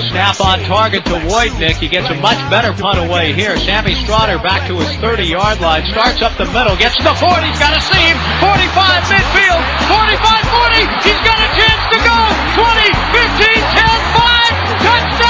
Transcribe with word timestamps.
Snap 0.00 0.40
on 0.40 0.60
target 0.64 1.04
to 1.06 1.18
Wojtnik. 1.26 1.76
He 1.76 1.88
gets 1.88 2.08
a 2.08 2.14
much 2.14 2.38
better 2.50 2.72
punt 2.72 2.98
away 2.98 3.32
here. 3.32 3.56
Sammie 3.58 3.94
Stroughter 3.94 4.42
back 4.42 4.68
to 4.68 4.78
his 4.78 4.88
30-yard 5.02 5.60
line. 5.60 5.84
Starts 5.90 6.22
up 6.22 6.36
the 6.38 6.46
middle. 6.46 6.76
Gets 6.76 6.96
to 6.98 7.02
the 7.02 7.14
40. 7.14 7.46
He's 7.46 7.58
got 7.58 7.74
a 7.74 7.82
seam. 7.82 8.14
45 8.38 9.10
midfield. 9.10 9.62
45-40. 9.90 11.02
He's 11.02 11.22
got 11.26 11.38
a 11.42 11.48
chance 11.58 11.84
to 11.92 11.98
go. 11.98 12.18
20, 12.58 12.90
15, 13.14 13.58
10, 13.74 13.90
5. 14.14 14.86
Touchdown 14.86 15.27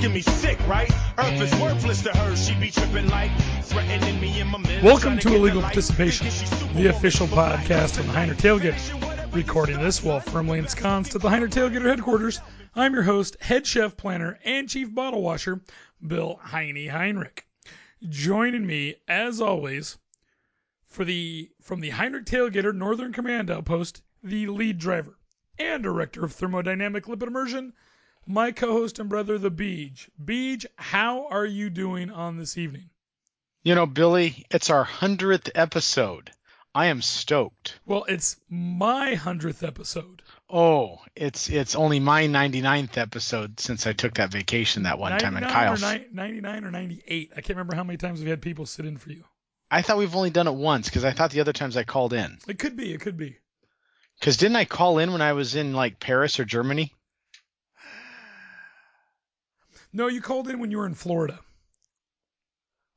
making 0.00 0.14
me 0.14 0.22
sick, 0.22 0.58
right? 0.66 0.90
Earth 1.18 1.42
is 1.42 1.60
worthless 1.60 2.00
to 2.00 2.10
her. 2.16 2.34
She 2.34 2.54
be 2.54 2.70
tripping 2.70 3.06
like 3.08 3.30
threatening 3.64 4.18
me 4.18 4.40
in 4.40 4.46
my 4.46 4.56
middle. 4.56 4.82
Welcome 4.82 5.18
to 5.18 5.34
Illegal 5.34 5.60
Participation, 5.60 6.26
thinking 6.26 6.48
she's 6.48 6.58
super 6.58 6.72
the 6.72 6.86
official 6.86 7.26
cool, 7.26 7.36
but 7.36 7.52
I 7.52 7.56
podcast 7.58 7.98
of 7.98 8.06
the 8.06 8.12
Heiner 8.14 8.34
Tailgate. 8.34 9.34
Recording 9.34 9.78
this 9.78 10.02
while 10.02 10.20
firmly 10.20 10.58
ensconced 10.58 11.14
at 11.14 11.20
the 11.20 11.28
Heinrich 11.28 11.50
Tailgater 11.50 11.84
headquarters, 11.84 12.40
I'm 12.74 12.94
your 12.94 13.02
host, 13.02 13.36
head 13.42 13.66
chef, 13.66 13.98
planner, 13.98 14.38
and 14.42 14.70
chief 14.70 14.94
bottle 14.94 15.20
washer, 15.20 15.60
Bill 16.06 16.40
Heine 16.44 16.88
Heinrich. 16.88 17.46
Joining 18.08 18.66
me, 18.66 18.94
as 19.06 19.38
always, 19.42 19.98
for 20.88 21.04
the 21.04 21.50
from 21.60 21.80
the 21.80 21.90
Heinrich 21.90 22.24
Tailgater 22.24 22.74
Northern 22.74 23.12
Command 23.12 23.50
Outpost, 23.50 24.00
the 24.22 24.46
lead 24.46 24.78
driver 24.78 25.18
and 25.58 25.82
director 25.82 26.24
of 26.24 26.32
thermodynamic 26.32 27.02
lipid 27.02 27.26
immersion, 27.26 27.74
my 28.26 28.52
co-host 28.52 28.98
and 28.98 29.08
brother, 29.08 29.38
the 29.38 29.50
Beej. 29.50 30.08
Beej, 30.22 30.66
how 30.76 31.26
are 31.28 31.46
you 31.46 31.70
doing 31.70 32.10
on 32.10 32.36
this 32.36 32.56
evening? 32.58 32.90
You 33.62 33.74
know, 33.74 33.86
Billy, 33.86 34.46
it's 34.50 34.70
our 34.70 34.84
hundredth 34.84 35.50
episode. 35.54 36.30
I 36.74 36.86
am 36.86 37.02
stoked. 37.02 37.80
Well, 37.84 38.04
it's 38.08 38.36
my 38.48 39.14
hundredth 39.14 39.64
episode. 39.64 40.22
Oh, 40.48 41.00
it's 41.16 41.50
it's 41.50 41.74
only 41.74 41.98
my 41.98 42.24
99th 42.24 42.96
episode 42.96 43.58
since 43.58 43.86
I 43.86 43.92
took 43.92 44.14
that 44.14 44.30
vacation 44.30 44.84
that 44.84 44.98
one 44.98 45.18
time 45.18 45.36
in 45.36 45.42
99 45.42 45.52
Kyle's. 45.52 45.82
or 45.82 45.98
ni- 45.98 46.06
99 46.12 46.64
or 46.64 46.70
98. 46.70 47.32
I 47.32 47.40
can't 47.40 47.48
remember 47.50 47.74
how 47.74 47.84
many 47.84 47.96
times 47.96 48.20
we've 48.20 48.28
had 48.28 48.40
people 48.40 48.66
sit 48.66 48.86
in 48.86 48.98
for 48.98 49.10
you. 49.10 49.24
I 49.70 49.82
thought 49.82 49.98
we've 49.98 50.14
only 50.14 50.30
done 50.30 50.46
it 50.48 50.54
once 50.54 50.88
because 50.88 51.04
I 51.04 51.12
thought 51.12 51.32
the 51.32 51.40
other 51.40 51.52
times 51.52 51.76
I 51.76 51.82
called 51.84 52.12
in. 52.12 52.38
It 52.46 52.58
could 52.58 52.76
be. 52.76 52.92
It 52.92 53.00
could 53.00 53.16
be. 53.16 53.38
Because 54.18 54.36
didn't 54.36 54.56
I 54.56 54.64
call 54.64 54.98
in 54.98 55.12
when 55.12 55.22
I 55.22 55.32
was 55.32 55.54
in 55.56 55.72
like 55.72 55.98
Paris 55.98 56.38
or 56.38 56.44
Germany? 56.44 56.94
No, 59.92 60.06
you 60.06 60.20
called 60.20 60.48
in 60.48 60.60
when 60.60 60.70
you 60.70 60.78
were 60.78 60.86
in 60.86 60.94
Florida. 60.94 61.38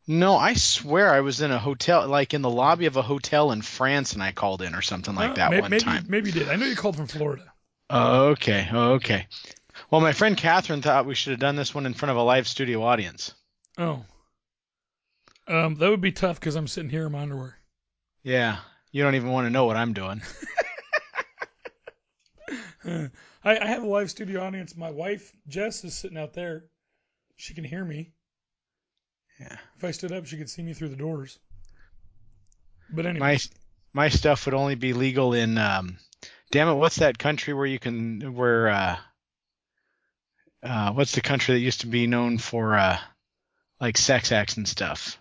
No, 0.05 0.35
I 0.35 0.53
swear 0.53 1.11
I 1.13 1.21
was 1.21 1.41
in 1.41 1.51
a 1.51 1.57
hotel, 1.57 2.07
like 2.07 2.33
in 2.33 2.41
the 2.41 2.49
lobby 2.49 2.87
of 2.87 2.97
a 2.97 3.01
hotel 3.01 3.51
in 3.51 3.61
France, 3.61 4.13
and 4.13 4.21
I 4.21 4.33
called 4.33 4.61
in 4.61 4.75
or 4.75 4.81
something 4.81 5.15
like 5.15 5.31
Uh, 5.31 5.35
that 5.35 5.51
may- 5.51 5.61
one 5.61 5.71
maybe, 5.71 5.83
time. 5.83 6.05
Maybe 6.09 6.29
you 6.29 6.39
did. 6.39 6.49
I 6.49 6.57
know 6.57 6.65
you 6.65 6.75
called 6.75 6.97
from 6.97 7.07
Florida. 7.07 7.51
Oh, 7.89 8.27
okay. 8.29 8.67
Oh, 8.71 8.93
okay. 8.93 9.27
Well, 9.89 10.01
my 10.01 10.11
friend 10.11 10.35
Catherine 10.37 10.81
thought 10.81 11.05
we 11.05 11.15
should 11.15 11.31
have 11.31 11.39
done 11.39 11.55
this 11.55 11.73
one 11.73 11.85
in 11.85 11.93
front 11.93 12.11
of 12.11 12.17
a 12.17 12.21
live 12.23 12.47
studio 12.47 12.83
audience. 12.83 13.33
Oh. 13.77 14.03
Um, 15.47 15.75
that 15.75 15.89
would 15.89 16.01
be 16.01 16.11
tough 16.11 16.39
because 16.39 16.55
I'm 16.55 16.67
sitting 16.67 16.89
here 16.89 17.05
in 17.05 17.11
my 17.11 17.21
underwear. 17.21 17.57
Yeah, 18.23 18.57
you 18.91 19.03
don't 19.03 19.15
even 19.15 19.31
want 19.31 19.45
to 19.47 19.51
know 19.51 19.65
what 19.65 19.77
I'm 19.77 19.93
doing. 19.93 20.21
I, 22.85 23.09
I 23.43 23.65
have 23.65 23.83
a 23.83 23.87
live 23.87 24.09
studio 24.09 24.43
audience. 24.43 24.75
My 24.75 24.91
wife, 24.91 25.31
Jess, 25.47 25.83
is 25.83 25.95
sitting 25.95 26.17
out 26.17 26.33
there. 26.33 26.65
She 27.43 27.53
can 27.53 27.65
hear 27.65 27.83
me. 27.83 28.13
Yeah. 29.37 29.57
If 29.75 29.83
I 29.83 29.91
stood 29.91 30.13
up, 30.13 30.25
she 30.25 30.37
could 30.37 30.49
see 30.49 30.63
me 30.63 30.73
through 30.73 30.87
the 30.87 30.95
doors. 30.95 31.39
But 32.89 33.05
anyway, 33.05 33.19
My 33.19 33.39
my 33.91 34.07
stuff 34.07 34.45
would 34.45 34.55
only 34.55 34.75
be 34.75 34.93
legal 34.93 35.33
in 35.33 35.57
um 35.57 35.97
damn 36.51 36.69
it, 36.69 36.75
what's 36.75 36.95
that 36.97 37.19
country 37.19 37.53
where 37.53 37.65
you 37.65 37.79
can 37.79 38.33
where 38.33 38.69
uh 38.69 38.95
uh 40.63 40.93
what's 40.93 41.15
the 41.15 41.19
country 41.19 41.55
that 41.55 41.59
used 41.59 41.81
to 41.81 41.87
be 41.87 42.07
known 42.07 42.37
for 42.37 42.75
uh 42.77 42.97
like 43.81 43.97
sex 43.97 44.31
acts 44.31 44.55
and 44.55 44.65
stuff? 44.65 45.19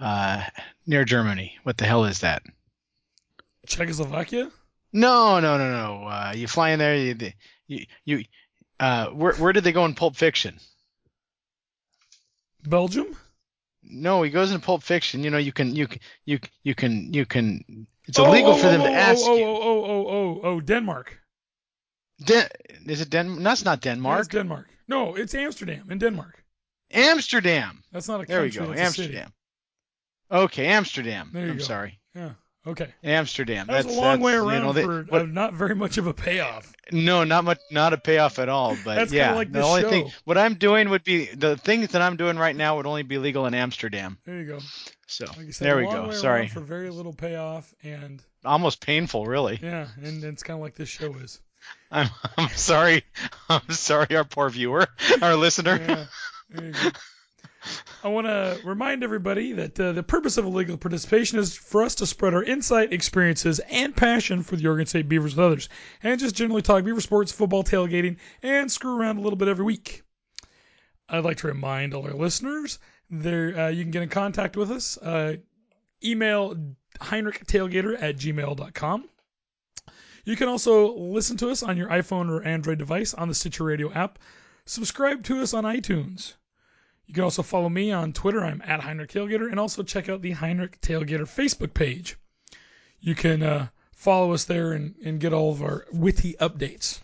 Uh 0.00 0.42
near 0.86 1.04
Germany. 1.04 1.58
What 1.64 1.76
the 1.76 1.84
hell 1.84 2.06
is 2.06 2.20
that? 2.20 2.42
Czechoslovakia? 3.66 4.50
No, 4.90 5.38
no, 5.38 5.58
no, 5.58 5.70
no. 5.70 6.06
Uh 6.06 6.32
you 6.34 6.48
fly 6.48 6.70
in 6.70 6.78
there 6.78 6.96
you 6.96 7.32
you, 7.66 7.84
you 8.06 8.24
uh 8.80 9.06
where 9.06 9.34
where 9.34 9.52
did 9.52 9.64
they 9.64 9.72
go 9.72 9.84
in 9.84 9.94
Pulp 9.94 10.16
Fiction? 10.16 10.58
Belgium? 12.64 13.16
No, 13.82 14.22
he 14.22 14.30
goes 14.30 14.50
in 14.50 14.60
Pulp 14.60 14.82
Fiction. 14.82 15.22
You 15.22 15.30
know, 15.30 15.38
you 15.38 15.52
can 15.52 15.76
you 15.76 15.86
can 15.86 16.00
you 16.24 16.38
can- 16.38 16.50
you 16.62 16.74
can 16.74 17.14
you 17.14 17.26
can. 17.26 17.86
It's 18.08 18.18
illegal 18.18 18.52
oh, 18.52 18.56
for 18.56 18.68
them 18.68 18.82
oh, 18.82 18.84
to 18.84 18.90
oh, 18.90 18.94
ask 18.94 19.24
oh, 19.24 19.36
you. 19.36 19.44
Oh, 19.44 19.56
oh, 19.56 19.84
oh, 19.84 20.06
oh, 20.08 20.40
oh, 20.44 20.60
Denmark. 20.60 21.18
Den- 22.24 22.48
is 22.86 23.00
it 23.00 23.10
Den? 23.10 23.42
That's 23.42 23.64
not 23.64 23.80
Denmark. 23.80 24.20
it's 24.20 24.28
Denmark. 24.28 24.68
No, 24.88 25.16
it's 25.16 25.34
Amsterdam 25.34 25.90
in 25.90 25.98
Denmark. 25.98 26.44
Amsterdam. 26.92 27.82
That's 27.92 28.08
not 28.08 28.20
a 28.20 28.26
country. 28.26 28.34
There 28.34 28.42
we 28.42 28.50
go. 28.50 28.66
that's. 28.74 28.80
Amsterdam. 28.80 29.32
Okay, 30.30 30.66
Amsterdam. 30.66 31.32
I'm 31.34 31.56
go. 31.56 31.62
sorry. 31.62 32.00
Yeah. 32.14 32.32
Okay. 32.66 32.88
Amsterdam. 33.04 33.66
That 33.68 33.84
that's 33.84 33.96
a 33.96 34.00
long 34.00 34.18
that's, 34.18 34.22
way 34.22 34.32
you 34.32 34.48
around 34.48 34.62
know, 34.64 34.72
they- 34.72 34.82
for 34.82 35.02
what- 35.04 35.22
uh, 35.22 35.26
not 35.26 35.54
very 35.54 35.74
much 35.74 35.98
of 35.98 36.06
a 36.08 36.14
payoff. 36.14 36.72
no, 36.90 37.22
not 37.24 37.44
much, 37.44 37.58
not 37.70 37.92
a 37.92 37.96
payoff 37.98 38.38
at 38.38 38.48
all. 38.48 38.76
But 38.84 38.96
That's 38.96 39.12
yeah, 39.12 39.34
like 39.34 39.52
the 39.52 39.62
only 39.62 39.82
show. 39.82 39.90
thing 39.90 40.10
what 40.24 40.36
I'm 40.36 40.54
doing 40.54 40.88
would 40.90 41.04
be 41.04 41.26
the 41.26 41.56
things 41.56 41.88
that 41.90 42.02
I'm 42.02 42.16
doing 42.16 42.36
right 42.38 42.56
now 42.56 42.76
would 42.76 42.86
only 42.86 43.02
be 43.04 43.18
legal 43.18 43.46
in 43.46 43.54
Amsterdam. 43.54 44.18
There 44.24 44.40
you 44.40 44.46
go. 44.46 44.58
So 45.06 45.26
Like 45.36 45.52
said, 45.52 45.64
there 45.66 45.76
we 45.76 45.84
go. 45.84 46.10
Sorry, 46.10 46.48
For 46.48 46.60
very 46.60 46.90
little 46.90 47.12
payoff, 47.12 47.72
and 47.84 48.20
almost 48.44 48.80
painful, 48.84 49.26
really. 49.26 49.58
yeah, 49.62 49.86
and 50.02 50.24
it's 50.24 50.42
kind 50.42 50.58
of 50.58 50.62
like 50.62 50.74
this 50.74 50.88
show 50.88 51.14
is. 51.14 51.40
I'm 51.90 52.08
I'm 52.36 52.48
sorry. 52.50 53.04
I'm 53.48 53.70
sorry, 53.70 54.16
our 54.16 54.24
poor 54.24 54.48
viewer, 54.50 54.86
our 55.22 55.36
listener. 55.36 56.08
Yeah. 56.52 56.90
I 58.02 58.08
want 58.08 58.26
to 58.26 58.60
remind 58.64 59.02
everybody 59.02 59.52
that 59.52 59.78
uh, 59.78 59.92
the 59.92 60.02
purpose 60.02 60.36
of 60.36 60.44
illegal 60.44 60.76
participation 60.76 61.38
is 61.38 61.56
for 61.56 61.82
us 61.82 61.96
to 61.96 62.06
spread 62.06 62.34
our 62.34 62.42
insight, 62.42 62.92
experiences, 62.92 63.58
and 63.70 63.94
passion 63.94 64.42
for 64.42 64.56
the 64.56 64.66
Oregon 64.66 64.86
State 64.86 65.08
Beavers 65.08 65.36
with 65.36 65.44
others, 65.44 65.68
and 66.02 66.20
just 66.20 66.34
generally 66.34 66.62
talk 66.62 66.84
Beaver 66.84 67.00
sports, 67.00 67.32
football, 67.32 67.64
tailgating, 67.64 68.16
and 68.42 68.70
screw 68.70 68.96
around 68.96 69.18
a 69.18 69.20
little 69.20 69.36
bit 69.36 69.48
every 69.48 69.64
week. 69.64 70.02
I'd 71.08 71.24
like 71.24 71.38
to 71.38 71.48
remind 71.48 71.94
all 71.94 72.06
our 72.06 72.14
listeners 72.14 72.78
there 73.10 73.58
uh, 73.58 73.68
you 73.68 73.84
can 73.84 73.90
get 73.92 74.02
in 74.02 74.08
contact 74.08 74.56
with 74.56 74.70
us. 74.70 74.98
Uh, 74.98 75.36
email 76.04 76.56
heinrichtailgater 77.00 78.00
at 78.00 78.16
gmail.com. 78.16 79.08
You 80.24 80.34
can 80.34 80.48
also 80.48 80.96
listen 80.96 81.36
to 81.38 81.50
us 81.50 81.62
on 81.62 81.76
your 81.76 81.88
iPhone 81.88 82.28
or 82.28 82.42
Android 82.42 82.78
device 82.78 83.14
on 83.14 83.28
the 83.28 83.34
Stitcher 83.34 83.64
Radio 83.64 83.92
app. 83.92 84.18
Subscribe 84.64 85.22
to 85.24 85.40
us 85.40 85.54
on 85.54 85.62
iTunes. 85.64 86.34
You 87.06 87.14
can 87.14 87.22
also 87.24 87.42
follow 87.42 87.68
me 87.68 87.92
on 87.92 88.12
Twitter. 88.12 88.44
I'm 88.44 88.62
at 88.64 88.80
Heinrich 88.80 89.12
Tailgater, 89.12 89.48
and 89.50 89.60
also 89.60 89.82
check 89.82 90.08
out 90.08 90.22
the 90.22 90.32
Heinrich 90.32 90.80
Tailgater 90.80 91.20
Facebook 91.22 91.72
page. 91.72 92.16
You 93.00 93.14
can 93.14 93.42
uh, 93.42 93.68
follow 93.92 94.32
us 94.32 94.44
there 94.44 94.72
and, 94.72 94.94
and 95.04 95.20
get 95.20 95.32
all 95.32 95.52
of 95.52 95.62
our 95.62 95.86
witty 95.92 96.34
updates. 96.40 97.00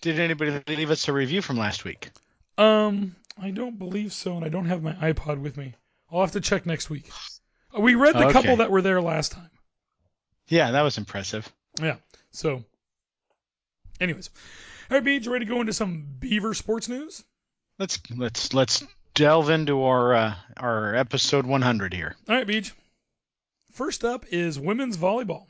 Did 0.00 0.18
anybody 0.18 0.60
leave 0.68 0.90
us 0.90 1.06
a 1.08 1.12
review 1.12 1.42
from 1.42 1.56
last 1.56 1.84
week? 1.84 2.10
Um, 2.56 3.14
I 3.40 3.50
don't 3.50 3.78
believe 3.78 4.12
so, 4.12 4.36
and 4.36 4.44
I 4.44 4.48
don't 4.48 4.66
have 4.66 4.82
my 4.82 4.94
iPod 4.94 5.40
with 5.40 5.56
me. 5.56 5.74
I'll 6.10 6.20
have 6.20 6.32
to 6.32 6.40
check 6.40 6.66
next 6.66 6.90
week. 6.90 7.10
Uh, 7.76 7.80
We 7.80 7.94
read 7.94 8.14
the 8.14 8.24
Okay. 8.26 8.32
couple 8.32 8.56
that 8.56 8.70
were 8.70 8.82
there 8.82 9.00
last 9.00 9.32
time. 9.32 9.50
Yeah, 10.48 10.70
that 10.72 10.82
was 10.82 10.98
impressive. 10.98 11.52
Yeah. 11.80 11.96
So, 12.32 12.64
anyways, 14.00 14.30
all 14.90 14.98
right, 14.98 15.06
you 15.06 15.32
ready 15.32 15.44
to 15.44 15.50
go 15.52 15.60
into 15.60 15.72
some 15.72 16.06
Beaver 16.18 16.54
sports 16.54 16.88
news? 16.88 17.22
Let's 17.78 18.00
let's 18.10 18.52
let's 18.54 18.84
delve 19.14 19.50
into 19.50 19.84
our 19.84 20.12
uh, 20.12 20.34
our 20.56 20.96
episode 20.96 21.46
100 21.46 21.94
here. 21.94 22.16
All 22.28 22.34
right, 22.34 22.46
Beej. 22.46 22.72
First 23.72 24.04
up 24.04 24.26
is 24.32 24.58
women's 24.58 24.96
volleyball. 24.96 25.46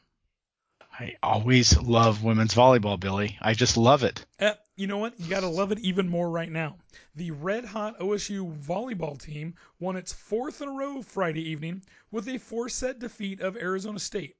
I 1.00 1.14
always 1.22 1.78
love 1.78 2.22
women's 2.22 2.54
volleyball, 2.54 3.00
Billy. 3.00 3.38
I 3.40 3.54
just 3.54 3.78
love 3.78 4.02
it. 4.02 4.26
Eh, 4.40 4.52
you 4.76 4.86
know 4.86 4.98
what? 4.98 5.18
You 5.18 5.30
got 5.30 5.40
to 5.40 5.48
love 5.48 5.72
it 5.72 5.78
even 5.78 6.06
more 6.06 6.28
right 6.28 6.50
now. 6.50 6.76
The 7.14 7.30
red 7.30 7.64
hot 7.64 7.98
OSU 7.98 8.54
volleyball 8.58 9.18
team 9.18 9.54
won 9.80 9.96
its 9.96 10.12
fourth 10.12 10.60
in 10.60 10.68
a 10.68 10.72
row 10.72 11.00
Friday 11.00 11.48
evening 11.48 11.82
with 12.10 12.28
a 12.28 12.36
four 12.36 12.68
set 12.68 12.98
defeat 12.98 13.40
of 13.40 13.56
Arizona 13.56 13.98
State 13.98 14.36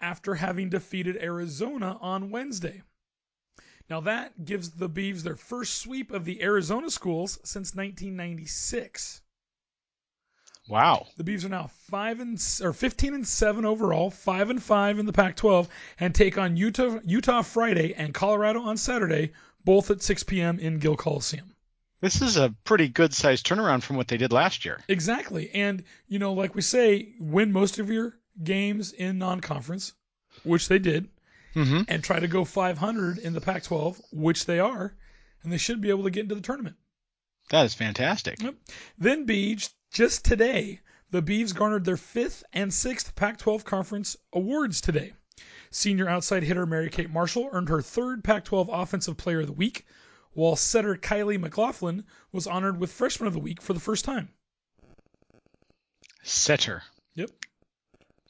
after 0.00 0.34
having 0.34 0.70
defeated 0.70 1.16
Arizona 1.16 1.98
on 2.00 2.30
Wednesday. 2.30 2.82
Now, 3.92 4.00
that 4.00 4.46
gives 4.46 4.70
the 4.70 4.88
Beavs 4.88 5.22
their 5.22 5.36
first 5.36 5.74
sweep 5.74 6.12
of 6.12 6.24
the 6.24 6.42
Arizona 6.42 6.88
schools 6.88 7.38
since 7.44 7.74
1996. 7.74 9.20
Wow. 10.66 11.08
The 11.18 11.24
Beavs 11.24 11.44
are 11.44 11.50
now 11.50 11.70
five 11.90 12.18
and 12.18 12.42
or 12.62 12.72
15 12.72 13.12
and 13.12 13.28
seven 13.28 13.66
overall, 13.66 14.10
five 14.10 14.48
and 14.48 14.62
five 14.62 14.98
in 14.98 15.04
the 15.04 15.12
Pac-12, 15.12 15.68
and 16.00 16.14
take 16.14 16.38
on 16.38 16.56
Utah 16.56 17.00
Utah 17.04 17.42
Friday 17.42 17.92
and 17.92 18.14
Colorado 18.14 18.62
on 18.62 18.78
Saturday, 18.78 19.32
both 19.62 19.90
at 19.90 20.00
6 20.00 20.22
p.m. 20.22 20.58
in 20.58 20.78
Gill 20.78 20.96
Coliseum. 20.96 21.54
This 22.00 22.22
is 22.22 22.38
a 22.38 22.54
pretty 22.64 22.88
good 22.88 23.12
sized 23.12 23.44
turnaround 23.44 23.82
from 23.82 23.96
what 23.96 24.08
they 24.08 24.16
did 24.16 24.32
last 24.32 24.64
year. 24.64 24.80
Exactly, 24.88 25.50
and 25.50 25.84
you 26.08 26.18
know, 26.18 26.32
like 26.32 26.54
we 26.54 26.62
say, 26.62 27.12
win 27.20 27.52
most 27.52 27.78
of 27.78 27.90
your 27.90 28.14
games 28.42 28.92
in 28.92 29.18
non-conference, 29.18 29.92
which 30.44 30.68
they 30.68 30.78
did, 30.78 31.10
Mm-hmm. 31.54 31.82
and 31.88 32.02
try 32.02 32.18
to 32.18 32.28
go 32.28 32.44
500 32.44 33.18
in 33.18 33.34
the 33.34 33.40
Pac-12, 33.40 34.00
which 34.10 34.46
they 34.46 34.58
are, 34.58 34.94
and 35.42 35.52
they 35.52 35.58
should 35.58 35.80
be 35.80 35.90
able 35.90 36.04
to 36.04 36.10
get 36.10 36.22
into 36.22 36.34
the 36.34 36.40
tournament. 36.40 36.76
That 37.50 37.66
is 37.66 37.74
fantastic. 37.74 38.38
Then 38.98 39.26
Beej, 39.26 39.68
just 39.92 40.24
today, 40.24 40.80
the 41.10 41.22
Beavs 41.22 41.54
garnered 41.54 41.84
their 41.84 41.98
fifth 41.98 42.42
and 42.54 42.72
sixth 42.72 43.14
Pac-12 43.14 43.64
conference 43.64 44.16
awards 44.32 44.80
today. 44.80 45.12
Senior 45.70 46.08
outside 46.08 46.42
hitter 46.42 46.64
Mary 46.64 46.88
Kate 46.88 47.10
Marshall 47.10 47.50
earned 47.52 47.68
her 47.68 47.82
third 47.82 48.24
Pac-12 48.24 48.68
Offensive 48.70 49.16
Player 49.18 49.40
of 49.40 49.46
the 49.46 49.52
Week, 49.52 49.86
while 50.32 50.56
setter 50.56 50.96
Kylie 50.96 51.38
McLaughlin 51.38 52.04
was 52.32 52.46
honored 52.46 52.78
with 52.78 52.90
Freshman 52.90 53.26
of 53.26 53.34
the 53.34 53.40
Week 53.40 53.60
for 53.60 53.74
the 53.74 53.80
first 53.80 54.04
time. 54.06 54.30
Setter. 56.22 56.82
Yep. 57.14 57.30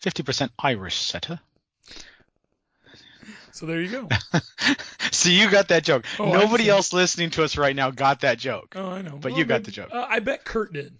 50% 0.03 0.51
Irish 0.59 0.97
setter. 0.97 1.39
So 3.53 3.67
there 3.67 3.81
you 3.81 3.89
go. 3.91 4.09
so 5.13 5.29
you 5.29 5.51
got 5.51 5.69
that 5.69 5.85
joke. 5.85 6.05
Oh, 6.19 6.33
Nobody 6.33 6.69
else 6.69 6.93
listening 6.93 7.31
to 7.31 7.45
us 7.45 7.57
right 7.57 7.77
now 7.77 7.91
got 7.91 8.21
that 8.21 8.39
joke. 8.39 8.73
Oh, 8.77 8.89
I 8.91 9.03
know. 9.03 9.19
But 9.19 9.33
Well, 9.33 9.39
you 9.39 9.45
got 9.45 9.57
maybe- 9.57 9.65
the 9.67 9.71
joke. 9.73 9.91
Uh, 9.93 10.07
I 10.09 10.21
bet 10.21 10.45
Kurt 10.45 10.73
did. 10.73 10.97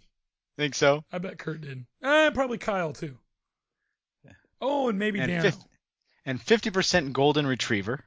Think 0.59 0.75
so? 0.75 1.03
I 1.11 1.19
bet 1.19 1.39
Kurt 1.39 1.63
did. 1.63 1.87
Eh, 2.03 2.31
probably 2.31 2.59
Kyle 2.59 2.93
too. 2.93 3.17
Oh, 4.61 4.89
and 4.89 4.99
maybe 4.99 5.19
And 5.19 5.31
Dan. 5.31 5.53
and 6.25 6.39
50% 6.41 7.13
golden 7.13 7.47
retriever. 7.47 8.05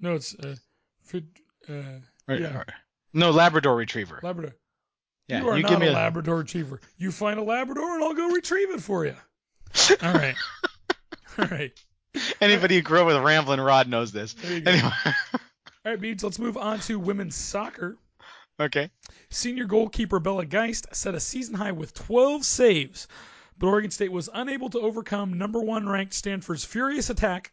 No, 0.00 0.14
it's 0.16 0.34
uh, 0.34 0.56
fit, 1.04 1.24
uh, 1.68 1.72
Or- 2.28 2.34
Yeah. 2.36 2.56
or- 2.58 2.66
no, 3.12 3.30
Labrador 3.30 3.76
retriever. 3.76 4.18
Labrador. 4.22 4.54
yeah, 5.28 5.40
you 5.40 5.48
are 5.48 5.58
not 5.60 5.70
give 5.70 5.78
me 5.80 5.86
a 5.86 5.92
a 5.92 5.94
Labrador 5.94 6.36
retriever. 6.38 6.80
You 6.98 7.12
find 7.12 7.38
a 7.38 7.42
Labrador 7.42 7.94
and 7.94 8.02
I'll 8.04 8.14
go 8.14 8.28
retrieve 8.30 8.70
it 8.70 8.82
for 8.82 9.06
you. 9.06 9.14
All 10.02 10.12
right. 10.12 10.34
All 11.38 11.46
right. 11.46 11.72
Anybody 12.40 12.76
who 12.76 12.82
grew 12.82 13.00
up 13.00 13.06
with 13.06 13.16
a 13.16 13.20
rambling 13.22 13.60
rod 13.60 13.88
knows 13.88 14.12
this. 14.12 14.34
There 14.34 14.52
you 14.52 14.60
go. 14.60 14.70
Anyway, 14.70 14.90
All 15.04 15.92
right, 15.92 16.00
Beej, 16.00 16.22
let's 16.22 16.38
move 16.38 16.56
on 16.56 16.80
to 16.80 16.98
women's 16.98 17.34
soccer. 17.36 17.96
okay. 18.60 18.90
Senior 19.30 19.64
goalkeeper 19.66 20.20
Bella 20.20 20.46
Geist 20.46 20.86
set 20.94 21.14
a 21.14 21.20
season 21.20 21.54
high 21.54 21.72
with 21.72 21.92
12 21.94 22.44
saves, 22.44 23.08
but 23.58 23.66
Oregon 23.66 23.90
State 23.90 24.12
was 24.12 24.30
unable 24.32 24.70
to 24.70 24.80
overcome 24.80 25.34
number 25.38 25.60
one 25.60 25.88
ranked 25.88 26.14
Stanford's 26.14 26.64
furious 26.64 27.10
attack, 27.10 27.52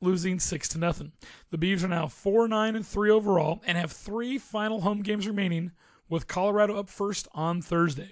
losing 0.00 0.40
six 0.40 0.68
to 0.70 0.78
nothing. 0.78 1.12
The 1.50 1.58
Beavs 1.58 1.84
are 1.84 1.88
now 1.88 2.08
four 2.08 2.48
nine 2.48 2.76
and 2.76 2.86
three 2.86 3.10
overall 3.10 3.62
and 3.66 3.78
have 3.78 3.92
three 3.92 4.38
final 4.38 4.80
home 4.80 5.02
games 5.02 5.26
remaining, 5.26 5.70
with 6.08 6.26
Colorado 6.26 6.76
up 6.78 6.88
first 6.90 7.28
on 7.32 7.62
Thursday. 7.62 8.10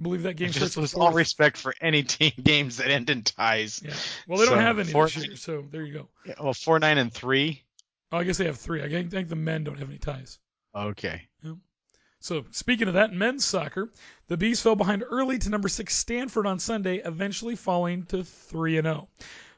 I 0.00 0.02
believe 0.02 0.22
that 0.22 0.36
game 0.36 0.50
Just 0.50 0.78
with 0.78 0.96
all 0.96 1.12
respect 1.12 1.58
for 1.58 1.74
any 1.80 2.02
team 2.02 2.32
games 2.42 2.78
that 2.78 2.90
end 2.90 3.10
in 3.10 3.22
ties. 3.22 3.82
Yeah. 3.84 3.92
Well, 4.26 4.38
they 4.38 4.46
don't 4.46 4.58
have 4.58 4.78
any 4.78 4.90
four- 4.90 5.06
this 5.06 5.26
year, 5.26 5.36
so 5.36 5.66
there 5.70 5.82
you 5.82 5.92
go. 5.92 6.08
Yeah, 6.24 6.34
Well, 6.40 6.54
four 6.54 6.78
nine 6.78 6.96
and 6.96 7.12
three. 7.12 7.62
Oh, 8.10 8.18
I 8.18 8.24
guess 8.24 8.38
they 8.38 8.46
have 8.46 8.58
three. 8.58 8.82
I 8.82 8.88
think 8.88 9.28
the 9.28 9.36
men 9.36 9.64
don't 9.64 9.78
have 9.78 9.88
any 9.88 9.98
ties. 9.98 10.38
Okay. 10.74 11.28
So, 12.22 12.44
speaking 12.50 12.88
of 12.88 12.94
that, 12.94 13.14
men's 13.14 13.46
soccer, 13.46 13.90
the 14.26 14.36
Bees 14.36 14.60
fell 14.60 14.76
behind 14.76 15.02
early 15.08 15.38
to 15.38 15.48
number 15.48 15.68
six 15.68 15.96
Stanford 15.96 16.46
on 16.46 16.58
Sunday, 16.58 16.96
eventually 16.96 17.56
falling 17.56 18.04
to 18.06 18.24
three 18.24 18.76
and 18.76 18.84
zero. 18.84 19.08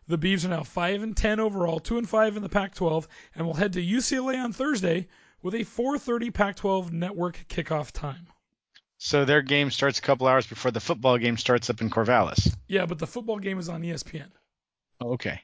The 0.07 0.19
Beavs 0.19 0.45
are 0.45 0.49
now 0.49 0.63
five 0.63 1.03
and 1.03 1.17
ten 1.17 1.41
overall, 1.41 1.81
two 1.81 1.99
and 1.99 2.09
five 2.09 2.37
in 2.37 2.43
the 2.43 2.49
Pac-12, 2.49 3.07
and 3.35 3.47
will 3.47 3.55
head 3.55 3.73
to 3.73 3.83
UCLA 3.83 4.43
on 4.43 4.53
Thursday 4.53 5.09
with 5.41 5.55
a 5.55 5.65
4:30 5.65 6.33
Pac-12 6.33 6.93
network 6.93 7.45
kickoff 7.49 7.91
time. 7.91 8.29
So 9.05 9.25
their 9.25 9.43
game 9.43 9.73
starts 9.73 9.99
a 9.99 10.03
couple 10.03 10.29
hours 10.29 10.47
before 10.47 10.71
the 10.71 10.79
football 10.79 11.19
game 11.19 11.37
starts 11.37 11.69
up 11.69 11.81
in 11.81 11.91
Corvallis. 11.91 12.55
Yeah, 12.69 12.87
but 12.87 13.01
the 13.01 13.07
football 13.09 13.41
game 13.41 13.59
is 13.59 13.69
on 13.69 13.83
ESPN. 13.83 14.29
Okay. 15.03 15.41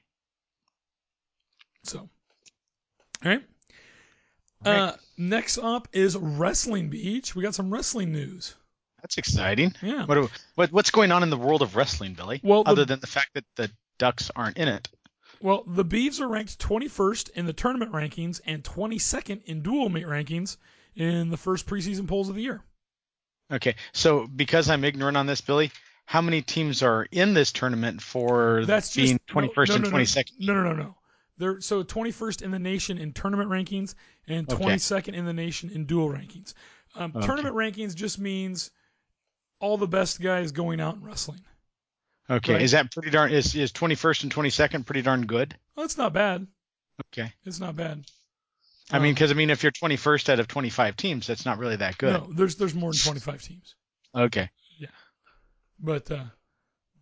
So, 1.83 1.99
all 1.99 2.09
right. 3.25 3.43
All 4.65 4.73
right. 4.73 4.79
Uh, 4.81 4.97
next 5.17 5.59
up 5.59 5.89
is 5.93 6.17
Wrestling 6.17 6.89
Beej. 6.89 7.35
We 7.35 7.43
got 7.43 7.57
some 7.57 7.75
wrestling 7.75 8.13
news. 8.13 8.55
That's 9.03 9.19
exciting. 9.19 9.75
Yeah. 9.83 10.07
What, 10.07 10.15
do- 10.15 10.31
what 10.55 10.71
what's 10.71 10.93
going 10.93 11.11
on 11.11 11.25
in 11.25 11.31
the 11.31 11.37
world 11.37 11.63
of 11.63 11.75
wrestling, 11.75 12.15
Billy? 12.15 12.41
Well, 12.45 12.63
the- 12.63 12.71
other 12.71 12.85
than 12.85 13.01
the 13.01 13.09
fact 13.09 13.31
that 13.35 13.45
the 13.57 13.73
Ducks 13.99 14.31
aren't 14.37 14.57
in 14.57 14.69
it. 14.69 14.89
Well, 15.41 15.65
the 15.67 15.85
Beavs 15.85 16.21
are 16.21 16.29
ranked 16.29 16.61
21st 16.61 17.31
in 17.31 17.47
the 17.47 17.53
tournament 17.53 17.91
rankings 17.91 18.41
and 18.47 18.63
22nd 18.63 19.43
in 19.47 19.63
dual 19.63 19.89
meet 19.89 20.07
rankings 20.07 20.59
in 20.95 21.31
the 21.31 21.37
first 21.37 21.67
preseason 21.67 22.07
polls 22.07 22.29
of 22.29 22.37
the 22.37 22.43
year. 22.43 22.63
Okay. 23.51 23.77
So 23.93 24.27
because 24.27 24.69
I'm 24.71 24.85
ignorant 24.85 25.17
on 25.17 25.27
this, 25.27 25.41
Billy, 25.41 25.71
how 26.07 26.21
many 26.21 26.43
teams 26.43 26.83
are 26.83 27.07
in 27.11 27.35
this 27.35 27.53
tournament 27.53 28.03
for 28.03 28.65
That's 28.65 28.95
being 28.95 29.19
just 29.19 29.27
21st 29.29 29.69
no, 29.69 29.75
and 29.75 29.85
no, 29.85 29.91
no, 29.91 29.97
22nd? 29.97 30.33
No, 30.41 30.55
no, 30.55 30.63
no, 30.63 30.73
no. 30.75 30.95
They're 31.39 31.61
so 31.61 31.85
21st 31.85 32.43
in 32.43 32.51
the 32.51 32.59
nation 32.59 32.99
in 32.99 33.13
tournament 33.13 33.51
rankings 33.51 33.95
and 34.27 34.51
Okay. 34.51 34.65
22nd 34.65 35.15
in 35.15 35.25
the 35.25 35.33
nation 35.33 35.71
in 35.71 35.85
dual 35.87 36.09
rankings. 36.09 36.55
Um, 36.95 37.13
Okay. 37.15 37.27
Tournament 37.27 37.55
rankings 37.55 37.95
just 37.95 38.19
means 38.19 38.71
all 39.61 39.77
the 39.77 39.87
best 39.87 40.21
guys 40.21 40.53
going 40.53 40.81
out 40.81 40.97
and 40.97 41.05
wrestling. 41.05 41.41
Okay. 42.31 42.55
Right. 42.55 42.63
Is 42.63 42.73
that 42.73 42.93
pretty 42.93 43.11
darn? 43.11 43.33
Is 43.33 43.55
is 43.55 43.73
21st 43.73 44.25
and 44.25 44.35
22nd 44.35 44.85
pretty 44.85 45.03
darn 45.03 45.27
good? 45.27 45.57
Well, 45.75 45.85
it's 45.85 45.97
not 45.97 46.13
bad. 46.13 46.47
Okay. 47.07 47.33
It's 47.45 47.61
not 47.61 47.77
bad. 47.77 48.05
I 48.91 48.99
mean, 48.99 49.11
Um, 49.11 49.15
because 49.15 49.31
I 49.31 49.35
mean, 49.35 49.51
if 49.51 49.63
you're 49.63 49.73
21st 49.73 50.31
out 50.31 50.41
of 50.41 50.49
25 50.49 50.97
teams, 50.97 51.27
that's 51.27 51.45
not 51.45 51.59
really 51.59 51.77
that 51.77 51.99
good. 51.99 52.13
No, 52.15 52.33
there's 52.33 52.57
there's 52.57 52.75
more 52.75 52.91
than 52.91 52.99
25 52.99 53.43
teams. 53.43 53.75
Okay. 54.15 54.51
Yeah, 54.79 54.89
but 55.79 56.11
uh, 56.11 56.25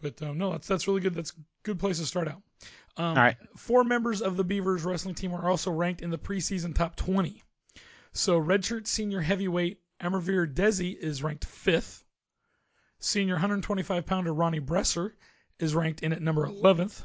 but 0.01 0.21
um, 0.23 0.39
no, 0.39 0.53
that's 0.53 0.67
that's 0.67 0.89
really 0.89 1.01
good. 1.01 1.15
That's 1.15 1.31
a 1.31 1.41
good 1.63 1.79
place 1.79 1.99
to 1.99 2.07
start 2.07 2.29
out. 2.29 2.43
Um, 2.97 3.05
All 3.11 3.15
right. 3.17 3.37
Four 3.57 3.85
members 3.85 4.23
of 4.23 4.37
the 4.37 4.45
Beavers 4.45 4.85
wrestling 4.85 5.15
team 5.15 5.35
are 5.35 5.49
also 5.49 5.71
ranked 5.71 6.03
in 6.03 6.11
the 6.11 6.19
preseason 6.19 6.75
top 6.75 6.97
20. 6.97 7.43
So 8.13 8.41
redshirt 8.41 8.87
senior 8.87 9.21
heavyweight 9.21 9.81
Amarveer 10.03 10.53
Dhesi 10.53 10.97
is 10.97 11.23
ranked 11.23 11.45
fifth. 11.45 12.03
Senior 12.99 13.35
125 13.35 14.07
pounder 14.07 14.33
Ronnie 14.33 14.61
Bresser 14.61 15.13
is 15.59 15.75
ranked 15.75 16.03
in 16.03 16.13
at 16.15 16.23
number 16.23 16.47
11th. 16.47 17.05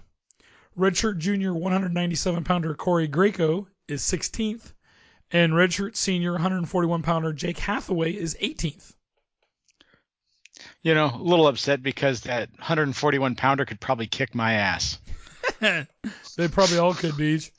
Redshirt 0.78 1.18
junior 1.18 1.54
197 1.54 2.44
pounder 2.46 2.74
Corey 2.74 3.08
Greco 3.08 3.68
is 3.92 4.02
16th. 4.02 4.74
And 5.34 5.54
redshirt 5.54 5.96
senior 5.96 6.34
141 6.34 7.04
pounder 7.04 7.32
Jake 7.32 7.58
Hathaway 7.58 8.12
is 8.12 8.36
18th. 8.42 8.94
You 10.84 10.94
know, 10.94 11.12
a 11.14 11.22
little 11.24 11.48
upset 11.48 11.82
because 11.82 12.22
that 12.22 12.50
141 12.58 13.36
pounder 13.36 13.66
could 13.66 13.80
probably 13.80 14.08
kick 14.08 14.36
my 14.36 14.54
ass. 14.54 15.00
they 15.60 16.48
probably 16.52 16.78
all 16.80 16.94
could, 16.94 17.14
Beej. 17.14 17.50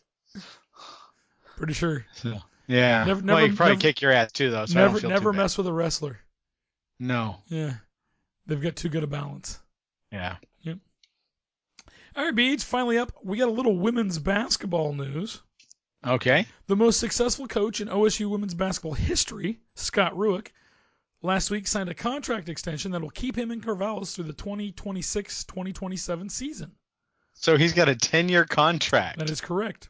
Pretty 1.56 1.72
sure. 1.72 2.04
So, 2.14 2.34
Yeah. 2.66 3.04
Never- 3.04 3.22
well, 3.24 3.46
you 3.46 3.54
probably 3.54 3.74
never- 3.74 3.80
kick 3.80 4.00
your 4.02 4.12
ass 4.12 4.32
too, 4.32 4.50
though. 4.50 4.66
So 4.66 4.78
never 4.78 5.06
never 5.08 5.32
mess 5.32 5.56
with 5.56 5.66
a 5.66 5.72
wrestler. 5.72 6.18
No. 6.98 7.38
Yeah. 7.48 7.74
They've 8.46 8.60
got 8.60 8.76
too 8.76 8.88
good 8.88 9.04
a 9.04 9.06
balance. 9.06 9.58
Yeah. 10.10 10.36
Yep. 10.62 10.78
All 12.16 12.24
right, 12.24 12.34
Beej, 12.34 12.62
finally 12.62 12.98
up. 12.98 13.12
We 13.24 13.38
got 13.38 13.48
a 13.48 13.52
little 13.52 13.76
women's 13.76 14.18
basketball 14.18 14.92
news. 14.92 15.40
Okay. 16.06 16.46
The 16.66 16.76
most 16.76 16.98
successful 17.00 17.46
coach 17.46 17.80
in 17.80 17.88
OSU 17.88 18.28
women's 18.28 18.54
basketball 18.54 18.94
history, 18.94 19.60
Scott 19.74 20.14
Rueck, 20.14 20.48
last 21.22 21.50
week 21.50 21.66
signed 21.68 21.88
a 21.88 21.94
contract 21.94 22.48
extension 22.48 22.90
that 22.92 23.00
will 23.02 23.10
keep 23.10 23.36
him 23.36 23.50
in 23.52 23.60
Corvallis 23.60 24.14
through 24.14 24.24
the 24.24 24.32
2026-2027 24.32 26.30
season. 26.30 26.72
So 27.34 27.56
he's 27.56 27.72
got 27.72 27.88
a 27.88 27.94
10-year 27.94 28.44
contract. 28.44 29.18
That 29.18 29.30
is 29.30 29.40
correct. 29.40 29.88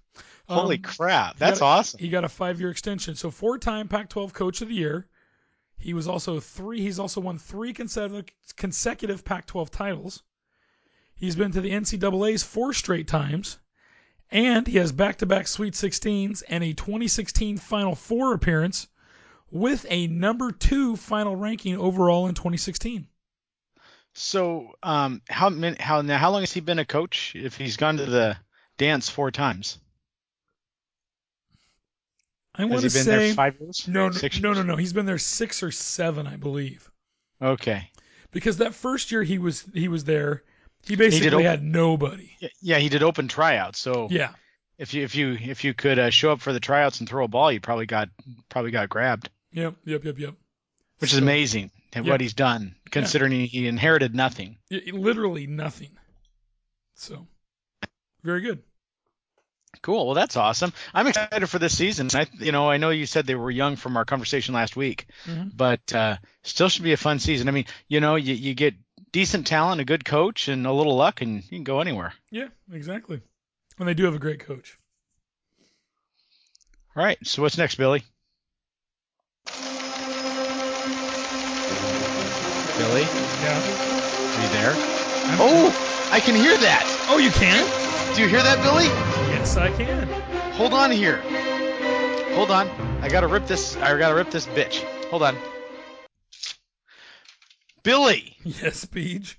Holy 0.49 0.77
Um, 0.77 0.83
crap. 0.83 1.39
he 1.39 1.45
a- 1.45 1.59
awesome. 1.61 1.99
He 2.01 2.09
got 2.09 2.25
a 2.25 2.29
five-year 2.29 2.71
extension. 2.71 3.15
So 3.15 3.31
four-time 3.31 3.89
Pac-12 3.89 4.33
Coach 4.33 4.61
of 4.63 4.69
the 4.69 4.75
Year. 4.75 5.09
He 5.79 5.95
was 5.95 6.07
also 6.07 6.39
three. 6.39 6.81
He's 6.81 6.99
also 7.01 7.21
won 7.21 7.39
three 7.39 7.73
consecutive 7.73 8.27
consecutive 8.57 9.25
Pac-12 9.25 9.71
titles. 9.71 10.23
He's 11.15 11.35
been 11.37 11.53
to 11.53 11.61
the 11.61 11.71
NCAA's 11.73 12.43
four 12.45 12.73
straight 12.73 13.09
times, 13.09 13.59
and 14.33 14.67
he 14.67 14.79
has 14.79 14.91
back-to-back 14.93 15.47
Sweet 15.47 15.75
16s 15.75 16.43
and 16.49 16.65
a 16.65 16.73
2016 16.73 17.59
Final 17.59 17.95
Four 17.95 18.33
appearance, 18.35 18.89
with 19.51 19.87
a 19.91 20.07
number 20.09 20.51
two 20.51 20.97
final 20.97 21.37
ranking 21.37 21.77
overall 21.77 22.27
in 22.27 22.35
2016. 22.35 23.07
So, 24.15 24.75
um, 24.83 25.23
how 25.29 25.51
how 25.81 26.03
now? 26.03 26.19
How 26.19 26.31
long 26.31 26.43
has 26.43 26.53
he 26.53 26.61
been 26.61 26.79
a 26.79 26.85
coach? 26.85 27.35
If 27.35 27.57
he's 27.57 27.77
gone 27.77 27.97
to 27.99 28.07
the 28.07 28.37
dance 28.79 29.09
four 29.09 29.31
times, 29.31 29.79
I 32.55 32.65
want 32.65 32.83
to 32.83 32.85
has 32.87 32.95
he 32.95 32.99
been 32.99 33.05
say 33.05 33.17
there 33.27 33.35
five 33.35 33.57
years? 33.61 33.87
no, 33.87 34.09
no, 34.09 34.11
Six 34.11 34.41
no, 34.41 34.53
no, 34.55 34.63
no. 34.63 34.77
He's 34.77 34.93
been 34.93 35.07
there 35.07 35.19
six 35.19 35.63
or 35.63 35.71
seven, 35.71 36.27
I 36.27 36.37
believe. 36.37 36.91
Okay. 37.41 37.91
because 38.33 38.59
that 38.59 38.75
first 38.75 39.13
year 39.13 39.23
he 39.23 39.39
was 39.39 39.65
he 39.75 39.89
was 39.89 40.05
there, 40.05 40.45
he 40.87 40.97
basically 40.97 41.29
op- 41.35 41.43
had 41.43 41.63
nobody. 41.63 42.31
Yeah, 42.61 42.79
he 42.79 42.89
did 42.89 43.03
open 43.03 43.29
tryouts. 43.29 43.79
So 43.79 44.09
Yeah, 44.11 44.31
if 44.79 44.95
you 44.95 45.05
if 45.05 45.15
you 45.15 45.33
if 45.41 45.65
you 45.65 45.75
could 45.75 45.99
uh, 45.99 46.11
show 46.11 46.33
up 46.33 46.41
for 46.41 46.53
the 46.53 46.61
tryouts 46.61 47.01
and 47.01 47.09
throw 47.09 47.25
a 47.25 47.29
ball, 47.29 47.53
you 47.53 47.61
probably 47.61 47.87
got 47.87 48.09
probably 48.49 48.71
got 48.71 48.89
grabbed, 48.89 49.31
yep, 49.53 49.75
yep, 49.85 50.05
yep, 50.05 50.19
yep. 50.19 50.35
which 50.99 51.13
is 51.13 51.19
amazing 51.19 51.71
at 51.95 52.05
Yeah. 52.05 52.11
what 52.13 52.21
he's 52.21 52.35
done, 52.35 52.75
considering 52.91 53.33
he- 53.33 53.47
he 53.47 53.67
inherited 53.69 54.15
nothing. 54.15 54.59
Literally 54.71 55.47
nothing. 55.47 55.91
So 56.95 57.27
very 58.23 58.41
good. 58.41 58.63
Cool. 59.81 60.05
Well, 60.07 60.15
that's 60.15 60.37
awesome. 60.37 60.73
I'm 60.95 61.07
excited 61.07 61.47
for 61.49 61.59
this 61.59 61.77
season. 61.77 62.09
I, 62.15 62.27
you 62.39 62.53
know, 62.53 62.71
I 62.71 62.77
know 62.77 62.91
you 62.91 63.07
said 63.07 63.27
they 63.27 63.35
were 63.35 63.51
young 63.51 63.77
from 63.77 63.97
our 63.97 64.05
conversation 64.05 64.55
last 64.55 64.77
week, 64.77 65.07
Mhm. 65.27 65.51
but 65.57 65.93
uh, 65.95 66.19
still 66.43 66.69
should 66.69 66.85
be 66.85 66.93
a 66.93 66.97
fun 66.99 67.19
season. 67.19 67.49
I 67.49 67.53
mean, 67.53 67.65
you 67.89 68.01
know, 68.01 68.17
you, 68.17 68.35
you 68.35 68.55
get 68.55 68.75
decent 69.13 69.47
talent, 69.47 69.81
a 69.81 69.85
good 69.85 70.05
coach, 70.05 70.49
and 70.49 70.67
a 70.67 70.73
little 70.73 70.97
luck, 70.97 71.21
and 71.21 71.43
you 71.45 71.49
can 71.59 71.65
go 71.65 71.81
anywhere. 71.81 72.15
Yeah, 72.31 72.49
exactly. 72.73 73.21
And 73.79 73.87
they 73.89 73.95
do 73.95 74.05
have 74.05 74.15
a 74.15 74.19
great 74.19 74.41
coach. 74.41 74.79
All 76.97 77.03
right. 77.05 77.19
So 77.27 77.43
what's 77.43 77.57
next, 77.59 77.77
Billy? 77.77 78.03
Billy, 82.77 83.03
Yeah. 83.43 83.61
are 83.63 84.43
you 84.43 84.49
there? 84.51 84.75
Oh, 85.39 86.09
I 86.11 86.21
can 86.21 86.35
hear 86.35 86.57
that. 86.59 87.07
Oh, 87.09 87.19
you 87.19 87.31
can? 87.31 87.65
Do 88.15 88.23
you 88.23 88.29
hear 88.29 88.43
that, 88.43 88.63
Billy? 88.63 88.87
Yes, 89.31 89.57
I 89.57 89.71
can. 89.71 90.09
Hold 90.55 90.75
on 90.75 90.91
here. 90.91 91.17
Hold 92.35 92.51
on. 92.51 92.69
I 93.01 93.09
gotta 93.09 93.27
rip 93.27 93.47
this. 93.47 93.77
I 93.77 93.97
gotta 93.99 94.15
rip 94.15 94.31
this 94.31 94.47
bitch. 94.47 94.83
Hold 95.11 95.23
on. 95.23 95.37
Billy, 97.83 98.37
Yes, 98.45 98.85
Beej. 98.85 99.35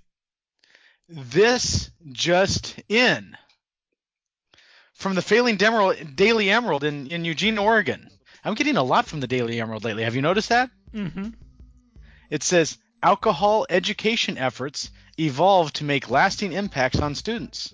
this 1.08 1.92
just 2.12 2.80
in 2.90 3.36
from 4.94 5.16
the 5.16 5.22
Failing 5.22 5.58
Demerald, 5.58 6.16
Daily 6.16 6.50
Emerald 6.50 6.84
in, 6.84 7.08
in 7.08 7.26
Eugene, 7.26 7.58
Oregon. 7.58 8.10
I'm 8.44 8.54
getting 8.56 8.78
a 8.78 8.84
lot 8.84 9.06
from 9.06 9.20
the 9.22 9.28
Daily 9.28 9.60
Emerald 9.62 9.84
lately. 9.84 10.04
Have 10.04 10.16
you 10.16 10.22
noticed 10.22 10.50
that? 10.50 10.70
Mm-hmm. 10.94 11.30
It 12.30 12.44
says 12.44 12.78
alcohol 13.02 13.66
education 13.70 14.38
efforts 14.38 14.90
evolve 15.18 15.72
to 15.74 15.84
make 15.84 16.10
lasting 16.10 16.54
impacts 16.54 17.00
on 17.00 17.16
students. 17.16 17.74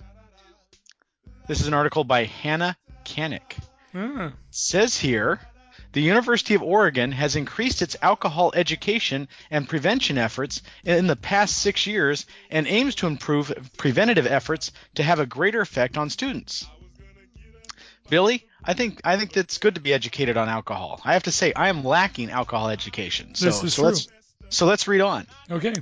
This 1.48 1.62
is 1.62 1.68
an 1.68 1.74
article 1.74 2.04
by 2.04 2.26
Hannah 2.26 2.78
Kanik. 3.06 3.58
Ah, 3.96 4.34
says 4.52 4.98
here 4.98 5.40
the 5.92 6.02
University 6.02 6.54
of 6.54 6.62
Oregon 6.62 7.12
has 7.12 7.36
increased 7.36 7.82
its 7.82 7.96
alcohol 8.02 8.52
education 8.56 9.28
and 9.50 9.68
prevention 9.68 10.18
efforts 10.18 10.62
in 10.84 11.08
the 11.08 11.16
past 11.16 11.58
six 11.58 11.88
years 11.88 12.26
and 12.52 12.68
aims 12.68 12.96
to 12.96 13.08
improve 13.08 13.52
preventative 13.78 14.28
efforts 14.28 14.72
to 14.96 15.04
have 15.04 15.20
a 15.20 15.26
greater 15.26 15.62
effect 15.62 15.98
on 15.98 16.10
students. 16.10 16.66
Billy, 18.10 18.46
I 18.64 18.74
think 18.74 19.02
I 19.04 19.18
think 19.18 19.34
that's 19.34 19.58
good 19.60 19.76
to 19.76 19.82
be 19.82 19.94
educated 19.94 20.36
on 20.38 20.50
alcohol. 20.50 21.00
I 21.06 21.14
have 21.14 21.24
to 21.24 21.32
say 21.32 21.54
I 21.54 21.70
am 21.70 21.84
lacking 21.84 22.32
alcohol 22.32 22.70
education. 22.70 23.36
So, 23.36 23.46
This 23.46 23.64
is 23.64 23.74
so 23.74 23.82
true. 23.84 23.90
let's 23.92 24.08
so 24.50 24.66
let's 24.66 24.88
read 24.88 25.02
on. 25.02 25.28
okay. 25.50 25.74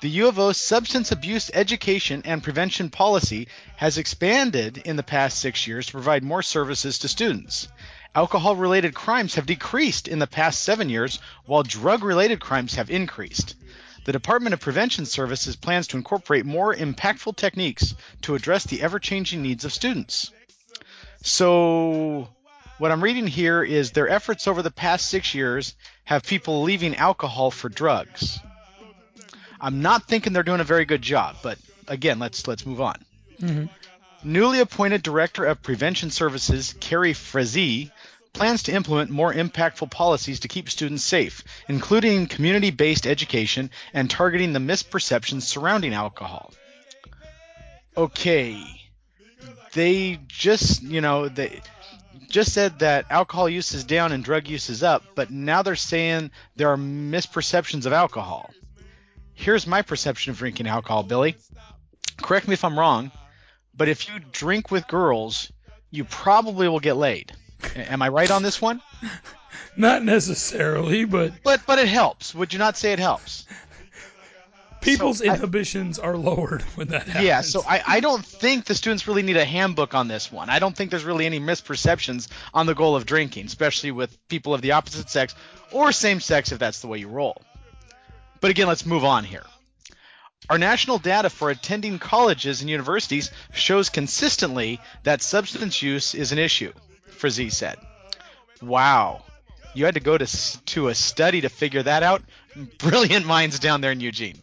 The 0.00 0.08
U 0.10 0.28
of 0.28 0.38
O 0.38 0.52
substance 0.52 1.10
abuse 1.10 1.50
education 1.52 2.22
and 2.24 2.40
prevention 2.40 2.88
policy 2.88 3.48
has 3.76 3.98
expanded 3.98 4.78
in 4.78 4.94
the 4.94 5.02
past 5.02 5.40
six 5.40 5.66
years 5.66 5.86
to 5.86 5.92
provide 5.92 6.22
more 6.22 6.42
services 6.42 7.00
to 7.00 7.08
students. 7.08 7.66
Alcohol 8.18 8.56
related 8.56 8.96
crimes 8.96 9.36
have 9.36 9.46
decreased 9.46 10.08
in 10.08 10.18
the 10.18 10.26
past 10.26 10.62
seven 10.62 10.90
years, 10.90 11.20
while 11.46 11.62
drug 11.62 12.02
related 12.02 12.40
crimes 12.40 12.74
have 12.74 12.90
increased. 12.90 13.54
The 14.06 14.10
Department 14.10 14.54
of 14.54 14.60
Prevention 14.60 15.06
Services 15.06 15.54
plans 15.54 15.86
to 15.86 15.96
incorporate 15.96 16.44
more 16.44 16.74
impactful 16.74 17.36
techniques 17.36 17.94
to 18.22 18.34
address 18.34 18.64
the 18.64 18.82
ever 18.82 18.98
changing 18.98 19.40
needs 19.40 19.64
of 19.64 19.72
students. 19.72 20.32
So, 21.22 22.28
what 22.78 22.90
I'm 22.90 23.04
reading 23.04 23.28
here 23.28 23.62
is 23.62 23.92
their 23.92 24.08
efforts 24.08 24.48
over 24.48 24.62
the 24.62 24.72
past 24.72 25.06
six 25.06 25.32
years 25.32 25.76
have 26.02 26.24
people 26.24 26.64
leaving 26.64 26.96
alcohol 26.96 27.52
for 27.52 27.68
drugs. 27.68 28.40
I'm 29.60 29.80
not 29.80 30.08
thinking 30.08 30.32
they're 30.32 30.42
doing 30.42 30.58
a 30.58 30.74
very 30.74 30.86
good 30.86 31.02
job, 31.02 31.36
but 31.40 31.56
again, 31.86 32.18
let's 32.18 32.48
let's 32.48 32.66
move 32.66 32.80
on. 32.80 32.96
Mhm. 33.40 33.68
Newly 34.24 34.58
appointed 34.58 35.04
Director 35.04 35.44
of 35.44 35.62
Prevention 35.62 36.10
Services, 36.10 36.74
Carrie 36.80 37.12
Frazee, 37.12 37.92
plans 38.38 38.62
to 38.62 38.72
implement 38.72 39.10
more 39.10 39.34
impactful 39.34 39.90
policies 39.90 40.40
to 40.40 40.48
keep 40.48 40.70
students 40.70 41.02
safe, 41.02 41.42
including 41.68 42.26
community-based 42.26 43.06
education 43.06 43.70
and 43.92 44.08
targeting 44.08 44.52
the 44.52 44.60
misperceptions 44.60 45.42
surrounding 45.42 45.92
alcohol. 45.92 46.52
Okay. 47.96 48.62
They 49.72 50.20
just, 50.28 50.82
you 50.82 51.00
know, 51.00 51.28
they 51.28 51.60
just 52.28 52.52
said 52.52 52.78
that 52.78 53.06
alcohol 53.10 53.48
use 53.48 53.74
is 53.74 53.82
down 53.82 54.12
and 54.12 54.22
drug 54.22 54.46
use 54.46 54.70
is 54.70 54.84
up, 54.84 55.02
but 55.16 55.30
now 55.30 55.62
they're 55.62 55.74
saying 55.74 56.30
there 56.54 56.68
are 56.68 56.76
misperceptions 56.76 57.86
of 57.86 57.92
alcohol. 57.92 58.50
Here's 59.34 59.66
my 59.66 59.82
perception 59.82 60.30
of 60.30 60.38
drinking 60.38 60.68
alcohol, 60.68 61.02
Billy. 61.02 61.34
Correct 62.22 62.46
me 62.46 62.54
if 62.54 62.64
I'm 62.64 62.78
wrong, 62.78 63.10
but 63.74 63.88
if 63.88 64.08
you 64.08 64.20
drink 64.30 64.70
with 64.70 64.86
girls, 64.86 65.50
you 65.90 66.04
probably 66.04 66.68
will 66.68 66.80
get 66.80 66.96
laid. 66.96 67.32
Am 67.76 68.02
I 68.02 68.08
right 68.08 68.30
on 68.30 68.42
this 68.42 68.60
one? 68.60 68.80
Not 69.76 70.04
necessarily, 70.04 71.04
but 71.04 71.32
But 71.42 71.62
but 71.66 71.78
it 71.78 71.88
helps. 71.88 72.34
Would 72.34 72.52
you 72.52 72.58
not 72.58 72.76
say 72.76 72.92
it 72.92 72.98
helps? 72.98 73.46
people's 74.80 75.20
I- 75.22 75.34
inhibitions 75.34 75.98
are 75.98 76.16
lowered 76.16 76.62
when 76.76 76.88
that 76.88 77.06
happens. 77.06 77.24
Yeah, 77.24 77.40
so 77.40 77.62
I, 77.68 77.82
I 77.86 78.00
don't 78.00 78.24
think 78.24 78.64
the 78.64 78.74
students 78.74 79.06
really 79.08 79.22
need 79.22 79.36
a 79.36 79.44
handbook 79.44 79.94
on 79.94 80.06
this 80.08 80.30
one. 80.30 80.48
I 80.50 80.58
don't 80.60 80.76
think 80.76 80.90
there's 80.90 81.04
really 81.04 81.26
any 81.26 81.40
misperceptions 81.40 82.28
on 82.54 82.66
the 82.66 82.74
goal 82.74 82.94
of 82.96 83.04
drinking, 83.06 83.46
especially 83.46 83.90
with 83.90 84.16
people 84.28 84.54
of 84.54 84.62
the 84.62 84.72
opposite 84.72 85.10
sex 85.10 85.34
or 85.72 85.90
same 85.92 86.20
sex 86.20 86.52
if 86.52 86.58
that's 86.58 86.80
the 86.80 86.86
way 86.86 86.98
you 86.98 87.08
roll. 87.08 87.42
But 88.40 88.50
again, 88.50 88.68
let's 88.68 88.86
move 88.86 89.04
on 89.04 89.24
here. 89.24 89.42
Our 90.48 90.58
national 90.58 90.98
data 90.98 91.28
for 91.28 91.50
attending 91.50 91.98
colleges 91.98 92.60
and 92.60 92.70
universities 92.70 93.30
shows 93.52 93.90
consistently 93.90 94.80
that 95.02 95.22
substance 95.22 95.82
use 95.82 96.14
is 96.14 96.30
an 96.32 96.38
issue, 96.38 96.72
Frazee 97.18 97.50
said. 97.50 97.76
Wow. 98.62 99.22
You 99.74 99.84
had 99.84 99.94
to 99.94 100.00
go 100.00 100.16
to, 100.16 100.64
to 100.66 100.88
a 100.88 100.94
study 100.94 101.42
to 101.42 101.48
figure 101.48 101.82
that 101.82 102.02
out? 102.02 102.22
Brilliant 102.78 103.26
minds 103.26 103.58
down 103.58 103.80
there 103.80 103.92
in 103.92 104.00
Eugene. 104.00 104.40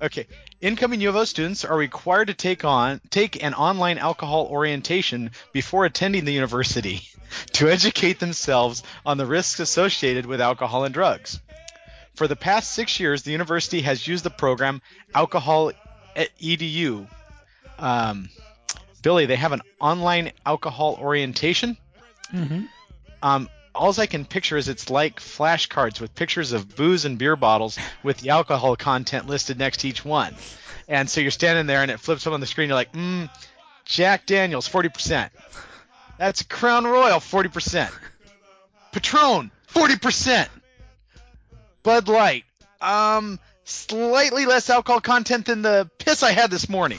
Okay. 0.00 0.26
Incoming 0.60 1.00
U 1.02 1.10
of 1.10 1.16
O 1.16 1.24
students 1.24 1.64
are 1.64 1.76
required 1.76 2.28
to 2.28 2.34
take 2.34 2.64
on 2.64 3.00
take 3.10 3.42
an 3.42 3.54
online 3.54 3.98
alcohol 3.98 4.48
orientation 4.50 5.30
before 5.52 5.84
attending 5.84 6.24
the 6.24 6.32
university 6.32 7.02
to 7.52 7.68
educate 7.68 8.18
themselves 8.18 8.82
on 9.04 9.18
the 9.18 9.26
risks 9.26 9.60
associated 9.60 10.24
with 10.24 10.40
alcohol 10.40 10.84
and 10.84 10.94
drugs. 10.94 11.40
For 12.14 12.26
the 12.26 12.36
past 12.36 12.72
six 12.72 12.98
years, 12.98 13.22
the 13.22 13.32
university 13.32 13.82
has 13.82 14.06
used 14.08 14.24
the 14.24 14.30
program 14.30 14.80
Alcohol 15.14 15.72
Edu. 16.16 17.06
Um, 17.78 18.30
Billy, 19.02 19.26
they 19.26 19.36
have 19.36 19.52
an 19.52 19.60
online 19.78 20.32
alcohol 20.46 20.98
orientation. 20.98 21.76
Hmm 22.30 22.64
Um, 23.22 23.48
all 23.74 23.98
I 24.00 24.06
can 24.06 24.24
picture 24.24 24.56
is 24.56 24.68
it's 24.68 24.90
like 24.90 25.20
flashcards 25.20 26.00
with 26.00 26.14
pictures 26.14 26.52
of 26.52 26.76
booze 26.76 27.04
and 27.04 27.18
beer 27.18 27.36
bottles 27.36 27.78
with 28.02 28.18
the 28.18 28.30
alcohol 28.30 28.76
content 28.76 29.26
listed 29.26 29.58
next 29.58 29.78
to 29.80 29.88
each 29.88 30.04
one. 30.04 30.34
And 30.88 31.10
so 31.10 31.20
you're 31.20 31.30
standing 31.30 31.66
there 31.66 31.82
and 31.82 31.90
it 31.90 32.00
flips 32.00 32.26
up 32.26 32.32
on 32.32 32.40
the 32.40 32.46
screen. 32.46 32.68
You're 32.68 32.76
like, 32.76 32.92
mm, 32.92 33.28
Jack 33.84 34.26
Daniels, 34.26 34.68
40%. 34.68 35.30
That's 36.18 36.42
Crown 36.42 36.84
Royal, 36.84 37.20
40%. 37.20 37.90
Patron, 38.92 39.50
40%. 39.72 40.48
Bud 41.82 42.08
Light, 42.08 42.44
um, 42.80 43.38
slightly 43.64 44.46
less 44.46 44.70
alcohol 44.70 45.00
content 45.00 45.46
than 45.46 45.62
the 45.62 45.90
piss 45.98 46.22
I 46.22 46.32
had 46.32 46.50
this 46.50 46.68
morning. 46.68 46.98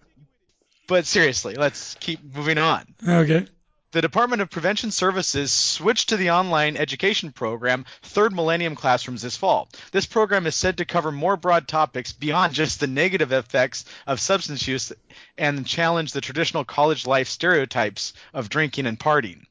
but 0.86 1.06
seriously, 1.06 1.54
let's 1.54 1.94
keep 1.94 2.20
moving 2.34 2.58
on. 2.58 2.86
Okay. 3.06 3.46
The 3.96 4.02
Department 4.02 4.42
of 4.42 4.50
Prevention 4.50 4.90
Services 4.90 5.50
switched 5.50 6.10
to 6.10 6.18
the 6.18 6.28
online 6.28 6.76
education 6.76 7.32
program 7.32 7.86
Third 8.02 8.34
Millennium 8.34 8.74
Classrooms 8.74 9.22
this 9.22 9.38
fall. 9.38 9.70
This 9.90 10.04
program 10.04 10.46
is 10.46 10.54
said 10.54 10.76
to 10.76 10.84
cover 10.84 11.10
more 11.10 11.38
broad 11.38 11.66
topics 11.66 12.12
beyond 12.12 12.52
just 12.52 12.78
the 12.78 12.86
negative 12.86 13.32
effects 13.32 13.86
of 14.06 14.20
substance 14.20 14.68
use 14.68 14.92
and 15.38 15.66
challenge 15.66 16.12
the 16.12 16.20
traditional 16.20 16.62
college 16.62 17.06
life 17.06 17.26
stereotypes 17.26 18.12
of 18.34 18.50
drinking 18.50 18.84
and 18.84 19.00
partying. 19.00 19.46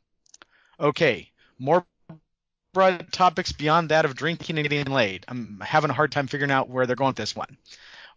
Okay, 0.80 1.32
more 1.58 1.84
broad 2.72 3.12
topics 3.12 3.52
beyond 3.52 3.90
that 3.90 4.06
of 4.06 4.16
drinking 4.16 4.60
and 4.60 4.70
getting 4.70 4.94
laid. 4.94 5.26
I'm 5.28 5.60
having 5.60 5.90
a 5.90 5.96
hard 5.96 6.12
time 6.12 6.28
figuring 6.28 6.52
out 6.52 6.70
where 6.70 6.86
they're 6.86 6.96
going 6.96 7.10
with 7.10 7.16
this 7.16 7.36
one. 7.36 7.58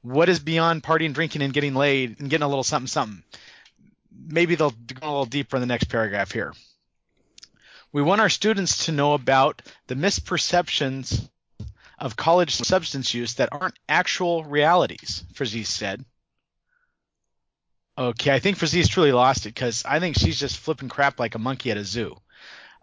What 0.02 0.28
is 0.28 0.40
beyond 0.40 0.82
partying, 0.82 1.14
drinking, 1.14 1.40
and 1.40 1.54
getting 1.54 1.74
laid 1.74 2.20
and 2.20 2.28
getting 2.28 2.44
a 2.44 2.48
little 2.48 2.64
something 2.64 2.86
something? 2.86 3.22
Maybe 4.28 4.54
they'll 4.54 4.70
go 4.70 5.06
a 5.06 5.08
little 5.08 5.24
deeper 5.24 5.56
in 5.56 5.60
the 5.60 5.66
next 5.66 5.84
paragraph 5.84 6.30
here. 6.30 6.52
We 7.92 8.02
want 8.02 8.20
our 8.20 8.28
students 8.28 8.86
to 8.86 8.92
know 8.92 9.14
about 9.14 9.62
the 9.86 9.94
misperceptions 9.94 11.28
of 11.98 12.16
college 12.16 12.54
substance 12.54 13.14
use 13.14 13.34
that 13.34 13.48
aren't 13.50 13.78
actual 13.88 14.44
realities, 14.44 15.24
Frazee 15.34 15.64
said. 15.64 16.04
Okay, 17.96 18.32
I 18.32 18.38
think 18.38 18.58
Frazee's 18.58 18.88
truly 18.88 19.10
lost 19.10 19.46
it 19.46 19.54
because 19.54 19.84
I 19.84 19.98
think 19.98 20.16
she's 20.16 20.38
just 20.38 20.58
flipping 20.58 20.88
crap 20.88 21.18
like 21.18 21.34
a 21.34 21.40
monkey 21.40 21.72
at 21.72 21.76
a 21.76 21.84
zoo. 21.84 22.16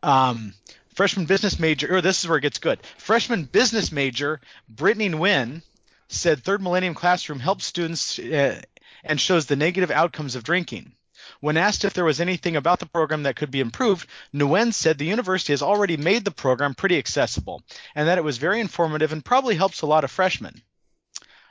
Um, 0.04 0.54
freshman 0.94 1.26
business 1.26 1.58
major, 1.58 1.96
or 1.96 2.02
this 2.02 2.22
is 2.22 2.28
where 2.28 2.38
it 2.38 2.42
gets 2.42 2.60
good. 2.60 2.80
Freshman 2.98 3.44
business 3.44 3.94
major 3.94 4.42
Brittany 4.68 5.10
Nguyen 5.10 5.62
said 6.10 6.44
Third 6.44 6.62
Millennium 6.62 6.96
Classroom 6.96 7.40
helps 7.40 7.66
students 7.66 8.20
uh, 8.20 8.62
and 9.06 9.22
shows 9.22 9.46
the 9.46 9.56
negative 9.56 9.92
outcomes 9.92 10.36
of 10.36 10.44
drinking. 10.44 10.92
When 11.40 11.58
asked 11.58 11.84
if 11.84 11.94
there 11.94 12.06
was 12.06 12.22
anything 12.22 12.56
about 12.56 12.80
the 12.80 12.86
program 12.86 13.24
that 13.24 13.36
could 13.36 13.52
be 13.52 13.60
improved, 13.60 14.08
Nguyen 14.34 14.74
said 14.74 14.98
the 14.98 15.06
university 15.06 15.54
has 15.54 15.62
already 15.62 15.98
made 15.98 16.26
the 16.26 16.32
program 16.32 16.76
pretty 16.76 16.98
accessible 16.98 17.64
and 17.94 18.08
that 18.08 18.18
it 18.18 18.24
was 18.24 18.38
very 18.38 18.60
informative 18.60 19.12
and 19.12 19.24
probably 19.24 19.56
helps 19.56 19.82
a 19.82 19.86
lot 19.86 20.04
of 20.04 20.12
freshmen. 20.12 20.62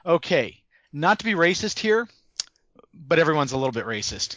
Okay, 0.07 0.63
not 0.93 1.19
to 1.19 1.25
be 1.25 1.35
racist 1.35 1.79
here, 1.79 2.09
but 2.93 3.19
everyone's 3.19 3.53
a 3.53 3.57
little 3.57 3.73
bit 3.73 3.87
racist. 3.87 4.37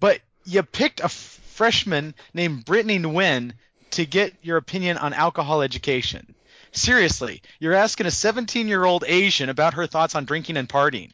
But 0.00 0.20
you 0.44 0.62
picked 0.62 1.00
a 1.00 1.08
freshman 1.08 2.14
named 2.32 2.64
Brittany 2.64 2.98
Nguyen 2.98 3.52
to 3.92 4.04
get 4.04 4.34
your 4.42 4.56
opinion 4.56 4.98
on 4.98 5.12
alcohol 5.12 5.62
education. 5.62 6.34
Seriously, 6.72 7.42
you're 7.60 7.74
asking 7.74 8.06
a 8.06 8.10
17 8.10 8.68
year 8.68 8.84
old 8.84 9.04
Asian 9.06 9.48
about 9.48 9.74
her 9.74 9.86
thoughts 9.86 10.14
on 10.14 10.24
drinking 10.24 10.56
and 10.56 10.68
partying 10.68 11.12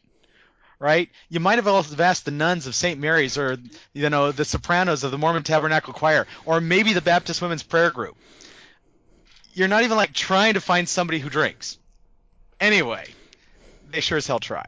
right? 0.81 1.11
You 1.29 1.39
might 1.39 1.59
have 1.59 1.67
also 1.67 1.95
asked 2.01 2.25
the 2.25 2.31
nuns 2.31 2.65
of 2.65 2.73
St. 2.73 2.99
Mary's 2.99 3.37
or, 3.37 3.57
you 3.93 4.09
know, 4.09 4.31
the 4.31 4.43
sopranos 4.43 5.03
of 5.03 5.11
the 5.11 5.17
Mormon 5.17 5.43
Tabernacle 5.43 5.93
Choir 5.93 6.25
or 6.43 6.59
maybe 6.59 6.93
the 6.93 7.01
Baptist 7.01 7.39
Women's 7.39 7.61
Prayer 7.61 7.91
Group. 7.91 8.17
You're 9.53 9.67
not 9.67 9.83
even 9.83 9.95
like 9.95 10.11
trying 10.11 10.55
to 10.55 10.61
find 10.61 10.89
somebody 10.89 11.19
who 11.19 11.29
drinks. 11.29 11.77
Anyway, 12.59 13.05
they 13.91 14.01
sure 14.01 14.17
as 14.17 14.25
hell 14.25 14.39
try. 14.39 14.65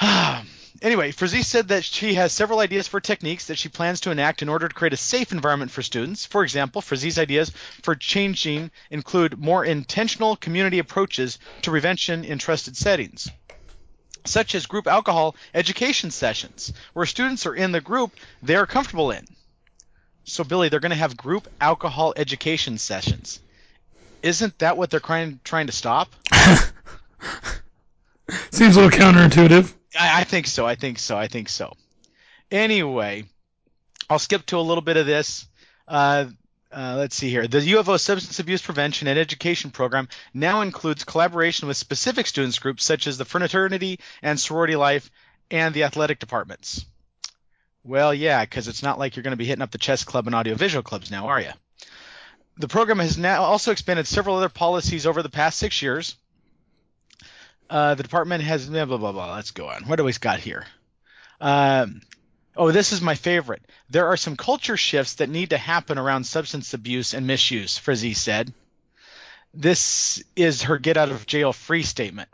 anyway, 0.82 1.10
Frazee 1.10 1.42
said 1.42 1.68
that 1.68 1.84
she 1.84 2.14
has 2.14 2.32
several 2.32 2.60
ideas 2.60 2.88
for 2.88 2.98
techniques 2.98 3.48
that 3.48 3.58
she 3.58 3.68
plans 3.68 4.00
to 4.00 4.10
enact 4.10 4.40
in 4.40 4.48
order 4.48 4.68
to 4.68 4.74
create 4.74 4.94
a 4.94 4.96
safe 4.96 5.32
environment 5.32 5.70
for 5.70 5.82
students. 5.82 6.24
For 6.24 6.42
example, 6.44 6.80
Frazee's 6.80 7.18
ideas 7.18 7.52
for 7.82 7.94
changing 7.94 8.70
include 8.90 9.38
more 9.38 9.66
intentional 9.66 10.36
community 10.36 10.78
approaches 10.78 11.38
to 11.60 11.70
prevention 11.70 12.24
in 12.24 12.38
trusted 12.38 12.74
settings 12.74 13.30
such 14.24 14.54
as 14.54 14.66
group 14.66 14.86
alcohol 14.86 15.34
education 15.54 16.10
sessions, 16.10 16.72
where 16.92 17.06
students 17.06 17.46
are 17.46 17.54
in 17.54 17.72
the 17.72 17.80
group 17.80 18.12
they're 18.42 18.66
comfortable 18.66 19.10
in. 19.10 19.26
So, 20.24 20.44
Billy, 20.44 20.68
they're 20.68 20.80
going 20.80 20.90
to 20.90 20.96
have 20.96 21.16
group 21.16 21.48
alcohol 21.60 22.12
education 22.16 22.78
sessions. 22.78 23.40
Isn't 24.22 24.58
that 24.58 24.76
what 24.76 24.90
they're 24.90 25.00
trying, 25.00 25.40
trying 25.44 25.66
to 25.66 25.72
stop? 25.72 26.14
Seems 28.50 28.76
a 28.76 28.82
little 28.82 28.98
counterintuitive. 28.98 29.72
I, 29.98 30.20
I 30.20 30.24
think 30.24 30.46
so. 30.46 30.66
I 30.66 30.74
think 30.74 30.98
so. 30.98 31.16
I 31.16 31.26
think 31.26 31.48
so. 31.48 31.72
Anyway, 32.50 33.24
I'll 34.08 34.18
skip 34.18 34.46
to 34.46 34.58
a 34.58 34.60
little 34.60 34.82
bit 34.82 34.96
of 34.96 35.06
this. 35.06 35.46
Uh, 35.88 36.26
uh, 36.72 36.94
let's 36.96 37.16
see 37.16 37.30
here. 37.30 37.46
The 37.46 37.60
U 37.60 37.78
of 37.78 37.88
O 37.88 37.96
Substance 37.96 38.38
Abuse 38.38 38.62
Prevention 38.62 39.08
and 39.08 39.18
Education 39.18 39.70
Program 39.70 40.08
now 40.32 40.60
includes 40.60 41.04
collaboration 41.04 41.66
with 41.66 41.76
specific 41.76 42.26
students 42.26 42.58
groups 42.58 42.84
such 42.84 43.06
as 43.06 43.18
the 43.18 43.24
fraternity 43.24 43.98
and 44.22 44.38
sorority 44.38 44.76
life 44.76 45.10
and 45.50 45.74
the 45.74 45.84
athletic 45.84 46.18
departments. 46.18 46.86
Well, 47.82 48.12
yeah, 48.14 48.44
because 48.44 48.68
it's 48.68 48.82
not 48.82 48.98
like 48.98 49.16
you're 49.16 49.22
going 49.22 49.32
to 49.32 49.36
be 49.36 49.46
hitting 49.46 49.62
up 49.62 49.70
the 49.70 49.78
chess 49.78 50.04
club 50.04 50.26
and 50.26 50.34
audiovisual 50.34 50.82
clubs 50.82 51.10
now, 51.10 51.28
are 51.28 51.40
you? 51.40 51.50
The 52.58 52.68
program 52.68 52.98
has 52.98 53.16
now 53.16 53.42
also 53.42 53.72
expanded 53.72 54.06
several 54.06 54.36
other 54.36 54.50
policies 54.50 55.06
over 55.06 55.22
the 55.22 55.30
past 55.30 55.58
six 55.58 55.80
years. 55.80 56.16
Uh, 57.70 57.94
the 57.94 58.02
department 58.02 58.44
has 58.44 58.66
blah 58.66 58.84
blah 58.84 58.98
blah 58.98 59.12
blah. 59.12 59.34
Let's 59.34 59.52
go 59.52 59.68
on. 59.68 59.84
What 59.84 59.96
do 59.96 60.04
we 60.04 60.12
got 60.12 60.40
here? 60.40 60.66
Um, 61.40 62.02
Oh, 62.56 62.72
this 62.72 62.92
is 62.92 63.00
my 63.00 63.14
favorite. 63.14 63.62
There 63.88 64.08
are 64.08 64.16
some 64.16 64.36
culture 64.36 64.76
shifts 64.76 65.14
that 65.14 65.28
need 65.28 65.50
to 65.50 65.58
happen 65.58 65.98
around 65.98 66.24
substance 66.24 66.74
abuse 66.74 67.14
and 67.14 67.26
misuse, 67.26 67.78
Frizzy 67.78 68.14
said. 68.14 68.52
This 69.54 70.22
is 70.36 70.62
her 70.62 70.78
get 70.78 70.96
out 70.96 71.10
of 71.10 71.26
jail 71.26 71.52
free 71.52 71.82
statement 71.82 72.28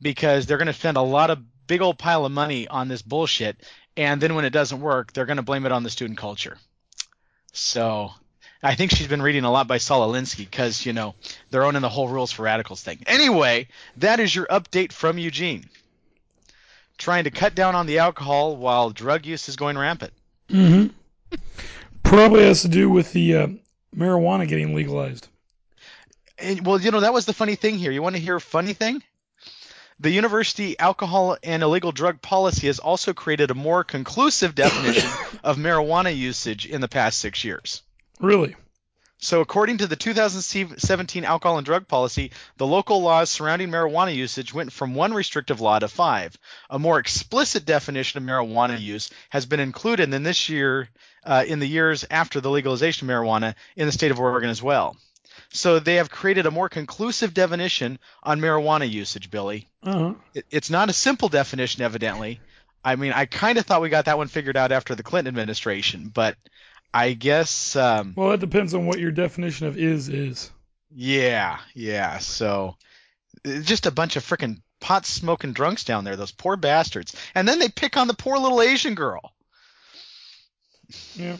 because 0.00 0.46
they're 0.46 0.58
going 0.58 0.66
to 0.66 0.72
spend 0.72 0.96
a 0.96 1.02
lot 1.02 1.30
of 1.30 1.42
big 1.66 1.82
old 1.82 1.98
pile 1.98 2.24
of 2.24 2.32
money 2.32 2.68
on 2.68 2.88
this 2.88 3.02
bullshit, 3.02 3.56
and 3.96 4.20
then 4.20 4.34
when 4.34 4.44
it 4.44 4.50
doesn't 4.50 4.80
work, 4.80 5.12
they're 5.12 5.26
going 5.26 5.38
to 5.38 5.42
blame 5.42 5.66
it 5.66 5.72
on 5.72 5.82
the 5.82 5.90
student 5.90 6.18
culture. 6.18 6.58
So 7.52 8.10
I 8.62 8.74
think 8.74 8.90
she's 8.90 9.06
been 9.06 9.22
reading 9.22 9.44
a 9.44 9.50
lot 9.50 9.68
by 9.68 9.78
Saul 9.78 10.12
Alinsky 10.12 10.38
because, 10.38 10.84
you 10.84 10.92
know, 10.92 11.14
they're 11.50 11.64
owning 11.64 11.82
the 11.82 11.88
whole 11.88 12.08
rules 12.08 12.32
for 12.32 12.42
radicals 12.42 12.82
thing. 12.82 13.02
Anyway, 13.06 13.68
that 13.98 14.20
is 14.20 14.34
your 14.34 14.46
update 14.46 14.92
from 14.92 15.18
Eugene 15.18 15.68
trying 16.98 17.24
to 17.24 17.30
cut 17.30 17.54
down 17.54 17.74
on 17.74 17.86
the 17.86 17.98
alcohol 17.98 18.56
while 18.56 18.90
drug 18.90 19.26
use 19.26 19.48
is 19.48 19.56
going 19.56 19.76
rampant. 19.76 20.12
Mm-hmm. 20.48 21.36
Probably 22.02 22.44
has 22.44 22.62
to 22.62 22.68
do 22.68 22.88
with 22.90 23.12
the 23.12 23.36
uh, 23.36 23.48
marijuana 23.96 24.46
getting 24.46 24.74
legalized. 24.74 25.28
And, 26.38 26.66
well, 26.66 26.80
you 26.80 26.90
know, 26.90 27.00
that 27.00 27.14
was 27.14 27.26
the 27.26 27.32
funny 27.32 27.54
thing 27.54 27.78
here. 27.78 27.90
You 27.90 28.02
want 28.02 28.16
to 28.16 28.22
hear 28.22 28.36
a 28.36 28.40
funny 28.40 28.72
thing? 28.72 29.02
The 30.00 30.10
university 30.10 30.78
alcohol 30.78 31.36
and 31.42 31.62
illegal 31.62 31.92
drug 31.92 32.20
policy 32.20 32.66
has 32.66 32.80
also 32.80 33.14
created 33.14 33.50
a 33.50 33.54
more 33.54 33.84
conclusive 33.84 34.54
definition 34.54 35.08
of 35.44 35.56
marijuana 35.56 36.14
usage 36.14 36.66
in 36.66 36.80
the 36.80 36.88
past 36.88 37.18
six 37.18 37.44
years. 37.44 37.82
Really? 38.20 38.56
So, 39.24 39.40
according 39.40 39.78
to 39.78 39.86
the 39.86 39.96
2017 39.96 41.24
alcohol 41.24 41.56
and 41.56 41.64
drug 41.64 41.88
policy, 41.88 42.30
the 42.58 42.66
local 42.66 43.00
laws 43.00 43.30
surrounding 43.30 43.70
marijuana 43.70 44.14
usage 44.14 44.52
went 44.52 44.70
from 44.70 44.94
one 44.94 45.14
restrictive 45.14 45.62
law 45.62 45.78
to 45.78 45.88
five. 45.88 46.36
A 46.68 46.78
more 46.78 46.98
explicit 46.98 47.64
definition 47.64 48.18
of 48.18 48.28
marijuana 48.28 48.78
use 48.78 49.08
has 49.30 49.46
been 49.46 49.60
included 49.60 50.12
in 50.12 50.24
this 50.24 50.50
year, 50.50 50.90
uh, 51.24 51.42
in 51.48 51.58
the 51.58 51.66
years 51.66 52.04
after 52.10 52.42
the 52.42 52.50
legalization 52.50 53.08
of 53.08 53.16
marijuana 53.16 53.54
in 53.76 53.86
the 53.86 53.92
state 53.92 54.10
of 54.10 54.20
Oregon 54.20 54.50
as 54.50 54.62
well. 54.62 54.94
So 55.48 55.78
they 55.78 55.94
have 55.94 56.10
created 56.10 56.44
a 56.44 56.50
more 56.50 56.68
conclusive 56.68 57.32
definition 57.32 57.98
on 58.22 58.42
marijuana 58.42 58.90
usage, 58.90 59.30
Billy. 59.30 59.70
Uh-huh. 59.82 60.12
It, 60.34 60.44
it's 60.50 60.68
not 60.68 60.90
a 60.90 60.92
simple 60.92 61.30
definition, 61.30 61.82
evidently. 61.82 62.40
I 62.84 62.96
mean, 62.96 63.12
I 63.12 63.24
kind 63.24 63.56
of 63.56 63.64
thought 63.64 63.80
we 63.80 63.88
got 63.88 64.04
that 64.04 64.18
one 64.18 64.28
figured 64.28 64.58
out 64.58 64.70
after 64.70 64.94
the 64.94 65.02
Clinton 65.02 65.28
administration, 65.28 66.10
but 66.12 66.36
I 66.94 67.12
guess. 67.12 67.74
Um, 67.74 68.14
well, 68.16 68.30
it 68.30 68.40
depends 68.40 68.72
on 68.72 68.86
what 68.86 69.00
your 69.00 69.10
definition 69.10 69.66
of 69.66 69.76
is 69.76 70.08
is. 70.08 70.52
Yeah, 70.94 71.58
yeah. 71.74 72.18
So 72.18 72.76
just 73.44 73.86
a 73.86 73.90
bunch 73.90 74.14
of 74.14 74.24
freaking 74.24 74.62
pot 74.80 75.04
smoking 75.04 75.52
drunks 75.52 75.82
down 75.82 76.04
there. 76.04 76.14
Those 76.14 76.30
poor 76.30 76.56
bastards. 76.56 77.16
And 77.34 77.48
then 77.48 77.58
they 77.58 77.68
pick 77.68 77.96
on 77.96 78.06
the 78.06 78.14
poor 78.14 78.38
little 78.38 78.62
Asian 78.62 78.94
girl. 78.94 79.34
Yeah. 81.16 81.36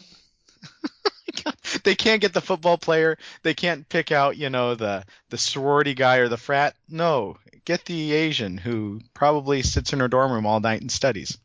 they 1.85 1.95
can't 1.95 2.21
get 2.21 2.33
the 2.33 2.41
football 2.41 2.77
player. 2.77 3.17
They 3.45 3.55
can't 3.55 3.89
pick 3.89 4.11
out, 4.11 4.37
you 4.37 4.51
know, 4.51 4.75
the 4.75 5.05
the 5.31 5.39
sorority 5.39 5.95
guy 5.95 6.17
or 6.17 6.29
the 6.29 6.37
frat. 6.37 6.75
No, 6.89 7.37
get 7.65 7.85
the 7.85 8.13
Asian 8.13 8.59
who 8.59 9.01
probably 9.15 9.63
sits 9.63 9.93
in 9.93 10.01
her 10.01 10.09
dorm 10.09 10.33
room 10.33 10.47
all 10.47 10.59
night 10.59 10.81
and 10.81 10.91
studies. 10.91 11.39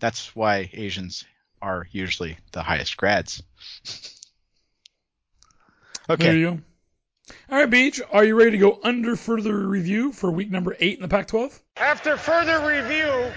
That's 0.00 0.36
why 0.36 0.68
Asians 0.74 1.24
are 1.62 1.86
usually 1.90 2.38
the 2.52 2.62
highest 2.62 2.96
grads. 2.96 3.42
There 6.08 6.14
Okay. 6.14 6.38
you 6.38 6.50
go. 6.50 6.60
All 7.50 7.58
right, 7.58 7.68
Beej, 7.68 8.00
are 8.10 8.24
you 8.24 8.34
ready 8.34 8.52
to 8.52 8.58
go 8.58 8.80
under 8.82 9.14
further 9.14 9.54
review 9.66 10.12
for 10.12 10.30
week 10.30 10.50
number 10.50 10.74
eight 10.80 10.96
in 10.96 11.02
the 11.02 11.08
Pac-12? 11.08 11.60
After 11.76 12.16
further 12.16 12.60
review, 12.66 13.30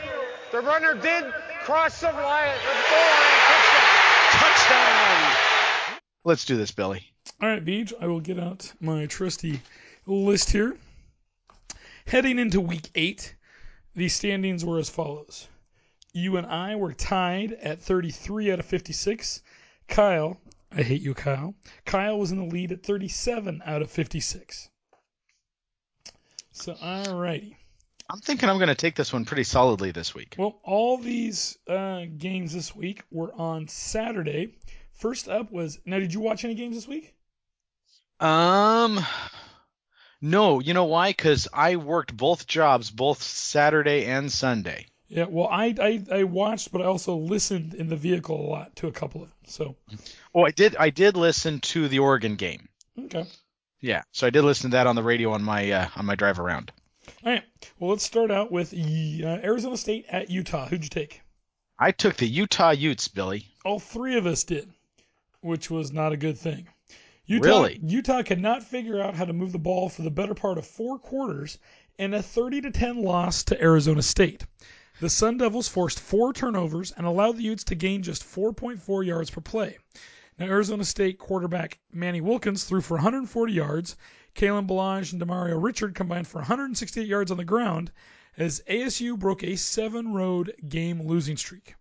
the 0.52 0.62
runner 0.62 0.94
did 0.94 1.34
cross 1.64 2.00
the 2.00 2.08
line, 2.08 2.58
the 2.58 2.74
goal 2.90 3.00
line, 3.00 3.60
touchdown. 4.32 5.34
Let's 6.24 6.46
do 6.46 6.56
this, 6.56 6.72
Billy. 6.72 7.04
All 7.42 7.50
right, 7.50 7.64
Beej, 7.64 7.92
I 8.00 8.08
will 8.08 8.22
get 8.22 8.40
out 8.40 8.72
my 8.80 9.06
trusty 9.08 9.60
list 10.06 10.50
here. 10.52 10.78
Heading 12.06 12.40
into 12.40 12.62
week 12.62 12.90
eight, 12.96 13.36
the 13.96 14.08
standings 14.08 14.64
were 14.64 14.80
as 14.80 14.90
follows. 14.90 15.48
You 16.14 16.38
and 16.38 16.48
I 16.48 16.76
were 16.76 16.94
tied 16.94 17.54
at 17.54 17.82
33 17.82 18.52
out 18.52 18.60
of 18.60 18.66
56. 18.66 19.42
Kyle, 19.88 20.38
I 20.72 20.84
hate 20.84 21.02
you, 21.02 21.14
Kyle. 21.14 21.56
Kyle 21.86 22.20
was 22.20 22.32
in 22.32 22.38
the 22.38 22.54
lead 22.54 22.72
at 22.72 22.84
37 22.84 23.62
out 23.66 23.82
of 23.82 23.90
56. 23.90 24.70
So, 26.52 26.76
all 26.82 27.18
righty. 27.18 27.58
I'm 28.10 28.20
thinking 28.20 28.50
I'm 28.50 28.58
going 28.58 28.68
to 28.68 28.76
take 28.76 28.96
this 28.96 29.14
one 29.14 29.24
pretty 29.24 29.46
solidly 29.46 29.92
this 29.92 30.14
week. 30.14 30.36
Well, 30.38 30.60
all 30.64 30.98
these 30.98 31.58
uh, 31.68 32.04
games 32.18 32.54
this 32.54 32.76
week 32.76 33.04
were 33.10 33.34
on 33.34 33.70
Saturday. 33.70 34.56
First 34.92 35.30
up 35.30 35.50
was 35.50 35.80
now. 35.86 35.98
Did 35.98 36.14
you 36.14 36.20
watch 36.20 36.44
any 36.44 36.56
games 36.56 36.76
this 36.76 36.88
week? 36.90 37.16
Um, 38.20 39.00
no, 40.20 40.60
you 40.60 40.74
know 40.74 40.86
why? 40.86 41.12
Because 41.12 41.48
I 41.54 41.78
worked 41.78 42.16
both 42.16 42.48
jobs, 42.48 42.92
both 42.92 43.24
Saturday 43.24 44.06
and 44.06 44.30
Sunday. 44.30 44.88
Yeah. 45.12 45.26
Well, 45.30 45.48
I, 45.52 45.76
I 45.80 46.04
I 46.20 46.24
watched, 46.24 46.72
but 46.72 46.82
I 46.82 46.86
also 46.86 47.16
listened 47.18 47.74
in 47.74 47.90
the 47.90 47.96
vehicle 47.98 48.40
a 48.40 48.48
lot 48.50 48.76
to 48.78 48.88
a 48.88 48.92
couple 48.92 49.22
of 49.24 49.30
them. 49.30 49.38
So 49.46 49.76
Oh, 50.34 50.46
I 50.46 50.52
did. 50.52 50.76
I 50.78 50.90
did 50.90 51.18
listen 51.18 51.60
to 51.60 51.88
the 51.88 52.00
Oregon 52.00 52.36
game. 52.36 52.70
okay. 52.98 53.26
Yeah, 53.82 54.04
so 54.12 54.28
I 54.28 54.30
did 54.30 54.44
listen 54.44 54.70
to 54.72 54.78
that 54.78 54.86
on 54.88 54.96
the 54.96 55.04
radio 55.04 55.32
on 55.32 55.44
my 55.44 55.70
uh, 55.72 55.90
on 55.96 56.06
my 56.06 56.16
drive 56.16 56.40
around. 56.40 56.72
All 57.26 57.32
right. 57.32 57.44
Well, 57.80 57.90
let's 57.92 58.04
start 58.06 58.32
out 58.32 58.52
with 58.52 58.74
uh, 58.74 58.78
Arizona 59.44 59.76
State 59.76 60.06
at 60.10 60.30
Utah. 60.30 60.68
Who'd 60.68 60.84
you 60.84 60.90
take? 60.90 61.22
I 61.80 61.92
took 61.92 62.16
the 62.16 62.28
Utah 62.28 62.72
Utes, 62.72 63.08
Billy. 63.08 63.48
All 63.66 63.80
three 63.80 64.18
of 64.18 64.28
us 64.28 64.44
did, 64.44 64.70
which 65.42 65.70
was 65.70 65.92
not 65.92 66.14
a 66.14 66.18
good 66.18 66.38
thing. 66.38 66.68
Utah, 67.26 67.48
Really? 67.48 67.80
Utah 67.84 68.22
could 68.22 68.40
not 68.40 68.64
figure 68.64 69.02
out 69.02 69.16
how 69.16 69.26
to 69.26 69.34
move 69.34 69.52
the 69.52 69.58
ball 69.60 69.90
for 69.90 70.04
the 70.04 70.12
better 70.12 70.36
part 70.36 70.58
of 70.60 70.66
four 70.68 71.00
quarters 71.00 71.58
in 71.98 72.14
a 72.14 72.22
30 72.22 72.62
to 72.62 72.72
10 72.72 73.02
loss 73.02 73.44
to 73.46 73.62
Arizona 73.62 74.02
State. 74.04 74.46
The 75.02 75.10
Sun 75.10 75.40
Devils 75.40 75.68
forced 75.68 76.00
four 76.00 76.32
turnovers 76.32 76.92
and 76.92 77.08
allowed 77.08 77.36
the 77.38 77.42
Utes 77.42 77.64
to 77.64 77.76
gain 77.76 78.04
just 78.04 78.24
4.4 78.24 79.04
yards 79.04 79.32
per 79.32 79.42
play. 79.42 79.80
Now, 80.38 80.46
Arizona 80.46 80.86
State 80.86 81.18
quarterback 81.18 81.80
Manny 81.92 82.22
Wilkins 82.22 82.66
threw 82.66 82.82
for 82.82 82.98
140 82.98 83.52
yards. 83.52 83.96
Kalen 84.36 84.68
Ballage 84.68 85.12
and 85.12 85.20
Demario 85.20 85.58
Richard 85.60 85.96
combined 85.96 86.28
for 86.28 86.38
168 86.38 87.08
yards 87.08 87.32
on 87.32 87.38
the 87.38 87.44
ground 87.44 87.92
as 88.38 88.62
ASU 88.70 89.18
broke 89.18 89.44
a 89.44 89.56
seven-road 89.56 90.54
game 90.70 91.08
losing 91.08 91.36
streak. 91.36 91.74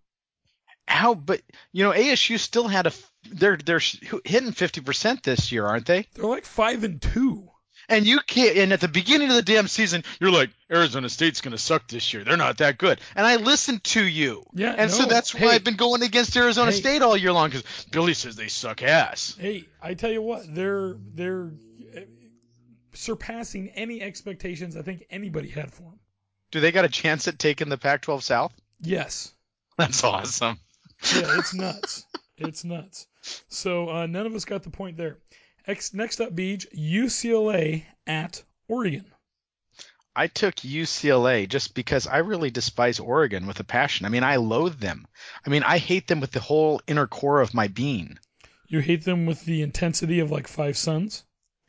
How? 0.87 1.13
But 1.13 1.43
you 1.71 1.83
know, 1.83 1.91
ASU 1.91 2.39
still 2.39 2.67
had 2.67 2.87
a 2.87 2.93
They're 3.29 3.55
they're 3.55 3.81
hitting 4.25 4.51
fifty 4.51 4.81
percent 4.81 5.21
this 5.21 5.51
year, 5.51 5.67
aren't 5.67 5.85
they? 5.85 6.07
They're 6.15 6.25
like 6.25 6.45
five 6.45 6.83
and 6.83 6.99
two. 6.99 7.50
And 7.91 8.07
you 8.07 8.19
can't. 8.25 8.57
And 8.57 8.73
at 8.73 8.81
the 8.81 8.87
beginning 8.87 9.29
of 9.29 9.35
the 9.35 9.41
damn 9.41 9.67
season, 9.67 10.03
you're 10.19 10.31
like, 10.31 10.49
Arizona 10.71 11.09
State's 11.09 11.41
gonna 11.41 11.57
suck 11.57 11.87
this 11.87 12.13
year. 12.13 12.23
They're 12.23 12.37
not 12.37 12.57
that 12.57 12.77
good. 12.77 12.99
And 13.15 13.27
I 13.27 13.35
listened 13.35 13.83
to 13.85 14.03
you. 14.03 14.43
Yeah, 14.53 14.73
And 14.77 14.89
so 14.89 15.03
no, 15.03 15.09
that's 15.09 15.33
why 15.33 15.41
hey. 15.41 15.49
I've 15.49 15.63
been 15.63 15.75
going 15.75 16.01
against 16.01 16.35
Arizona 16.35 16.71
Hey. 16.71 16.77
State 16.77 17.01
all 17.01 17.17
year 17.17 17.33
long 17.33 17.49
because 17.49 17.85
Billy 17.91 18.13
says 18.13 18.35
they 18.35 18.47
suck 18.47 18.81
ass. 18.81 19.35
Hey, 19.39 19.67
I 19.81 19.93
tell 19.93 20.11
you 20.11 20.21
what, 20.21 20.43
they're 20.55 20.95
they're 21.13 21.51
uh, 21.95 21.99
surpassing 22.93 23.69
any 23.69 24.01
expectations 24.01 24.77
I 24.77 24.81
think 24.81 25.05
anybody 25.09 25.49
had 25.49 25.71
for 25.71 25.83
them. 25.83 25.99
Do 26.51 26.59
they 26.59 26.71
got 26.71 26.85
a 26.85 26.89
chance 26.89 27.27
at 27.27 27.39
taking 27.39 27.69
the 27.69 27.77
Pac-12 27.77 28.21
South? 28.23 28.53
Yes. 28.81 29.33
That's 29.77 30.03
awesome. 30.03 30.59
Yeah, 31.15 31.37
it's 31.39 31.53
nuts. 31.53 32.05
it's 32.37 32.63
nuts. 32.63 33.07
So 33.47 33.89
uh, 33.89 34.05
none 34.05 34.25
of 34.25 34.35
us 34.35 34.45
got 34.45 34.63
the 34.63 34.69
point 34.69 34.97
there. 34.97 35.17
Ex- 35.67 35.93
next 35.93 36.19
up, 36.21 36.35
Beej, 36.35 36.65
UCLA 36.75 37.83
at 38.07 38.43
Oregon. 38.67 39.05
I 40.15 40.27
took 40.27 40.55
UCLA 40.55 41.47
just 41.47 41.73
because 41.73 42.05
I 42.07 42.17
really 42.17 42.51
despise 42.51 42.99
Oregon 42.99 43.47
with 43.47 43.59
a 43.59 43.63
passion. 43.63 44.05
I 44.05 44.09
mean, 44.09 44.23
I 44.23 44.35
loathe 44.37 44.79
them. 44.79 45.07
I 45.45 45.49
mean, 45.49 45.63
I 45.63 45.77
hate 45.77 46.07
them 46.07 46.19
with 46.19 46.31
the 46.31 46.41
whole 46.41 46.81
inner 46.87 47.07
core 47.07 47.39
of 47.39 47.53
my 47.53 47.67
being. 47.67 48.17
You 48.67 48.79
hate 48.79 49.05
them 49.05 49.25
with 49.25 49.45
the 49.45 49.61
intensity 49.61 50.19
of 50.19 50.31
like 50.31 50.47
five 50.47 50.77
suns. 50.77 51.23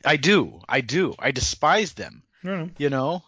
I 0.05 0.17
do. 0.17 0.59
I 0.67 0.81
do. 0.81 1.15
I 1.17 1.31
despise 1.31 1.93
them. 1.93 2.23
You 2.77 2.89
know? 2.89 3.23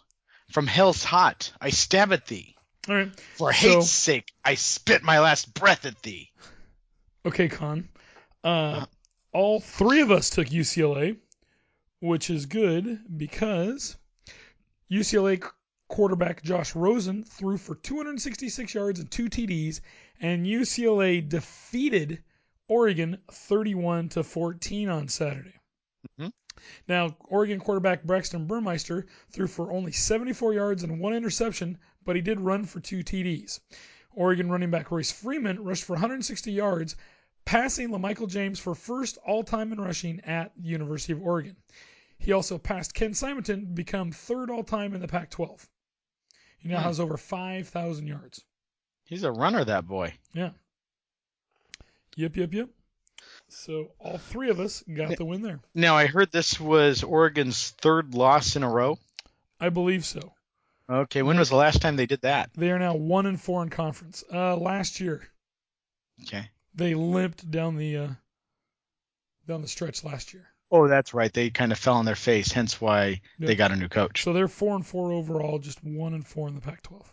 From 0.52 0.66
hell's 0.66 1.02
hot, 1.02 1.50
I 1.60 1.70
stab 1.70 2.12
at 2.12 2.26
thee. 2.26 2.54
All 2.88 2.94
right. 2.94 3.20
For 3.36 3.52
So- 3.52 3.68
hate's 3.78 3.90
sake, 3.90 4.30
I 4.44 4.54
spit 4.56 5.02
my 5.02 5.20
last 5.20 5.54
breath 5.54 5.86
at 5.86 6.02
thee. 6.02 6.30
Okay, 7.24 7.48
Khan. 7.48 7.88
Uh, 8.44 8.84
all 9.36 9.60
three 9.60 10.00
of 10.00 10.10
us 10.10 10.30
took 10.30 10.46
UCLA, 10.46 11.18
which 12.00 12.30
is 12.30 12.46
good 12.46 13.18
because 13.18 13.94
UCLA 14.90 15.46
quarterback 15.88 16.42
Josh 16.42 16.74
Rosen 16.74 17.22
threw 17.22 17.58
for 17.58 17.74
266 17.74 18.72
yards 18.72 18.98
and 18.98 19.10
two 19.10 19.28
TDs, 19.28 19.82
and 20.22 20.46
UCLA 20.46 21.28
defeated 21.28 22.22
Oregon 22.66 23.18
31 23.30 24.08
to 24.08 24.24
14 24.24 24.88
on 24.88 25.06
Saturday. 25.06 25.52
Mhm. 26.18 26.32
Now, 26.88 27.14
Oregon 27.28 27.60
quarterback 27.60 28.04
Braxton 28.04 28.46
Burmeister 28.46 29.06
threw 29.32 29.48
for 29.48 29.70
only 29.70 29.92
74 29.92 30.54
yards 30.54 30.82
and 30.82 30.98
one 30.98 31.12
interception, 31.12 31.76
but 32.06 32.16
he 32.16 32.22
did 32.22 32.40
run 32.40 32.64
for 32.64 32.80
two 32.80 33.02
TDs. 33.02 33.60
Oregon 34.12 34.48
running 34.48 34.70
back 34.70 34.90
Royce 34.90 35.12
Freeman 35.12 35.62
rushed 35.62 35.84
for 35.84 35.92
160 35.92 36.52
yards, 36.52 36.96
passing 37.46 37.88
LaMichael 37.88 38.28
James 38.28 38.58
for 38.58 38.74
first 38.74 39.16
all-time 39.26 39.72
in 39.72 39.80
rushing 39.80 40.20
at 40.20 40.52
the 40.56 40.68
University 40.68 41.14
of 41.14 41.22
Oregon. 41.22 41.56
He 42.18 42.32
also 42.32 42.58
passed 42.58 42.92
Ken 42.92 43.14
Simonton 43.14 43.60
to 43.60 43.72
become 43.72 44.12
third 44.12 44.50
all-time 44.50 44.94
in 44.94 45.00
the 45.00 45.08
Pac-12. 45.08 45.66
He 46.58 46.68
now 46.68 46.78
Hmm. 46.80 46.84
has 46.84 47.00
over 47.00 47.16
5,000 47.16 48.06
yards. 48.06 48.42
He's 49.04 49.22
a 49.22 49.30
runner, 49.32 49.64
that 49.64 49.86
boy. 49.86 50.12
Yeah. 50.34 50.50
Yep, 52.16 52.36
yep, 52.36 52.52
yep. 52.52 52.68
So 53.48 53.92
all 53.98 54.18
three 54.18 54.50
of 54.50 54.58
us 54.60 54.82
got 54.82 55.16
the 55.16 55.24
win 55.24 55.42
there. 55.42 55.60
Now, 55.74 55.96
I 55.96 56.06
heard 56.06 56.32
this 56.32 56.58
was 56.58 57.02
Oregon's 57.02 57.70
third 57.70 58.14
loss 58.14 58.56
in 58.56 58.62
a 58.62 58.68
row. 58.70 58.98
I 59.60 59.68
believe 59.68 60.04
so. 60.04 60.32
Okay, 60.88 61.22
when 61.22 61.38
was 61.38 61.48
the 61.50 61.56
last 61.56 61.80
time 61.80 61.96
they 61.96 62.06
did 62.06 62.22
that? 62.22 62.50
They 62.54 62.70
are 62.70 62.78
now 62.78 62.94
one 62.94 63.26
and 63.26 63.40
four 63.40 63.62
in 63.62 63.68
conference. 63.70 64.22
Uh, 64.32 64.56
last 64.56 65.00
year 65.00 65.28
Okay. 66.22 66.48
They 66.76 66.94
limped 66.94 67.50
down 67.50 67.76
the 67.76 67.96
uh, 67.96 68.08
down 69.48 69.62
the 69.62 69.68
stretch 69.68 70.04
last 70.04 70.32
year. 70.34 70.46
Oh, 70.70 70.88
that's 70.88 71.14
right. 71.14 71.32
They 71.32 71.50
kind 71.50 71.72
of 71.72 71.78
fell 71.78 71.94
on 71.94 72.04
their 72.04 72.16
face, 72.16 72.50
hence 72.52 72.80
why 72.80 73.20
Yeah. 73.38 73.46
they 73.46 73.54
got 73.54 73.70
a 73.72 73.76
new 73.76 73.88
coach. 73.88 74.24
So 74.24 74.32
they're 74.32 74.48
four 74.48 74.74
and 74.74 74.84
four 74.86 75.12
overall, 75.12 75.58
just 75.60 75.82
one 75.84 76.12
and 76.12 76.26
four 76.26 76.48
in 76.48 76.54
the 76.56 76.60
Pac-12. 76.60 77.04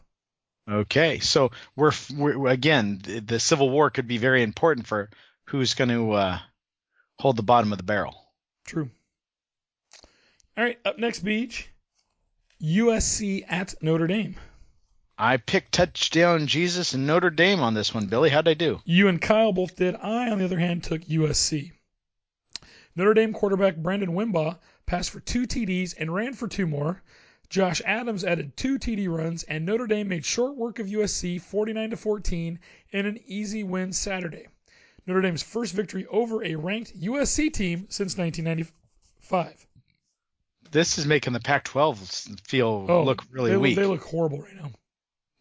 Okay, 0.70 1.20
so 1.20 1.52
we're, 1.76 1.92
we're 2.16 2.48
again 2.48 3.00
the, 3.04 3.20
the 3.20 3.40
Civil 3.40 3.70
War 3.70 3.90
could 3.90 4.08
be 4.08 4.18
very 4.18 4.42
important 4.44 4.88
for 4.88 5.10
who's 5.46 5.74
going 5.76 5.90
to 5.90 6.12
uh, 6.14 6.40
hold 7.20 7.36
the 7.36 7.44
bottom 7.44 7.72
of 7.72 7.78
the 7.78 7.84
barrel. 7.84 8.16
True. 8.66 8.90
All 10.58 10.64
right, 10.64 10.80
up 10.86 10.98
next, 10.98 11.24
Beej. 11.24 11.66
USC 12.62 13.44
at 13.48 13.76
Notre 13.82 14.08
Dame. 14.08 14.36
I 15.26 15.38
picked 15.38 15.72
touchdown 15.72 16.48
Jesus 16.48 16.94
and 16.94 17.08
Notre 17.08 17.30
Dame 17.30 17.62
on 17.62 17.74
this 17.74 17.94
one, 17.94 18.08
Billy. 18.08 18.30
How'd 18.30 18.50
I 18.50 18.56
do? 18.56 18.82
You 18.84 19.08
and 19.08 19.22
Kyle 19.22 19.54
both 19.54 19.78
did. 19.78 19.96
I, 19.96 20.30
on 20.30 20.40
the 20.40 20.44
other 20.44 20.60
hand, 20.60 20.84
took 20.84 21.00
USC. 21.04 21.72
Notre 22.94 23.14
Dame 23.14 23.32
quarterback 23.32 23.78
Brandon 23.78 24.16
Wimbush 24.16 24.56
passed 24.86 25.12
for 25.12 25.22
two 25.22 25.44
TDs 25.48 25.96
and 25.98 26.14
ran 26.14 26.34
for 26.34 26.50
two 26.50 26.68
more. 26.68 27.02
Josh 27.48 27.82
Adams 27.86 28.26
added 28.26 28.58
two 28.58 28.78
TD 28.78 29.08
runs, 29.08 29.44
and 29.44 29.66
Notre 29.66 29.88
Dame 29.88 30.10
made 30.10 30.26
short 30.26 30.58
work 30.58 30.80
of 30.80 30.88
USC 30.88 31.40
49 31.42 31.92
to 31.92 31.96
14 31.96 32.60
in 32.92 33.06
an 33.06 33.18
easy 33.26 33.64
win 33.64 33.94
Saturday. 33.94 34.48
Notre 35.08 35.22
Dame's 35.22 35.42
first 35.42 35.74
victory 35.74 36.06
over 36.08 36.44
a 36.44 36.56
ranked 36.56 37.00
USC 37.00 37.54
team 37.54 37.88
since 37.88 38.18
1995. 38.18 39.68
This 40.70 40.98
is 40.98 41.06
making 41.06 41.32
the 41.32 41.40
Pac-12 41.40 42.42
feel 42.46 42.88
Oh, 42.90 43.04
look 43.06 43.24
really 43.32 43.52
they, 43.52 43.58
weak. 43.58 43.78
They 43.78 43.86
look 43.86 44.04
horrible 44.04 44.42
right 44.42 44.56
now. 44.56 44.70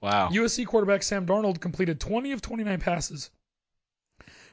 Wow. 0.03 0.29
USC 0.31 0.67
quarterback 0.67 1.03
Sam 1.03 1.27
Darnold 1.27 1.61
completed 1.61 2.01
20 2.01 2.33
of 2.33 2.43
29 2.43 2.81
passes, 2.81 3.31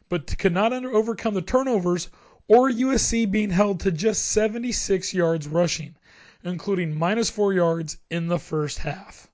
but 0.08 0.38
could 0.38 0.54
not 0.54 0.72
under- 0.74 0.94
overcome 0.94 1.34
the 1.34 1.42
turnovers 1.42 2.10
or 2.48 2.70
USC 2.70 3.30
being 3.30 3.50
held 3.50 3.82
to 3.82 3.92
just 3.92 4.28
76 4.28 5.14
yards 5.14 5.48
rushing, 5.48 5.96
including 6.44 6.98
minus 6.98 7.30
four 7.30 7.52
yards 7.54 7.98
in 8.10 8.28
the 8.28 8.40
first 8.40 8.78
half. 8.80 9.28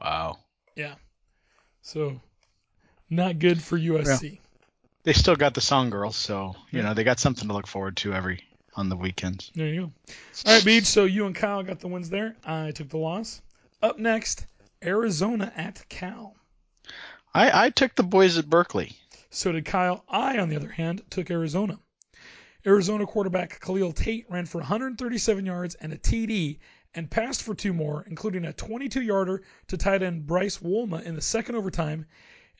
wow. 0.00 0.38
Yeah. 0.76 0.94
So, 1.82 2.20
not 3.10 3.38
good 3.38 3.60
for 3.62 3.76
USC. 3.78 4.38
they 5.04 5.12
still 5.12 5.34
got 5.36 5.54
the 5.54 5.60
song 5.60 5.90
girls, 5.90 6.16
so 6.16 6.54
you 6.70 6.78
Yeah. 6.80 6.86
know 6.86 6.94
they 6.94 7.02
got 7.04 7.18
something 7.18 7.48
to 7.48 7.54
look 7.54 7.66
forward 7.66 7.96
to 7.98 8.12
every 8.12 8.44
on 8.74 8.88
the 8.88 8.96
weekends. 8.96 9.50
There 9.56 9.66
you 9.66 9.80
go. 9.80 9.92
All 10.46 10.54
right, 10.54 10.62
Beej. 10.62 10.84
So 10.86 11.04
you 11.04 11.26
and 11.26 11.34
Kyle 11.34 11.62
got 11.64 11.80
the 11.80 11.88
wins 11.88 12.10
there. 12.10 12.36
I 12.44 12.70
took 12.72 12.90
the 12.90 12.98
loss. 12.98 13.40
Up 13.82 13.98
next, 13.98 14.46
Arizona 14.84 15.52
at 15.56 15.88
Cal. 15.88 16.34
I 17.34 17.66
I 17.66 17.70
took 17.70 17.94
the 17.94 18.02
boys 18.02 18.38
at 18.38 18.48
Berkeley. 18.48 18.92
So 19.30 19.52
did 19.52 19.64
Kyle. 19.66 20.04
I, 20.08 20.38
on 20.38 20.48
the 20.48 20.56
other 20.56 20.70
hand, 20.70 21.02
took 21.10 21.30
Arizona. 21.30 21.78
Arizona 22.66 23.06
quarterback 23.06 23.60
Khalil 23.60 23.92
Tate 23.92 24.26
ran 24.30 24.46
for 24.46 24.58
137 24.58 25.44
yards 25.46 25.74
and 25.76 25.92
a 25.92 25.98
TD 25.98 26.58
and 26.94 27.10
passed 27.10 27.42
for 27.42 27.54
two 27.54 27.72
more, 27.72 28.04
including 28.08 28.44
a 28.46 28.52
22 28.52 29.02
yarder 29.02 29.42
to 29.68 29.76
tight 29.76 30.02
end 30.02 30.26
Bryce 30.26 30.58
Wolma 30.58 31.02
in 31.02 31.14
the 31.14 31.20
second 31.20 31.54
overtime. 31.56 32.06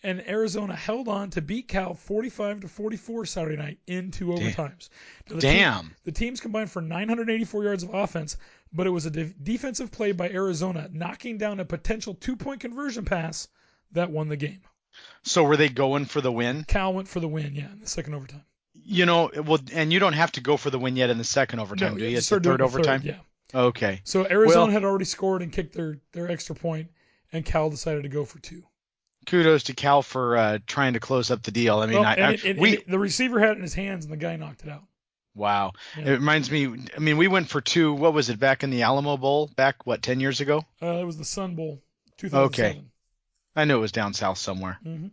And 0.02 0.20
Arizona 0.28 0.76
held 0.76 1.08
on 1.08 1.30
to 1.30 1.42
beat 1.42 1.66
Cal 1.66 1.92
45 1.94 2.60
to 2.60 2.68
44 2.68 3.26
Saturday 3.26 3.56
night 3.56 3.78
in 3.88 4.12
two 4.12 4.26
overtimes. 4.26 4.90
Now, 5.28 5.34
the 5.36 5.40
team- 5.40 5.40
Damn. 5.40 5.94
the 6.04 6.12
teams 6.12 6.40
combined 6.40 6.70
for 6.70 6.80
984 6.80 7.64
yards 7.64 7.82
of 7.82 7.92
offense, 7.92 8.36
but 8.72 8.86
it 8.86 8.90
was 8.90 9.06
a 9.06 9.10
de- 9.10 9.34
defensive 9.42 9.90
play 9.90 10.12
by 10.12 10.28
Arizona 10.30 10.88
knocking 10.92 11.38
down 11.38 11.60
a 11.60 11.64
potential 11.64 12.14
two 12.14 12.36
point 12.36 12.60
conversion 12.60 13.04
pass 13.04 13.48
that 13.92 14.10
won 14.10 14.28
the 14.28 14.36
game. 14.36 14.60
So 15.22 15.44
were 15.44 15.56
they 15.56 15.68
going 15.68 16.06
for 16.06 16.20
the 16.20 16.32
win? 16.32 16.64
Cal 16.64 16.92
went 16.92 17.08
for 17.08 17.20
the 17.20 17.28
win, 17.28 17.54
yeah, 17.54 17.70
in 17.72 17.80
the 17.80 17.86
second 17.86 18.14
overtime. 18.14 18.44
You 18.74 19.06
know, 19.06 19.30
well, 19.44 19.58
and 19.72 19.92
you 19.92 19.98
don't 19.98 20.14
have 20.14 20.32
to 20.32 20.40
go 20.40 20.56
for 20.56 20.70
the 20.70 20.78
win 20.78 20.96
yet 20.96 21.10
in 21.10 21.18
the 21.18 21.24
second 21.24 21.60
overtime, 21.60 21.94
do 21.96 22.04
you 22.04 22.10
you? 22.10 22.16
have 22.16 22.24
to 22.24 22.36
It's 22.36 22.42
the 22.44 22.50
third 22.50 22.62
overtime. 22.62 23.02
yeah. 23.04 23.16
Okay. 23.54 24.00
So 24.04 24.26
Arizona 24.28 24.64
Well- 24.64 24.70
had 24.70 24.84
already 24.84 25.04
scored 25.04 25.42
and 25.42 25.52
kicked 25.52 25.74
their, 25.74 25.98
their 26.12 26.30
extra 26.30 26.54
point, 26.54 26.88
and 27.32 27.44
Cal 27.44 27.70
decided 27.70 28.02
to 28.04 28.08
go 28.08 28.24
for 28.24 28.38
two. 28.40 28.62
Kudos 29.26 29.64
to 29.64 29.74
Cal 29.74 30.00
for 30.00 30.36
uh, 30.38 30.58
trying 30.66 30.94
to 30.94 31.00
close 31.00 31.30
up 31.30 31.42
the 31.42 31.50
deal. 31.50 31.80
I 31.80 31.86
mean, 31.86 31.96
Well, 31.98 32.04
I, 32.06 32.14
I, 32.14 32.30
it- 32.32 32.44
it- 32.44 32.58
we 32.58 32.70
it- 32.78 32.88
the 32.88 32.98
receiver 32.98 33.38
had 33.40 33.50
it 33.50 33.56
in 33.56 33.62
his 33.62 33.74
hands, 33.74 34.04
and 34.06 34.12
the 34.12 34.16
guy 34.16 34.36
knocked 34.36 34.62
it 34.62 34.70
out. 34.70 34.84
Wow. 35.38 35.72
Yeah. 35.96 36.04
It 36.06 36.10
reminds 36.12 36.50
me. 36.50 36.66
I 36.96 36.98
mean, 36.98 37.16
we 37.16 37.28
went 37.28 37.48
for 37.48 37.60
two. 37.60 37.94
What 37.94 38.12
was 38.12 38.28
it 38.28 38.38
back 38.38 38.62
in 38.62 38.70
the 38.70 38.82
Alamo 38.82 39.16
Bowl? 39.16 39.50
Back 39.56 39.86
what 39.86 40.02
ten 40.02 40.20
years 40.20 40.40
ago? 40.40 40.64
Uh, 40.82 40.98
it 40.98 41.04
was 41.04 41.16
the 41.16 41.24
Sun 41.24 41.54
Bowl, 41.54 41.80
2007. 42.18 42.90
I 43.56 43.64
knew 43.64 43.76
it 43.76 43.80
was 43.80 43.92
down 43.92 44.14
south 44.14 44.38
somewhere. 44.38 44.78
hmm 44.82 45.08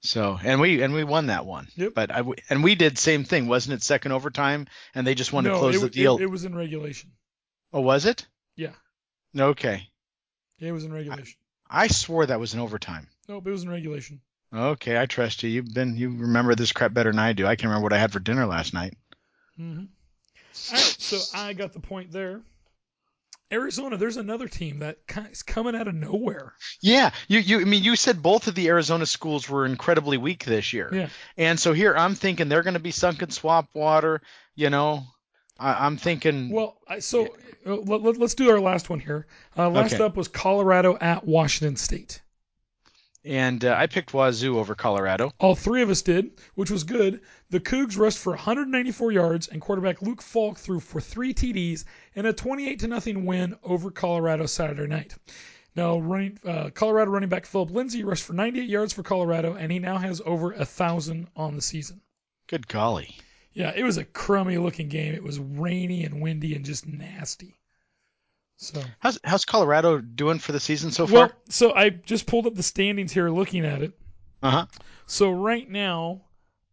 So 0.00 0.38
and 0.42 0.60
we 0.60 0.82
and 0.82 0.94
we 0.94 1.04
won 1.04 1.26
that 1.26 1.44
one. 1.46 1.68
Yep. 1.76 1.92
But 1.94 2.10
I, 2.10 2.22
and 2.48 2.62
we 2.62 2.74
did 2.74 2.98
same 2.98 3.24
thing, 3.24 3.48
wasn't 3.48 3.74
it? 3.74 3.82
Second 3.82 4.12
overtime, 4.12 4.66
and 4.94 5.06
they 5.06 5.14
just 5.14 5.32
wanted 5.32 5.48
no, 5.48 5.54
to 5.54 5.60
close 5.60 5.76
it, 5.76 5.80
the 5.80 5.86
it- 5.86 5.92
deal. 5.92 6.18
It, 6.18 6.30
was 6.30 6.44
in 6.44 6.54
regulation. 6.54 7.10
oh, 7.72 7.80
was 7.80 8.06
it? 8.06 8.26
Yeah. 8.56 8.72
Okay. 9.36 9.88
It 10.58 10.72
was 10.72 10.84
in 10.84 10.92
regulation. 10.92 11.36
I 11.68 11.88
swore 11.88 12.26
that 12.26 12.38
was 12.38 12.54
an 12.54 12.60
overtime. 12.60 13.08
Nope, 13.28 13.46
it 13.46 13.50
was 13.50 13.62
in 13.62 13.70
regulation. 13.70 14.20
Okay, 14.54 15.00
I 15.00 15.06
trust 15.06 15.42
you. 15.42 15.48
You've 15.48 15.72
been 15.72 15.96
you 15.96 16.10
remember 16.10 16.54
this 16.54 16.72
crap 16.72 16.92
better 16.92 17.10
than 17.10 17.18
I 17.18 17.32
do. 17.32 17.46
I 17.46 17.56
can 17.56 17.68
remember 17.68 17.84
what 17.84 17.94
I 17.94 17.98
had 17.98 18.12
for 18.12 18.20
dinner 18.20 18.46
last 18.46 18.74
night. 18.74 18.94
Hmm 19.56 19.78
All 19.78 19.84
right, 20.72 20.80
so 20.98 21.18
I 21.34 21.52
got 21.52 21.72
the 21.72 21.80
point 21.80 22.12
there. 22.12 22.42
Arizona, 23.52 23.98
there's 23.98 24.16
another 24.16 24.48
team 24.48 24.78
that 24.78 24.98
is 25.30 25.42
coming 25.42 25.76
out 25.76 25.86
of 25.86 25.94
nowhere. 25.94 26.54
Yeah, 26.80 27.10
you 27.28 27.38
you 27.38 27.60
I 27.60 27.64
mean 27.64 27.84
you 27.84 27.96
said 27.96 28.22
both 28.22 28.46
of 28.46 28.54
the 28.54 28.68
Arizona 28.68 29.04
schools 29.04 29.48
were 29.48 29.66
incredibly 29.66 30.16
weak 30.16 30.44
this 30.44 30.72
year. 30.72 30.88
Yeah. 30.92 31.08
And 31.36 31.60
so 31.60 31.74
here 31.74 31.94
I'm 31.94 32.14
thinking 32.14 32.48
they're 32.48 32.62
going 32.62 32.74
to 32.74 32.80
be 32.80 32.92
sunk 32.92 33.20
in 33.22 33.30
swamp 33.30 33.68
water. 33.74 34.22
You 34.54 34.70
know, 34.70 35.04
I, 35.58 35.84
I'm 35.84 35.98
thinking. 35.98 36.50
Well, 36.50 36.78
I, 36.88 37.00
so 37.00 37.36
uh, 37.66 37.76
let, 37.76 38.02
let, 38.02 38.22
us 38.22 38.34
do 38.34 38.50
our 38.50 38.60
last 38.60 38.88
one 38.88 39.00
here. 39.00 39.26
Uh, 39.56 39.68
last 39.68 39.94
Okay. 39.94 40.02
up 40.02 40.16
was 40.16 40.28
Colorado 40.28 40.96
at 40.98 41.26
Washington 41.26 41.76
State. 41.76 42.21
And 43.24 43.64
uh, 43.64 43.76
I 43.78 43.86
picked 43.86 44.12
Wazoo 44.12 44.58
over 44.58 44.74
Colorado. 44.74 45.32
All 45.38 45.54
three 45.54 45.82
of 45.82 45.90
us 45.90 46.02
did, 46.02 46.32
which 46.54 46.70
was 46.70 46.82
good. 46.82 47.20
The 47.50 47.60
Cougs 47.60 47.96
rushed 47.96 48.18
for 48.18 48.30
194 48.30 49.12
yards, 49.12 49.46
and 49.46 49.60
quarterback 49.60 50.02
Luke 50.02 50.20
Falk 50.20 50.58
threw 50.58 50.80
for 50.80 51.00
three 51.00 51.32
TDs 51.32 51.84
in 52.14 52.26
a 52.26 52.32
28 52.32 52.80
to 52.80 52.88
nothing 52.88 53.24
win 53.24 53.56
over 53.62 53.92
Colorado 53.92 54.46
Saturday 54.46 54.88
night. 54.88 55.14
Now, 55.76 55.98
running, 55.98 56.38
uh, 56.44 56.70
Colorado 56.70 57.10
running 57.12 57.28
back 57.28 57.46
Phillip 57.46 57.70
Lindsay 57.70 58.04
rushed 58.04 58.24
for 58.24 58.32
98 58.32 58.68
yards 58.68 58.92
for 58.92 59.02
Colorado, 59.02 59.54
and 59.54 59.70
he 59.70 59.78
now 59.78 59.98
has 59.98 60.20
over 60.24 60.52
a 60.52 60.64
thousand 60.64 61.28
on 61.36 61.54
the 61.54 61.62
season. 61.62 62.00
Good 62.48 62.66
golly. 62.66 63.16
Yeah, 63.52 63.72
it 63.74 63.84
was 63.84 63.98
a 63.98 64.04
crummy 64.04 64.58
looking 64.58 64.88
game. 64.88 65.14
It 65.14 65.22
was 65.22 65.38
rainy 65.38 66.04
and 66.04 66.20
windy 66.20 66.54
and 66.54 66.64
just 66.64 66.86
nasty. 66.86 67.54
So 68.56 68.80
How's 69.00 69.18
how's 69.24 69.44
Colorado 69.44 69.98
doing 69.98 70.38
for 70.38 70.52
the 70.52 70.60
season 70.60 70.92
so 70.92 71.06
far? 71.06 71.14
well, 71.14 71.28
far? 71.28 71.36
so 71.48 71.74
I 71.74 71.90
just 71.90 72.26
pulled 72.26 72.46
up 72.46 72.54
the 72.54 72.62
standings 72.62 73.12
here, 73.12 73.28
looking 73.28 73.64
at 73.64 73.82
it. 73.82 73.92
Uh 74.42 74.50
huh. 74.50 74.66
So 75.06 75.30
right 75.30 75.68
now, 75.68 76.22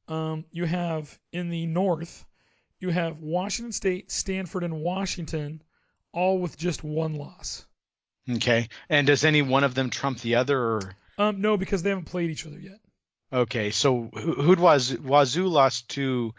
um, 0.08 0.46
you 0.52 0.66
have 0.66 1.18
in 1.32 1.50
the 1.50 1.66
North, 1.66 2.26
you 2.80 2.90
have 2.90 3.20
Washington 3.20 3.72
State, 3.72 4.12
Stanford, 4.12 4.64
and 4.64 4.82
Washington, 4.82 5.62
all 6.12 6.40
with 6.40 6.58
just 6.58 6.84
one 6.84 7.16
loss. 7.16 7.66
Okay. 8.30 8.70
And 8.90 9.08
does 9.08 9.24
any 9.24 9.42
one 9.42 9.64
of 9.64 9.76
them 9.76 9.90
trump 9.90 10.20
the 10.20 10.36
other? 10.36 10.60
Or... 10.60 10.96
Um, 11.18 11.42
no, 11.42 11.58
because 11.58 11.84
they 11.84 11.90
haven't 11.90 12.06
played 12.06 12.30
each 12.30 12.46
other 12.46 12.60
yet. 12.60 12.80
Okay. 13.32 13.72
So 13.72 14.10
who, 14.14 14.34
who'd 14.34 14.60
Wazoo, 14.60 15.02
Wazoo 15.02 15.48
lost 15.48 15.90
to? 15.90 16.34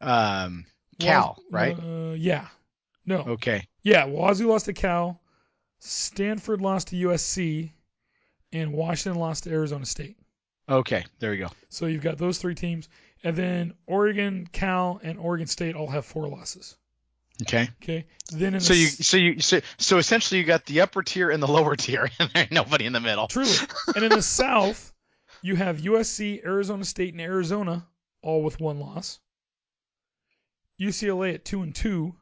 Um, 0.00 0.66
Cal, 0.98 1.38
right? 1.50 1.76
Uh, 1.78 2.12
yeah. 2.12 2.46
No. 3.06 3.18
Okay. 3.18 3.66
Yeah, 3.82 4.04
Wazoo 4.06 4.48
lost 4.48 4.66
to 4.66 4.72
Cal, 4.72 5.20
Stanford 5.80 6.60
lost 6.60 6.88
to 6.88 6.96
USC, 6.96 7.72
and 8.52 8.72
Washington 8.72 9.20
lost 9.20 9.44
to 9.44 9.50
Arizona 9.50 9.84
State. 9.86 10.16
Okay. 10.68 11.04
There 11.18 11.30
we 11.32 11.38
go. 11.38 11.48
So 11.68 11.86
you've 11.86 12.02
got 12.02 12.18
those 12.18 12.38
three 12.38 12.54
teams, 12.54 12.88
and 13.24 13.36
then 13.36 13.74
Oregon, 13.86 14.48
Cal, 14.52 15.00
and 15.02 15.18
Oregon 15.18 15.46
State 15.46 15.74
all 15.74 15.88
have 15.88 16.04
four 16.04 16.28
losses. 16.28 16.76
Okay. 17.42 17.68
Okay. 17.82 18.04
Then 18.30 18.54
in 18.54 18.60
So 18.60 18.72
the 18.74 18.78
you 18.78 18.86
so 18.86 19.16
you 19.16 19.40
so, 19.40 19.60
so 19.78 19.98
essentially 19.98 20.38
you 20.38 20.46
got 20.46 20.66
the 20.66 20.82
upper 20.82 21.02
tier 21.02 21.30
and 21.30 21.42
the 21.42 21.48
lower 21.48 21.74
tier, 21.76 22.08
and 22.18 22.30
there 22.30 22.42
ain't 22.44 22.52
nobody 22.52 22.86
in 22.86 22.92
the 22.92 23.00
middle. 23.00 23.26
Truly. 23.26 23.50
and 23.96 24.04
in 24.04 24.10
the 24.10 24.22
South, 24.40 24.92
you 25.40 25.56
have 25.56 25.78
USC, 25.78 26.44
Arizona 26.44 26.84
State, 26.84 27.14
and 27.14 27.20
Arizona 27.20 27.84
all 28.22 28.42
with 28.44 28.60
one 28.60 28.78
loss. 28.78 29.18
UCLA 30.80 31.34
at 31.34 31.44
two 31.44 31.62
and 31.62 31.74
two. 31.74 32.14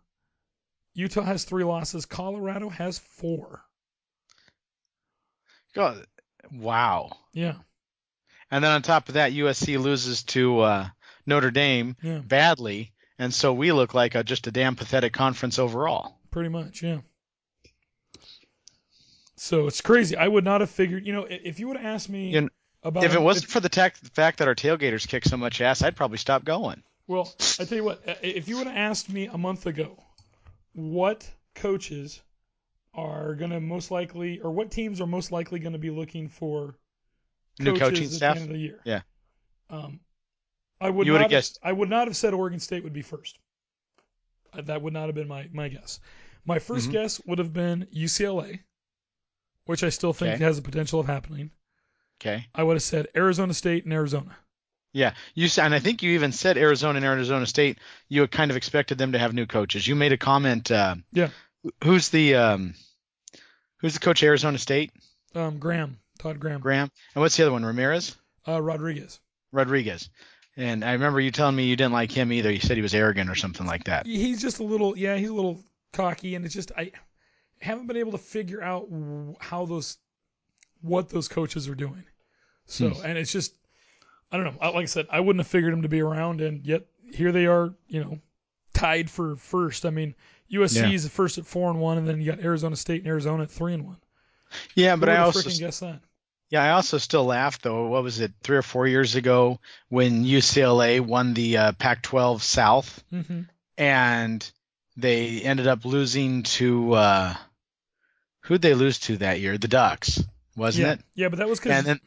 Utah 0.94 1.22
has 1.22 1.44
three 1.44 1.64
losses. 1.64 2.06
Colorado 2.06 2.68
has 2.68 2.98
four. 2.98 3.62
God, 5.74 6.04
wow. 6.52 7.10
Yeah. 7.32 7.54
And 8.50 8.64
then 8.64 8.72
on 8.72 8.82
top 8.82 9.08
of 9.08 9.14
that, 9.14 9.32
USC 9.32 9.80
loses 9.80 10.24
to 10.24 10.60
uh, 10.60 10.88
Notre 11.26 11.52
Dame 11.52 11.96
Yeah. 12.02 12.18
badly, 12.18 12.92
and 13.18 13.32
so 13.32 13.52
we 13.52 13.70
look 13.70 13.94
like 13.94 14.16
a, 14.16 14.24
just 14.24 14.48
a 14.48 14.50
damn 14.50 14.74
pathetic 14.74 15.12
conference 15.12 15.58
overall. 15.60 16.18
Pretty 16.32 16.48
much, 16.48 16.82
yeah. 16.82 16.98
So 19.36 19.68
it's 19.68 19.80
crazy. 19.80 20.16
I 20.16 20.26
would 20.28 20.44
not 20.44 20.60
have 20.60 20.70
figured. 20.70 21.06
You 21.06 21.12
know, 21.12 21.26
if 21.28 21.60
you 21.60 21.68
would 21.68 21.76
have 21.76 21.86
asked 21.86 22.08
me 22.10 22.30
You 22.30 22.40
know, 22.42 22.48
about 22.82 23.04
If 23.04 23.14
it 23.14 23.22
wasn't 23.22 23.50
for 23.50 23.60
the 23.60 23.68
tac- 23.68 23.96
fact 23.96 24.38
that 24.38 24.48
our 24.48 24.54
tailgaters 24.54 25.06
kick 25.08 25.24
so 25.24 25.36
much 25.36 25.60
ass, 25.60 25.82
I'd 25.82 25.96
probably 25.96 26.18
stop 26.18 26.44
going. 26.44 26.82
Well, 27.06 27.32
I 27.58 27.64
tell 27.64 27.76
you 27.78 27.84
what, 27.84 28.02
if 28.22 28.48
you 28.48 28.58
would 28.58 28.66
have 28.66 28.76
asked 28.76 29.08
me 29.08 29.26
a 29.26 29.38
month 29.38 29.66
ago, 29.66 29.96
what 30.72 31.28
coaches 31.54 32.22
are 32.94 33.34
going 33.34 33.50
to 33.50 33.60
most 33.60 33.90
likely, 33.90 34.40
or 34.40 34.50
what 34.50 34.70
teams 34.70 35.00
are 35.00 35.06
most 35.06 35.30
likely 35.32 35.58
going 35.60 35.72
to 35.72 35.78
be 35.78 35.90
looking 35.90 36.28
for 36.28 36.76
New 37.58 37.76
coaching 37.78 38.04
at 38.04 38.10
staff? 38.10 38.34
the 38.36 38.40
end 38.42 38.50
of 38.50 38.54
the 38.56 38.60
year? 38.62 38.80
Yeah. 38.84 39.02
Um, 39.68 40.00
I 40.80 40.90
would 40.90 41.06
You 41.06 41.12
not 41.14 41.22
have, 41.22 41.30
guessed- 41.30 41.58
I 41.62 41.72
would 41.72 41.90
not 41.90 42.08
have 42.08 42.16
said 42.16 42.34
Oregon 42.34 42.58
State 42.60 42.82
would 42.84 42.92
be 42.92 43.02
first. 43.02 43.38
Uh, 44.52 44.62
That 44.62 44.82
would 44.82 44.92
not 44.92 45.06
have 45.06 45.14
been 45.14 45.28
my, 45.28 45.48
my 45.52 45.68
guess. 45.68 46.00
My 46.44 46.58
1st 46.58 46.88
Mhm. 46.88 46.92
guess 46.92 47.20
would 47.26 47.38
have 47.38 47.52
been 47.52 47.86
UCLA, 47.92 48.60
which 49.66 49.84
I 49.84 49.90
still 49.90 50.12
think 50.12 50.34
Okay. 50.36 50.44
has 50.44 50.56
the 50.56 50.62
potential 50.62 50.98
of 50.98 51.06
happening. 51.06 51.50
Okay. 52.20 52.46
I 52.54 52.62
would 52.64 52.74
have 52.74 52.82
said 52.82 53.08
Arizona 53.14 53.54
State 53.54 53.84
and 53.84 53.92
Arizona. 53.92 54.36
Yeah, 54.92 55.12
you 55.34 55.48
and 55.62 55.74
I 55.74 55.78
think 55.78 56.02
you 56.02 56.12
even 56.12 56.32
said 56.32 56.58
Arizona 56.58 56.96
and 56.96 57.04
Arizona 57.06 57.46
State. 57.46 57.78
You 58.08 58.22
had 58.22 58.30
kind 58.32 58.50
of 58.50 58.56
expected 58.56 58.98
them 58.98 59.12
to 59.12 59.18
have 59.18 59.32
new 59.32 59.46
coaches. 59.46 59.86
You 59.86 59.94
made 59.94 60.12
a 60.12 60.16
comment. 60.18 60.70
Uh, 60.70 60.96
Yeah. 61.12 61.28
Who's 61.84 62.08
the 62.08 62.34
um, 62.34 62.74
who's 63.78 63.94
the 63.94 64.00
coach 64.00 64.22
Arizona 64.22 64.58
State? 64.58 64.90
Um, 65.34 65.58
Graham, 65.58 65.98
Todd 66.18 66.40
Graham, 66.40 66.60
Graham. 66.60 66.90
And 67.14 67.20
what's 67.22 67.36
the 67.36 67.44
other 67.44 67.52
one? 67.52 67.64
Ramirez. 67.64 68.16
uh, 68.48 68.60
Rodriguez. 68.60 69.20
Rodriguez. 69.52 70.08
And 70.56 70.84
I 70.84 70.92
remember 70.92 71.20
you 71.20 71.30
telling 71.30 71.54
me 71.56 71.64
you 71.66 71.76
didn't 71.76 71.92
like 71.92 72.10
him 72.10 72.32
either. 72.32 72.50
You 72.50 72.60
said 72.60 72.76
he 72.76 72.82
was 72.82 72.94
arrogant 72.94 73.30
or 73.30 73.34
something 73.34 73.66
like 73.66 73.84
that. 73.84 74.06
He's 74.06 74.42
just 74.42 74.58
a 74.58 74.64
little, 74.64 74.98
yeah, 74.98 75.16
he's 75.16 75.28
a 75.28 75.34
little 75.34 75.60
cocky, 75.92 76.34
and 76.34 76.44
it's 76.44 76.54
just 76.54 76.72
I 76.76 76.90
haven't 77.60 77.86
been 77.86 77.96
able 77.96 78.12
to 78.12 78.18
figure 78.18 78.62
out 78.62 78.88
how 79.38 79.66
those, 79.66 79.98
what 80.82 81.08
those 81.08 81.28
coaches 81.28 81.68
are 81.68 81.74
doing. 81.74 82.02
So, 82.66 82.90
Hmm. 82.90 83.04
and 83.06 83.18
it's 83.18 83.32
just, 83.32 83.54
I 84.32 84.36
don't 84.36 84.44
know. 84.46 84.70
Like 84.70 84.82
I 84.82 84.84
said, 84.86 85.06
I 85.10 85.20
wouldn't 85.20 85.40
have 85.40 85.50
figured 85.50 85.72
him 85.72 85.82
to 85.82 85.88
be 85.88 86.00
around, 86.00 86.40
and 86.40 86.64
yet 86.64 86.86
here 87.12 87.32
they 87.32 87.46
are, 87.46 87.74
you 87.88 88.02
know, 88.04 88.18
tied 88.72 89.10
for 89.10 89.36
first. 89.36 89.84
I 89.84 89.90
mean, 89.90 90.14
USC 90.52 90.76
Yeah. 90.76 90.90
is 90.92 91.08
first 91.08 91.38
at 91.38 91.46
four 91.46 91.70
and 91.70 91.80
one, 91.80 91.98
and 91.98 92.08
then 92.08 92.20
you 92.20 92.30
got 92.30 92.40
Arizona 92.40 92.76
State 92.76 93.00
and 93.02 93.08
Arizona 93.08 93.42
at 93.44 93.50
three 93.50 93.74
and 93.74 93.84
one. 93.86 93.96
Yeah, 94.74 94.94
Who 94.94 95.00
but 95.00 95.08
I 95.08 95.18
also 95.18 95.48
freaking 95.48 95.58
guessed 95.58 95.80
that. 95.80 96.00
Yeah, 96.48 96.64
I 96.64 96.70
also 96.70 96.98
still 96.98 97.24
laugh 97.24 97.60
though. 97.60 97.86
What 97.86 98.02
was 98.02 98.20
it, 98.20 98.32
three 98.42 98.56
or 98.56 98.62
four 98.62 98.86
years 98.86 99.14
ago 99.14 99.60
when 99.88 100.24
UCLA 100.24 101.00
won 101.00 101.34
the 101.34 101.56
uh, 101.56 101.72
Pac-12 101.72 102.40
South, 102.40 103.02
hmm 103.10 103.42
and 103.78 104.50
they 104.96 105.40
ended 105.40 105.66
up 105.66 105.84
losing 105.84 106.42
to 106.42 106.92
uh, 106.94 107.34
who'd 108.42 108.62
they 108.62 108.74
lose 108.74 108.98
to 109.00 109.16
that 109.18 109.40
year? 109.40 109.58
The 109.58 109.68
Ducks, 109.68 110.22
wasn't 110.56 110.86
Yeah, 110.86 110.92
it? 110.94 111.00
yeah, 111.14 111.28
but 111.28 111.38
that 111.38 111.48
was 111.48 111.58
because 111.60 111.76
And 111.78 111.86
then 111.86 112.00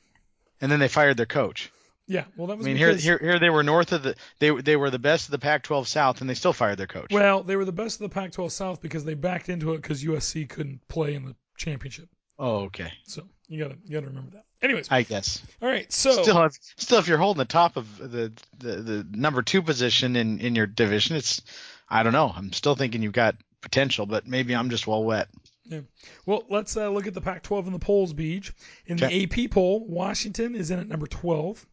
and 0.62 0.72
then 0.72 0.80
they 0.80 0.88
fired 0.90 1.18
their 1.18 1.26
coach. 1.26 1.72
Yeah, 2.08 2.26
well 2.36 2.48
that 2.48 2.58
was. 2.58 2.66
I 2.66 2.70
mean, 2.70 2.78
here 2.78 2.90
because, 2.90 3.04
here 3.04 3.18
here 3.18 3.40
they 3.40 3.50
were 3.50 3.64
north 3.64 3.92
of 3.92 4.04
the 4.04 4.16
they 4.40 4.50
they 4.52 4.76
were 4.76 4.90
the 4.90 5.00
best 5.00 5.28
of 5.28 5.32
the 5.32 5.40
Pac-12 5.40 5.88
South, 5.88 6.22
and 6.22 6.30
they 6.30 6.34
still 6.34 6.54
fired 6.54 6.78
their 6.78 6.88
coach. 6.88 7.12
well 7.12 7.44
they 7.44 7.56
were 7.56 7.66
the 7.66 7.72
best 7.72 8.02
of 8.02 8.10
the 8.10 8.14
Pac-12 8.14 8.52
South 8.52 8.82
because 8.82 9.06
they 9.06 9.14
backed 9.14 9.50
into 9.50 9.74
it 9.74 9.82
because 9.82 10.04
USC 10.04 10.48
couldn't 10.50 10.88
play 10.88 11.14
in 11.16 11.26
the 11.26 11.36
championship. 11.58 12.10
oh, 12.40 12.64
okay. 12.66 12.92
So 13.06 13.24
you 13.48 13.62
gotta 13.64 13.78
you 13.86 13.94
gotta 13.94 14.08
remember 14.08 14.32
that. 14.32 14.46
Anyways, 14.62 14.88
I 14.90 15.02
guess. 15.04 15.42
all 15.62 15.68
right, 15.68 15.92
so 15.92 16.22
Still, 16.24 16.42
if, 16.44 16.54
still, 16.78 17.00
if 17.00 17.08
you're 17.10 17.18
holding 17.18 17.40
the 17.40 17.46
top 17.46 17.76
of 17.76 17.98
the, 17.98 18.32
the 18.60 18.76
the 18.76 19.08
number 19.12 19.42
two 19.42 19.62
position 19.62 20.16
in 20.16 20.40
in 20.40 20.56
your 20.56 20.68
division, 20.68 21.16
it's 21.18 21.42
I 21.90 22.02
don't 22.04 22.14
know. 22.14 22.32
I'm 22.36 22.54
still 22.54 22.76
thinking 22.76 23.02
you've 23.04 23.12
got 23.14 23.36
potential, 23.62 24.06
but 24.06 24.26
maybe 24.26 24.56
I'm 24.56 24.70
just 24.70 24.88
well 24.88 25.04
wet. 25.04 25.28
Yeah. 25.66 25.82
Well, 26.26 26.44
let's 26.50 26.76
uh, 26.76 26.90
look 26.90 27.08
at 27.08 27.14
the 27.14 27.22
Pac-12 27.22 27.68
in 27.68 27.74
the 27.74 27.80
polls, 27.80 28.14
Beej. 28.14 28.52
In 28.86 29.02
Okay. 29.02 29.26
the 29.28 29.46
AP 29.46 29.52
poll, 29.52 29.86
Washington 29.88 30.56
is 30.56 30.72
in 30.72 30.80
at 30.80 30.88
number 30.90 31.08
12, 31.08 31.66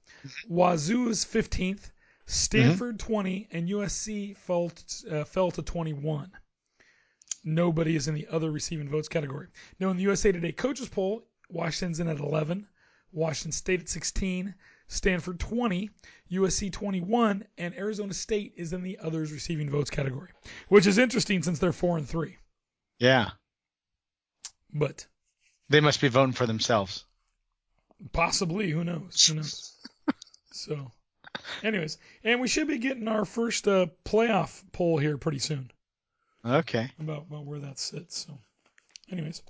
Wazoo 0.48 1.08
is 1.08 1.24
15th, 1.24 1.90
Stanford 2.26 2.98
20, 2.98 3.48
and 3.50 3.68
USC 3.68 4.36
fell 4.36 4.72
uh, 5.10 5.24
fell 5.24 5.50
to 5.52 5.62
21. 5.62 6.30
Nobody 7.42 7.96
is 7.96 8.06
in 8.08 8.14
the 8.14 8.28
other 8.30 8.50
receiving 8.50 8.88
votes 8.88 9.08
category. 9.08 9.48
Now, 9.78 9.90
in 9.90 9.96
the 9.96 10.02
USA 10.02 10.30
Today 10.30 10.52
coaches 10.52 10.88
poll, 10.88 11.26
Washington's 11.48 12.00
in 12.00 12.08
at 12.08 12.18
11, 12.18 12.66
Washington 13.12 13.52
State 13.52 13.80
at 13.80 13.88
16, 13.88 14.54
Stanford 14.88 15.40
20, 15.40 15.90
USC 16.32 16.70
21, 16.72 17.44
and 17.58 17.74
Arizona 17.74 18.12
State 18.12 18.52
is 18.56 18.72
in 18.72 18.82
the 18.82 18.98
others 18.98 19.32
receiving 19.32 19.70
votes 19.70 19.90
category, 19.90 20.30
which 20.68 20.86
is 20.86 20.98
interesting 20.98 21.42
since 21.42 21.58
they're 21.58 21.72
four 21.72 21.96
and 21.96 22.08
three. 22.08 22.36
Yeah, 22.98 23.30
But 24.72 25.06
they 25.70 25.80
must 25.80 26.00
be 26.00 26.08
voting 26.08 26.34
for 26.34 26.46
themselves. 26.46 27.04
Possibly, 28.12 28.70
who 28.70 28.84
knows? 28.84 29.26
Who 29.26 29.34
knows? 29.36 29.76
So, 30.60 30.90
anyways, 31.62 31.96
and 32.22 32.40
we 32.40 32.48
should 32.48 32.68
be 32.68 32.78
getting 32.78 33.08
our 33.08 33.24
first 33.24 33.66
uh, 33.66 33.86
playoff 34.04 34.62
poll 34.72 34.98
here 34.98 35.16
pretty 35.16 35.38
soon 35.38 35.70
Okay. 36.44 36.90
about, 37.00 37.24
about 37.30 37.46
where 37.46 37.60
that 37.60 37.78
sits. 37.78 38.26
So, 38.26 38.38
anyways, 39.10 39.42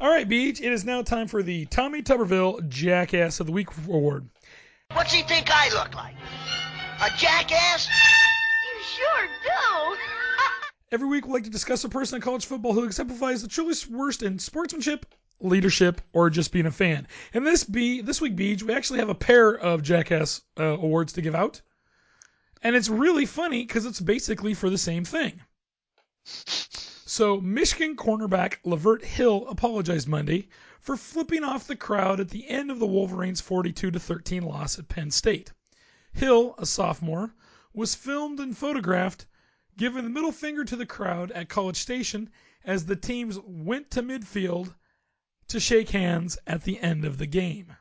all 0.00 0.08
right, 0.08 0.26
Beej. 0.28 0.60
It 0.60 0.72
is 0.72 0.84
now 0.84 1.02
time 1.02 1.28
for 1.28 1.42
the 1.42 1.66
Tommy 1.66 2.02
Tuberville 2.02 2.66
Jackass 2.68 3.40
of 3.40 3.46
the 3.46 3.52
Week 3.52 3.68
award. 3.86 4.28
What's 4.92 5.12
he 5.12 5.22
think 5.22 5.48
I 5.50 5.68
look 5.74 5.94
like? 5.94 6.14
A 7.02 7.10
jackass? 7.18 7.88
You 7.88 8.82
sure 8.82 9.26
do. 9.44 9.96
Every 10.92 11.06
week, 11.06 11.26
we 11.26 11.34
like 11.34 11.44
to 11.44 11.50
discuss 11.50 11.84
a 11.84 11.88
person 11.90 12.16
in 12.16 12.22
college 12.22 12.46
football 12.46 12.72
who 12.72 12.84
exemplifies 12.84 13.42
the 13.42 13.48
truest 13.48 13.90
worst 13.90 14.22
in 14.22 14.38
sportsmanship, 14.38 15.04
leadership, 15.40 16.00
or 16.12 16.30
just 16.30 16.52
being 16.52 16.66
a 16.66 16.70
fan. 16.70 17.06
And 17.32 17.46
this 17.46 17.64
be 17.64 18.00
this 18.00 18.20
week, 18.20 18.36
Beej, 18.36 18.62
we 18.62 18.74
actually 18.74 18.98
have 18.98 19.08
a 19.08 19.14
pair 19.14 19.50
of 19.56 19.82
Jackass 19.82 20.42
uh, 20.58 20.64
awards 20.64 21.12
to 21.14 21.22
give 21.22 21.34
out, 21.34 21.60
and 22.62 22.74
it's 22.74 22.88
really 22.88 23.26
funny 23.26 23.64
because 23.64 23.86
it's 23.86 24.00
basically 24.00 24.54
for 24.54 24.70
the 24.70 24.78
same 24.78 25.04
thing. 25.04 25.40
So, 26.24 27.40
Michigan 27.40 27.96
cornerback 27.96 28.56
Lavert 28.64 29.02
Hill 29.02 29.46
apologized 29.48 30.08
Monday 30.08 30.48
for 30.80 30.96
flipping 30.96 31.42
off 31.42 31.66
the 31.66 31.76
crowd 31.76 32.20
at 32.20 32.28
the 32.28 32.48
end 32.48 32.70
of 32.70 32.78
the 32.78 32.86
Wolverines' 32.86 33.40
42 33.40 33.92
13 33.92 34.42
loss 34.42 34.78
at 34.78 34.88
Penn 34.88 35.10
State. 35.10 35.52
Hill, 36.12 36.54
a 36.58 36.66
sophomore, 36.66 37.34
was 37.72 37.94
filmed 37.94 38.40
and 38.40 38.56
photographed 38.56 39.26
giving 39.76 40.02
the 40.02 40.10
middle 40.10 40.32
finger 40.32 40.64
to 40.64 40.76
the 40.76 40.84
crowd 40.84 41.30
at 41.30 41.48
College 41.48 41.76
Station 41.76 42.28
as 42.64 42.84
the 42.84 42.96
teams 42.96 43.38
went 43.44 43.90
to 43.92 44.02
midfield 44.02 44.74
to 45.48 45.60
shake 45.60 45.90
hands 45.90 46.38
at 46.46 46.62
the 46.64 46.78
end 46.80 47.04
of 47.04 47.18
the 47.18 47.26
game. 47.26 47.74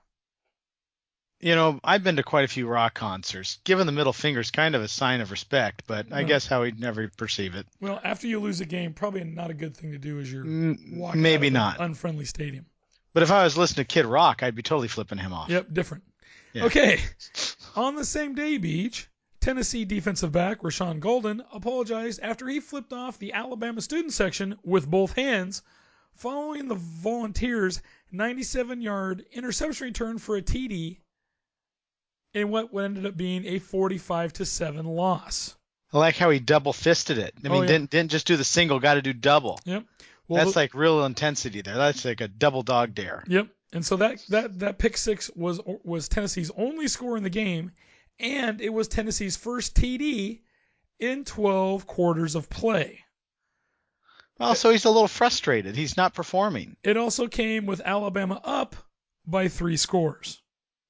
You 1.40 1.54
know, 1.54 1.80
I've 1.84 2.04
been 2.04 2.16
to 2.16 2.24
quite 2.24 2.46
a 2.46 2.48
few 2.48 2.68
rock 2.68 2.96
concerts. 2.96 3.60
Giving 3.64 3.86
the 3.86 3.92
middle 3.92 4.14
finger 4.14 4.40
is 4.40 4.50
kind 4.50 4.74
of 4.74 4.82
a 4.82 4.88
sign 4.88 5.22
of 5.22 5.30
respect, 5.30 5.84
but 5.86 6.08
I 6.12 6.22
No. 6.22 6.28
guess 6.28 6.48
how 6.48 6.64
he'd 6.64 6.80
never 6.80 7.10
perceive 7.16 7.54
it. 7.54 7.68
Well, 7.80 8.02
after 8.04 8.26
you 8.28 8.40
lose 8.40 8.60
a 8.60 8.66
game, 8.66 8.94
probably 8.94 9.24
not 9.24 9.52
a 9.52 9.54
good 9.54 9.78
thing 9.78 9.92
to 9.92 10.00
do 10.00 10.20
as 10.20 10.32
you're 10.32 10.44
Mm, 10.46 10.98
walking 10.98 11.22
maybe 11.22 11.52
not. 11.52 11.78
an 11.78 11.86
unfriendly 11.86 12.26
stadium. 12.26 12.66
But 13.14 13.22
if 13.22 13.30
I 13.32 13.44
was 13.44 13.56
listening 13.56 13.86
to 13.86 13.94
Kid 13.94 14.06
Rock, 14.06 14.42
I'd 14.42 14.56
be 14.56 14.64
totally 14.64 14.88
flipping 14.88 15.20
him 15.20 15.32
off. 15.32 15.50
Yep, 15.50 15.74
different. 15.74 16.04
Yeah. 16.54 16.66
Okay. 16.66 17.00
On 17.76 17.96
the 17.96 18.06
same 18.06 18.34
day, 18.34 18.58
Beej, 18.58 19.06
Tennessee 19.40 19.86
defensive 19.86 20.32
back 20.32 20.62
Rashaan 20.62 21.00
Gaulden 21.00 21.42
apologized 21.54 22.20
after 22.24 22.48
he 22.48 22.60
flipped 22.62 22.94
off 22.94 23.20
the 23.20 23.34
Alabama 23.34 23.82
student 23.82 24.14
section 24.14 24.58
with 24.64 24.90
both 24.90 25.14
hands 25.14 25.62
following 26.18 26.68
the 26.68 26.76
Volunteers' 26.76 27.82
97 28.12 28.82
yard 28.82 29.26
interception 29.32 29.86
return 29.88 30.18
for 30.18 30.36
a 30.38 30.42
TD 30.42 30.98
in 32.34 32.50
what 32.50 32.70
ended 32.76 33.06
up 33.06 33.18
being 33.18 33.46
a 33.46 33.60
45 33.60 34.34
to 34.34 34.46
7 34.46 34.86
loss. 34.86 35.56
I 35.94 35.98
like 36.00 36.18
how 36.18 36.30
he 36.30 36.40
double 36.40 36.74
fisted 36.74 37.18
it. 37.18 37.34
I 37.44 37.48
Oh, 37.48 37.52
mean, 37.52 37.62
yeah. 37.62 37.68
didn't 37.68 37.90
didn't 37.92 38.12
just 38.12 38.28
do 38.28 38.36
the 38.36 38.44
single, 38.44 38.80
got 38.80 38.96
to 38.96 39.02
do 39.02 39.14
double. 39.14 39.60
Yep. 39.66 39.86
Well, 40.28 40.44
That's 40.44 40.54
the- 40.54 40.60
like 40.60 40.74
real 40.74 41.06
intensity 41.06 41.62
there. 41.62 41.76
That's 41.78 42.04
like 42.04 42.20
a 42.22 42.28
double 42.28 42.62
dog 42.64 42.94
dare. 42.94 43.24
Yep. 43.28 43.48
And 43.74 43.86
so 43.86 43.96
that 43.98 44.20
that 44.30 44.60
that 44.60 44.78
pick 44.80 44.98
six 44.98 45.30
was 45.36 45.62
was 45.84 46.10
Tennessee's 46.10 46.52
only 46.52 46.88
score 46.88 47.16
in 47.18 47.24
the 47.24 47.30
game, 47.30 47.72
and 48.20 48.60
it 48.62 48.70
was 48.70 48.88
Tennessee's 48.88 49.38
first 49.38 49.76
TD 49.76 50.42
in 51.00 51.24
12 51.26 51.86
quarters 51.88 52.36
of 52.36 52.50
play. 52.50 53.00
Well, 54.39 54.56
so 54.56 54.69
he's 54.69 54.86
a 54.86 54.89
little 54.91 55.08
frustrated. 55.08 55.76
He's 55.76 55.97
not 55.97 56.13
performing. 56.13 56.76
It 56.84 56.97
also 56.97 57.28
came 57.28 57.65
with 57.65 57.82
Alabama 57.84 58.39
up 58.43 58.76
by 59.26 59.47
three 59.47 59.78
scores. 59.78 60.41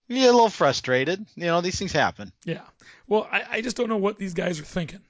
He's 0.08 0.24
a 0.24 0.32
little 0.32 0.50
frustrated. 0.50 1.26
You 1.36 1.46
know, 1.46 1.62
these 1.62 1.78
things 1.80 1.92
happen. 1.92 2.32
Yeah. 2.46 2.62
Well, 3.08 3.28
I, 3.32 3.44
I 3.52 3.62
just 3.62 3.78
don't 3.78 3.90
know 3.90 3.98
what 3.98 4.18
these 4.18 4.34
guys 4.34 4.60
are 4.60 4.64
thinking. 4.66 5.02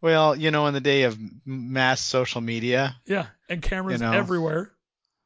Well, 0.00 0.36
you 0.36 0.50
know, 0.50 0.66
in 0.66 0.74
the 0.74 0.80
day 0.80 1.02
of 1.04 1.18
mass 1.44 2.00
social 2.00 2.40
media, 2.40 2.96
Yeah. 3.06 3.26
And 3.48 3.62
cameras 3.62 4.00
You 4.00 4.06
know. 4.06 4.12
everywhere. 4.12 4.70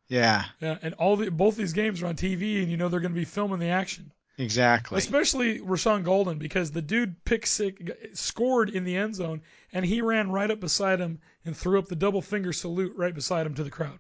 yeah, 0.09 0.45
Yeah. 0.61 0.79
And 0.83 0.95
all 0.95 1.17
the 1.17 1.31
both 1.31 1.57
these 1.57 1.73
games 1.73 2.03
are 2.03 2.07
on 2.07 2.15
TV, 2.17 2.63
and 2.63 2.71
you 2.71 2.77
know 2.77 2.89
they're 2.89 3.01
going 3.01 3.13
to 3.13 3.19
be 3.19 3.25
filming 3.25 3.59
the 3.59 3.69
action. 3.69 4.13
Exactly. 4.39 4.99
Especially 4.99 5.59
Rashaan 5.61 6.05
Gaulden 6.05 6.39
because 6.39 6.71
the 6.71 6.83
dude 6.83 7.23
pick 7.25 7.47
six, 7.47 7.81
scored 8.15 8.71
in 8.71 8.85
the 8.85 8.97
end 8.97 9.15
zone 9.15 9.43
and 9.73 9.85
he 9.85 10.01
ran 10.01 10.31
right 10.31 10.51
up 10.51 10.59
beside 10.61 11.01
him 11.01 11.21
and 11.45 11.57
threw 11.57 11.79
up 11.79 11.87
the 11.89 11.97
double 11.97 12.23
finger 12.23 12.53
salute 12.53 12.95
right 12.97 13.15
beside 13.15 13.47
him 13.47 13.55
to 13.55 13.65
the 13.65 13.71
crowd. 13.71 13.99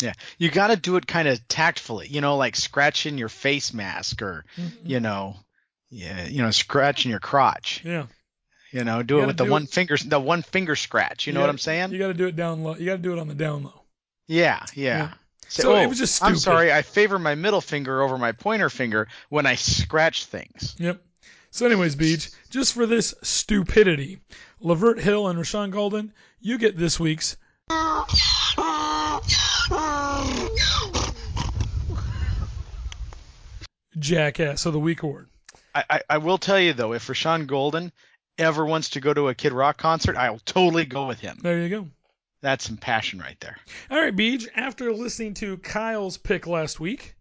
Yeah, 0.00 0.12
you 0.36 0.48
got 0.50 0.68
to 0.68 0.76
do 0.76 0.96
it 0.96 1.06
kind 1.06 1.26
of 1.28 1.46
tactfully. 1.48 2.06
You 2.08 2.20
know, 2.20 2.36
like 2.36 2.54
scratching 2.56 3.18
your 3.18 3.28
face 3.28 3.72
mask, 3.72 4.22
or 4.22 4.44
Mm-hmm. 4.56 4.86
you 4.88 5.00
know, 5.00 5.36
yeah, 5.90 6.26
you 6.26 6.42
know, 6.42 6.50
scratching 6.52 7.10
your 7.10 7.18
crotch. 7.20 7.82
Yeah. 7.84 8.06
You 8.70 8.84
know, 8.84 9.02
do 9.02 9.14
You 9.14 9.18
it 9.18 9.22
gotta 9.22 9.26
with 9.28 9.36
the 9.38 9.44
one 9.46 9.62
it- 9.64 9.70
finger, 9.70 9.96
the 9.96 10.20
one 10.20 10.42
finger 10.42 10.76
scratch. 10.76 11.26
You 11.26 11.32
know 11.32 11.40
what 11.40 11.48
I'm 11.50 11.58
saying? 11.58 11.90
You 11.92 11.98
got 11.98 12.08
to 12.08 12.14
do 12.14 12.26
it 12.26 12.36
down 12.36 12.62
low. 12.62 12.76
You 12.76 12.84
got 12.86 12.96
to 12.96 13.02
do 13.02 13.12
it 13.12 13.18
on 13.18 13.26
the 13.28 13.34
down 13.34 13.64
low. 13.64 13.82
Yeah, 14.26 14.62
yeah. 14.74 14.98
Yeah. 14.98 15.12
So 15.48 15.72
oh, 15.72 15.76
it 15.76 15.86
"Oh, 15.86 15.88
was 15.88 15.98
just 15.98 16.22
I'm 16.22 16.36
sorry, 16.36 16.72
I 16.72 16.82
favor 16.82 17.18
my 17.18 17.34
middle 17.34 17.60
finger 17.60 18.02
over 18.02 18.18
my 18.18 18.32
pointer 18.32 18.68
finger 18.68 19.08
when 19.30 19.46
I 19.46 19.54
scratch 19.54 20.26
things. 20.26 20.76
Yep. 20.78 21.02
So, 21.50 21.64
anyways, 21.64 21.96
Beej, 21.96 22.34
just 22.50 22.74
for 22.74 22.84
this 22.86 23.14
stupidity, 23.22 24.20
Lavert 24.62 25.00
Hill 25.00 25.28
and 25.28 25.38
Rashaan 25.38 25.72
Gaulden, 25.72 26.12
you 26.40 26.58
get 26.58 26.76
this 26.76 27.00
week's 27.00 27.36
Jackass 33.98 34.66
of 34.66 34.72
the 34.74 34.80
Week 34.80 35.02
award. 35.02 35.28
I, 35.74 35.84
I, 35.90 36.00
I 36.10 36.18
will 36.18 36.38
tell 36.38 36.60
you 36.60 36.72
though, 36.74 36.92
if 36.92 37.06
Rashaan 37.06 37.46
Gaulden 37.46 37.92
ever 38.36 38.64
wants 38.64 38.90
to 38.90 39.00
go 39.00 39.14
to 39.14 39.28
a 39.28 39.34
Kid 39.34 39.52
Rock 39.52 39.78
concert, 39.78 40.16
I'll 40.16 40.40
totally 40.40 40.84
go 40.84 41.06
with 41.06 41.20
him. 41.20 41.38
There 41.42 41.60
you 41.62 41.68
go. 41.68 41.86
That's 42.40 42.64
some 42.64 42.76
passion 42.76 43.18
right 43.18 43.38
there. 43.40 43.56
All 43.90 44.00
right, 44.00 44.14
Beej. 44.14 44.46
After 44.54 44.92
listening 44.92 45.34
to 45.34 45.56
Kyle's 45.58 46.18
pick 46.18 46.46
last 46.46 46.78
week 46.78 47.16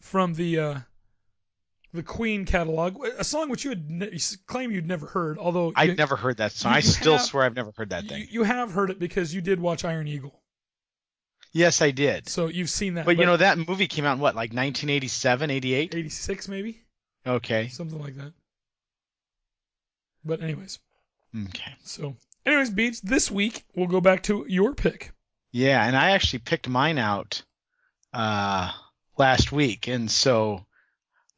from 0.00 0.34
the 0.34 0.58
uh, 0.58 0.78
the 1.92 2.02
Queen 2.02 2.44
catalog, 2.44 2.96
a 3.16 3.22
song 3.22 3.48
which 3.48 3.62
you 3.64 3.70
had 3.70 3.88
ne- 3.88 4.10
you 4.12 4.18
claim 4.46 4.72
you'd 4.72 4.88
never 4.88 5.06
heard, 5.06 5.38
although 5.38 5.68
you, 5.68 5.72
I've 5.76 5.96
never 5.96 6.16
heard 6.16 6.38
that 6.38 6.50
song. 6.52 6.72
I 6.72 6.80
still 6.80 7.12
have- 7.18 7.22
swear 7.22 7.44
I've 7.44 7.54
never 7.54 7.72
heard 7.76 7.90
that 7.90 8.06
thing. 8.08 8.26
you 8.28 8.42
have 8.42 8.72
heard 8.72 8.90
it 8.90 8.98
because 8.98 9.32
you 9.32 9.40
did 9.40 9.60
watch 9.60 9.84
Iron 9.84 10.08
Eagle, 10.08 10.42
Yes, 11.52 11.80
I 11.80 11.92
did. 11.92 12.28
so 12.28 12.48
you've 12.48 12.70
seen 12.70 12.94
that. 12.94 13.06
But 13.06 13.16
you 13.18 13.26
know 13.26 13.36
that 13.36 13.56
movie 13.56 13.86
came 13.86 14.04
out 14.04 14.14
in 14.14 14.18
what, 14.18 14.34
like 14.34 14.50
1987, 14.50 15.50
88? 15.50 15.94
86 15.94 16.48
maybe 16.48 16.82
Okay. 17.24 17.68
something 17.68 18.00
like 18.00 18.16
that. 18.16 18.32
But 20.24 20.42
anyways, 20.42 20.80
Okay. 21.48 21.74
so 21.84 22.16
anyways, 22.46 22.70
Beej, 22.70 23.00
This 23.02 23.30
week 23.30 23.64
we'll 23.74 23.86
go 23.86 24.00
back 24.00 24.22
to 24.24 24.44
your 24.48 24.74
pick. 24.74 25.12
Yeah, 25.52 25.84
and 25.84 25.96
I 25.96 26.10
actually 26.10 26.40
picked 26.40 26.68
mine 26.68 26.98
out 26.98 27.42
uh 28.12 28.70
last 29.16 29.52
week, 29.52 29.88
and 29.88 30.10
so 30.10 30.66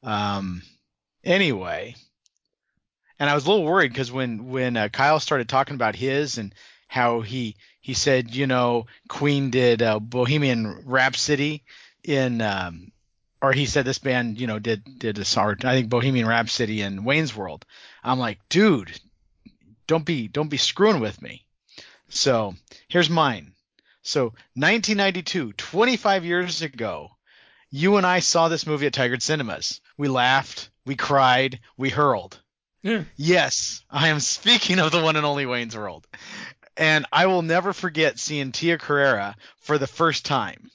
um, 0.02 0.62
anyway, 1.24 1.96
and 3.18 3.28
I 3.28 3.34
was 3.34 3.44
a 3.46 3.50
little 3.50 3.64
worried 3.64 3.92
because 3.92 4.12
when 4.12 4.50
when 4.50 4.76
uh, 4.76 4.88
Kyle 4.88 5.20
started 5.20 5.48
talking 5.48 5.74
about 5.74 5.96
his 5.96 6.38
and 6.38 6.54
how 6.88 7.20
he 7.20 7.57
he 7.80 7.94
said 7.94 8.34
you 8.34 8.46
know 8.46 8.86
Queen 9.09 9.50
did 9.50 9.82
uh, 9.82 9.98
Bohemian 9.98 10.82
Rhapsody 10.84 11.64
in 12.04 12.40
um, 12.40 12.92
or 13.42 13.52
he 13.52 13.66
said 13.66 13.84
this 13.84 13.98
band 13.98 14.40
you 14.40 14.46
know 14.46 14.59
did 14.59 14.84
did 14.98 15.18
a 15.18 15.24
song 15.24 15.57
I 15.64 15.74
think 15.74 15.88
Bohemian 15.88 16.26
Rhapsody 16.26 16.82
in 16.82 17.04
Wayne's 17.04 17.34
World. 17.34 17.64
I'm 18.04 18.20
like, 18.20 18.38
dude, 18.48 18.98
don't 19.87 20.05
be 20.05 20.28
don't 20.28 20.49
be 20.49 20.57
screwing 20.57 21.01
with 21.01 21.20
me. 21.20 21.45
So 22.09 22.55
here's 22.89 23.11
mine. 23.11 23.53
So 24.03 24.26
1992, 24.55 25.53
25 25.55 26.24
years 26.24 26.62
ago, 26.62 27.11
you 27.70 27.97
and 27.97 28.07
I 28.07 28.20
saw 28.20 28.49
this 28.49 28.66
movie 28.66 28.87
at 28.87 28.93
Tiger 28.93 29.18
Cinemas. 29.18 29.80
We 29.99 30.09
laughed, 30.09 30.70
we 30.84 30.95
cried, 30.95 31.61
we 31.76 31.91
hurled. 31.91 32.41
Yeah. 32.82 33.03
Yes, 33.16 33.82
I 33.91 34.09
am 34.09 34.20
speaking 34.20 34.78
of 34.78 34.93
the 34.93 35.03
one 35.03 35.16
and 35.16 35.26
only 35.26 35.45
Wayne's 35.45 35.76
World. 35.76 36.07
And 36.76 37.07
I 37.11 37.26
will 37.26 37.43
never 37.43 37.72
forget 37.72 38.18
seeing 38.18 38.53
Tia 38.53 38.78
Carrere 38.78 39.34
for 39.61 39.78
the 39.78 39.87
first 39.87 40.24
time. 40.24 40.70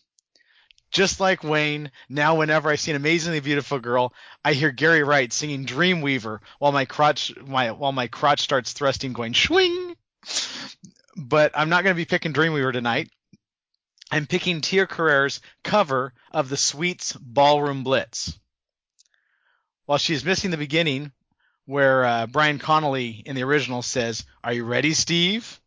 Just 0.91 1.21
like 1.21 1.43
Wayne, 1.43 1.89
now 2.09 2.35
whenever 2.35 2.69
I 2.69 2.75
see 2.75 2.91
an 2.91 2.97
amazingly 2.97 3.39
beautiful 3.39 3.79
girl, 3.79 4.13
I 4.43 4.51
hear 4.51 4.71
Gary 4.71 5.03
Wright 5.03 5.31
singing 5.31 5.65
Dreamweaver 5.65 6.39
while 6.59 6.73
my 6.73 6.83
crotch 6.83 7.33
my 7.45 7.71
while 7.71 7.93
my 7.93 8.07
crotch 8.07 8.41
starts 8.41 8.73
thrusting 8.73 9.13
going 9.13 9.33
swing. 9.33 9.95
But 11.15 11.53
I'm 11.55 11.69
not 11.69 11.83
going 11.83 11.95
to 11.95 12.01
be 12.01 12.05
picking 12.05 12.33
Dreamweaver 12.33 12.73
tonight. 12.73 13.09
I'm 14.11 14.27
picking 14.27 14.59
Tia 14.59 14.85
Carrere's 14.85 15.39
cover 15.63 16.13
of 16.31 16.49
the 16.49 16.57
Sweets 16.57 17.13
Ballroom 17.13 17.83
Blitz. 17.83 18.37
While 19.85 19.97
she's 19.97 20.25
missing 20.25 20.51
the 20.51 20.57
beginning, 20.57 21.13
where 21.65 22.03
uh, 22.03 22.27
Brian 22.27 22.59
Connolly 22.59 23.23
in 23.25 23.37
the 23.37 23.43
original 23.43 23.81
says, 23.81 24.25
"Are 24.43 24.51
you 24.51 24.65
ready, 24.65 24.93
Steve? 24.93 25.61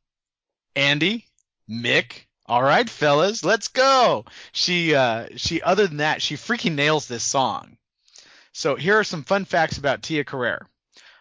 Andy, 0.77 1.27
Mick? 1.69 2.27
All 2.47 2.63
right, 2.63 2.89
fellas, 2.89 3.45
let's 3.45 3.69
go." 3.69 4.25
She 4.53 4.95
uh, 4.95 5.29
she 5.37 5.63
other 5.63 5.87
than 5.87 5.99
that, 5.99 6.23
she 6.23 6.35
freaking 6.35 6.75
nails 6.75 7.07
this 7.07 7.25
song. 7.25 7.77
So 8.53 8.77
here 8.77 8.99
are 8.99 9.05
some 9.05 9.25
fun 9.25 9.45
facts 9.45 9.79
about 9.79 10.03
Tia 10.03 10.25
Carrere. 10.25 10.69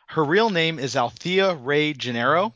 Her 0.07 0.24
real 0.24 0.51
name 0.51 0.78
is 0.78 0.95
Althea 0.95 1.55
Rae 1.55 1.93
Janairo. 1.93 2.53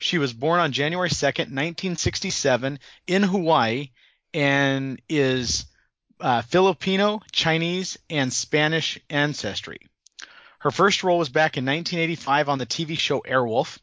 She 0.00 0.18
was 0.18 0.32
born 0.32 0.58
on 0.60 0.72
January 0.72 1.10
2nd, 1.10 1.52
1967, 1.52 2.80
in 3.06 3.22
Hawaii, 3.22 3.90
and 4.34 5.00
is 5.08 5.66
uh, 6.20 6.42
Filipino, 6.42 7.20
Chinese, 7.30 7.98
and 8.08 8.32
Spanish 8.32 8.98
ancestry. 9.10 9.78
Her 10.58 10.70
first 10.70 11.04
role 11.04 11.18
was 11.18 11.28
back 11.28 11.56
in 11.56 11.64
1985 11.64 12.48
on 12.48 12.58
the 12.58 12.66
TV 12.66 12.98
show 12.98 13.20
Airwolf. 13.20 13.78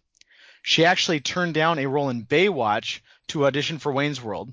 She 0.61 0.83
actually 0.83 1.21
turned 1.21 1.53
down 1.53 1.79
a 1.79 1.87
role 1.87 2.09
in 2.09 2.25
Baywatch 2.25 2.99
to 3.29 3.45
audition 3.45 3.79
for 3.79 3.91
Wayne's 3.91 4.21
World. 4.21 4.51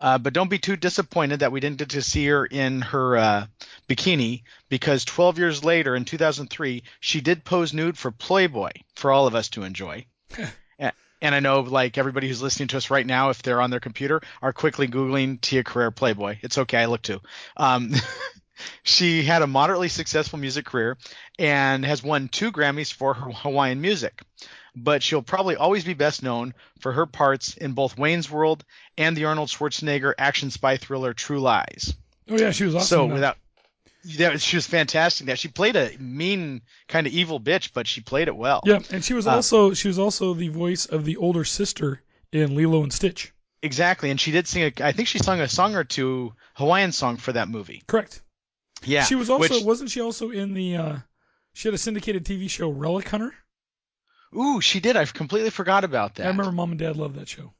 Uh, 0.00 0.18
but 0.18 0.32
don't 0.32 0.50
be 0.50 0.58
too 0.58 0.76
disappointed 0.76 1.40
that 1.40 1.52
we 1.52 1.60
didn't 1.60 1.78
get 1.78 1.90
to 1.90 2.02
see 2.02 2.26
her 2.26 2.44
in 2.44 2.82
her 2.82 3.16
uh, 3.16 3.46
bikini 3.88 4.42
because 4.68 5.04
12 5.04 5.38
years 5.38 5.64
later, 5.64 5.94
in 5.96 6.04
2003, 6.04 6.82
she 7.00 7.20
did 7.20 7.44
pose 7.44 7.72
nude 7.72 7.98
for 7.98 8.10
Playboy 8.10 8.72
for 8.94 9.10
all 9.10 9.26
of 9.26 9.34
us 9.34 9.48
to 9.50 9.62
enjoy. 9.62 10.06
and, 10.78 10.92
and 11.22 11.34
I 11.34 11.40
know, 11.40 11.60
like 11.60 11.98
everybody 11.98 12.28
who's 12.28 12.42
listening 12.42 12.68
to 12.68 12.76
us 12.76 12.90
right 12.90 13.06
now, 13.06 13.30
if 13.30 13.42
they're 13.42 13.62
on 13.62 13.70
their 13.70 13.80
computer, 13.80 14.20
are 14.42 14.52
quickly 14.52 14.86
googling 14.86 15.40
Tia 15.40 15.64
Carrere 15.64 15.90
Playboy. 15.90 16.38
It's 16.42 16.58
okay, 16.58 16.78
I 16.78 16.86
look 16.86 17.02
too. 17.02 17.20
Um, 17.56 17.92
she 18.82 19.22
had 19.22 19.42
a 19.42 19.46
moderately 19.46 19.88
successful 19.88 20.38
music 20.38 20.66
career 20.66 20.98
and 21.38 21.84
has 21.84 22.02
won 22.02 22.28
two 22.28 22.52
Grammys 22.52 22.92
for 22.92 23.14
her 23.14 23.30
Hawaiian 23.30 23.80
music. 23.80 24.22
But 24.78 25.02
she'll 25.02 25.22
probably 25.22 25.56
always 25.56 25.84
be 25.84 25.94
best 25.94 26.22
known 26.22 26.52
for 26.80 26.92
her 26.92 27.06
parts 27.06 27.56
in 27.56 27.72
both 27.72 27.96
Wayne's 27.98 28.30
World 28.30 28.62
and 28.98 29.16
the 29.16 29.24
Arnold 29.24 29.48
Schwarzenegger 29.48 30.12
action 30.18 30.50
spy 30.50 30.76
thriller 30.76 31.14
True 31.14 31.40
Lies. 31.40 31.94
Oh 32.28 32.36
yeah, 32.36 32.50
she 32.50 32.64
was 32.64 32.74
awesome. 32.74 32.86
So 32.86 33.06
without 33.06 33.38
yeah, 34.04 34.36
she 34.36 34.56
was 34.56 34.66
fantastic. 34.66 35.28
That 35.28 35.38
she 35.38 35.48
played 35.48 35.76
a 35.76 35.96
mean 35.98 36.60
kind 36.88 37.06
of 37.06 37.12
evil 37.14 37.40
bitch, 37.40 37.70
but 37.72 37.86
she 37.86 38.00
played 38.02 38.28
it 38.28 38.36
well. 38.36 38.60
yeah, 38.66 38.80
and 38.90 39.02
she 39.04 39.14
was 39.14 39.26
Uh, 39.26 39.30
also 39.36 39.72
she 39.74 39.88
was 39.88 39.98
also 39.98 40.34
the 40.34 40.48
voice 40.48 40.84
of 40.86 41.04
the 41.06 41.16
older 41.16 41.44
sister 41.44 42.02
in 42.30 42.54
Lilo 42.54 42.82
and 42.82 42.92
Stitch. 42.92 43.32
Exactly, 43.62 44.10
and 44.10 44.20
she 44.20 44.30
did 44.30 44.46
sing 44.46 44.62
a. 44.64 44.84
I 44.86 44.92
think 44.92 45.08
she 45.08 45.18
sung 45.18 45.40
a 45.40 45.48
song 45.48 45.74
or 45.74 45.84
two 45.84 46.34
Hawaiian 46.54 46.92
song 46.92 47.16
for 47.16 47.32
that 47.32 47.48
movie. 47.48 47.82
Correct. 47.86 48.20
Yeah, 48.84 49.04
She 49.04 49.14
was 49.14 49.30
also 49.30 49.54
which- 49.54 49.64
wasn't 49.64 49.90
she 49.90 50.02
also 50.02 50.30
in 50.30 50.52
the 50.52 50.76
uh 50.76 50.96
she 51.54 51.66
had 51.68 51.74
a 51.74 51.78
syndicated 51.78 52.26
TV 52.26 52.50
show 52.50 52.68
Relic 52.68 53.08
Hunter? 53.08 53.34
Ooh, 54.34 54.60
she 54.60 54.80
did. 54.80 54.96
I've 54.96 55.14
completely 55.14 55.50
forgot 55.50 55.84
about 55.84 56.16
that. 56.16 56.24
I 56.24 56.28
remember 56.28 56.52
mom 56.52 56.70
and 56.70 56.78
dad 56.78 56.96
loved 56.96 57.16
that 57.16 57.28
show. 57.28 57.52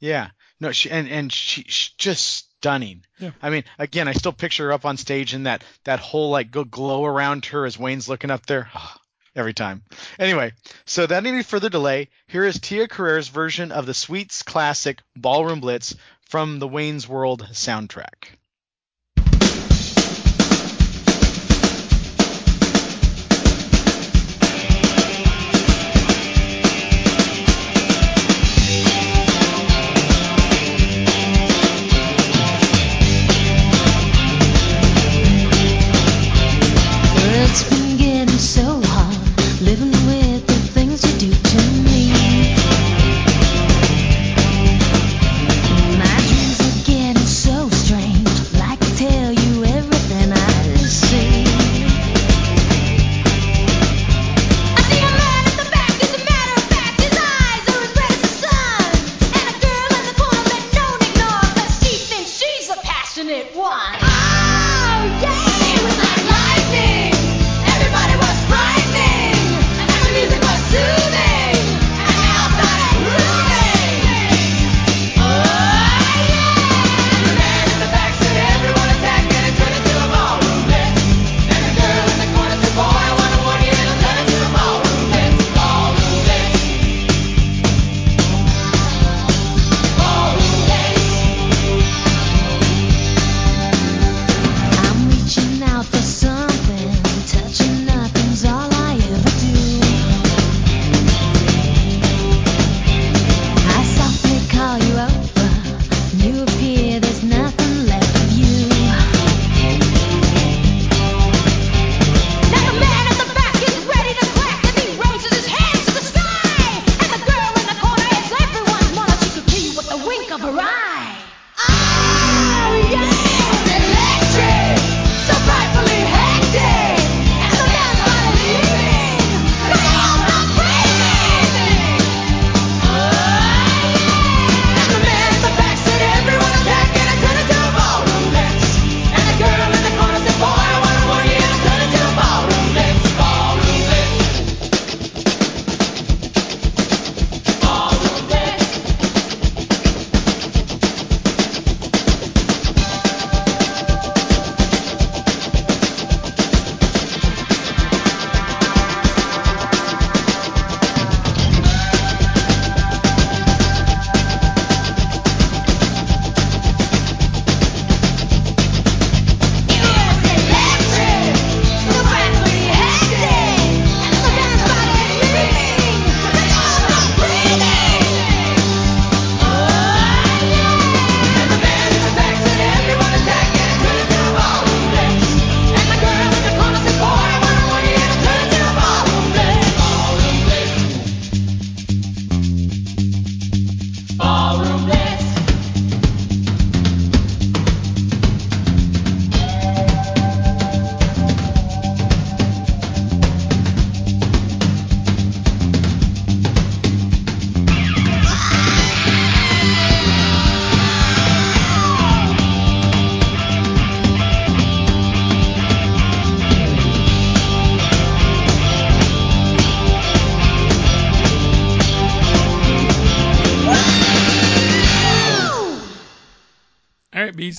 Yeah, 0.00 0.30
no, 0.60 0.72
she 0.72 0.90
and 0.90 1.08
and 1.08 1.32
she, 1.32 1.62
she's 1.62 1.94
just 1.96 2.24
stunning. 2.24 3.04
Yeah. 3.18 3.30
I 3.40 3.50
mean, 3.50 3.64
again, 3.78 4.08
I 4.08 4.12
still 4.12 4.32
picture 4.32 4.66
her 4.66 4.72
up 4.72 4.84
on 4.84 4.96
stage 4.96 5.34
and 5.34 5.46
that 5.46 5.64
that 5.84 6.00
whole 6.00 6.30
like 6.30 6.50
glow 6.50 7.04
around 7.04 7.46
her 7.46 7.64
as 7.64 7.78
Wayne's 7.78 8.08
looking 8.08 8.30
up 8.30 8.46
there. 8.46 8.68
Ah, 8.74 9.00
every 9.36 9.54
time. 9.54 9.82
Anyway, 10.18 10.52
so 10.86 11.02
without 11.02 11.26
any 11.26 11.42
further 11.42 11.68
delay, 11.68 12.08
here 12.26 12.44
is 12.44 12.60
Tia 12.60 12.88
Carrere's 12.88 13.28
version 13.28 13.72
of 13.72 13.86
the 13.86 13.94
Sweets 13.94 14.42
classic 14.42 15.00
Ballroom 15.16 15.60
Blitz 15.60 15.94
from 16.28 16.58
the 16.58 16.68
Wayne's 16.68 17.08
World 17.08 17.46
soundtrack. 17.52 18.36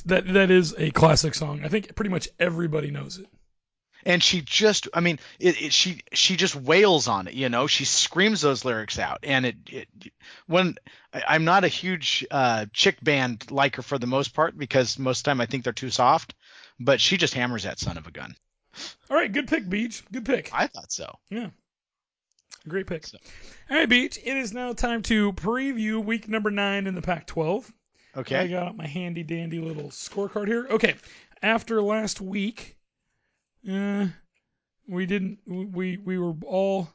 That 0.05 0.31
that 0.33 0.51
is 0.51 0.75
a 0.77 0.91
classic 0.91 1.33
song. 1.35 1.61
I 1.63 1.67
think 1.69 1.95
pretty 1.95 2.09
much 2.11 2.29
everybody 2.39 2.91
knows 2.91 3.17
it. 3.17 3.27
and 4.05 4.21
she 4.21 4.41
just 4.41 4.87
i 4.93 4.99
mean 4.99 5.17
it, 5.39 5.59
it, 5.61 5.73
she 5.73 6.01
she 6.13 6.35
just 6.35 6.55
wails 6.55 7.07
on 7.07 7.27
it 7.27 7.33
you 7.33 7.49
know 7.49 7.65
she 7.65 7.85
screams 7.85 8.39
those 8.41 8.63
lyrics 8.63 8.99
out 8.99 9.19
and 9.23 9.45
it, 9.47 9.55
it 9.71 9.87
when 10.45 10.75
I- 11.11 11.23
i'm 11.29 11.43
not 11.45 11.63
a 11.63 11.67
huge 11.69 12.23
uh 12.29 12.67
chick 12.71 12.97
band 13.01 13.49
liker 13.49 13.81
for 13.81 13.97
the 13.97 14.05
most 14.05 14.35
part 14.35 14.55
because 14.55 14.99
most 14.99 15.19
of 15.19 15.23
the 15.23 15.29
time 15.31 15.41
i 15.41 15.47
think 15.47 15.63
they're 15.63 15.73
too 15.73 15.89
soft 15.89 16.35
but 16.79 17.01
she 17.01 17.17
just 17.17 17.33
hammers 17.33 17.63
that 17.63 17.79
son 17.79 17.97
of 17.97 18.05
a 18.05 18.11
gun 18.11 18.35
All 19.09 19.17
right, 19.17 19.31
good 19.31 19.47
pick, 19.47 19.65
Beej. 19.65 20.03
Good 20.11 20.25
pick. 20.25 20.51
i 20.53 20.67
thought 20.67 20.91
so 20.91 21.07
Yeah. 21.31 21.49
Great 22.67 22.87
pick. 22.87 23.05
So. 23.07 23.17
All 23.69 23.77
right, 23.77 23.89
Beej. 23.89 24.17
It 24.17 24.37
is 24.37 24.51
now 24.53 24.73
time 24.73 25.01
to 25.03 25.33
preview 25.33 26.03
week 26.03 26.27
number 26.27 26.49
nine 26.51 26.87
in 26.87 26.95
the 26.95 27.01
Pac-12. 27.01 27.65
I 27.69 27.71
okay 28.17 28.37
I 28.37 28.47
got 28.47 28.75
my 28.75 28.87
handy 28.87 29.23
dandy 29.23 29.59
little 29.59 29.89
scorecard 29.89 30.47
here. 30.47 30.67
Okay, 30.69 30.95
after 31.41 31.81
last 31.81 32.21
week, 32.21 32.77
uh, 33.69 34.07
we 34.87 35.05
didn't. 35.05 35.39
We 35.47 35.97
we 35.97 36.17
were 36.17 36.33
all 36.45 36.89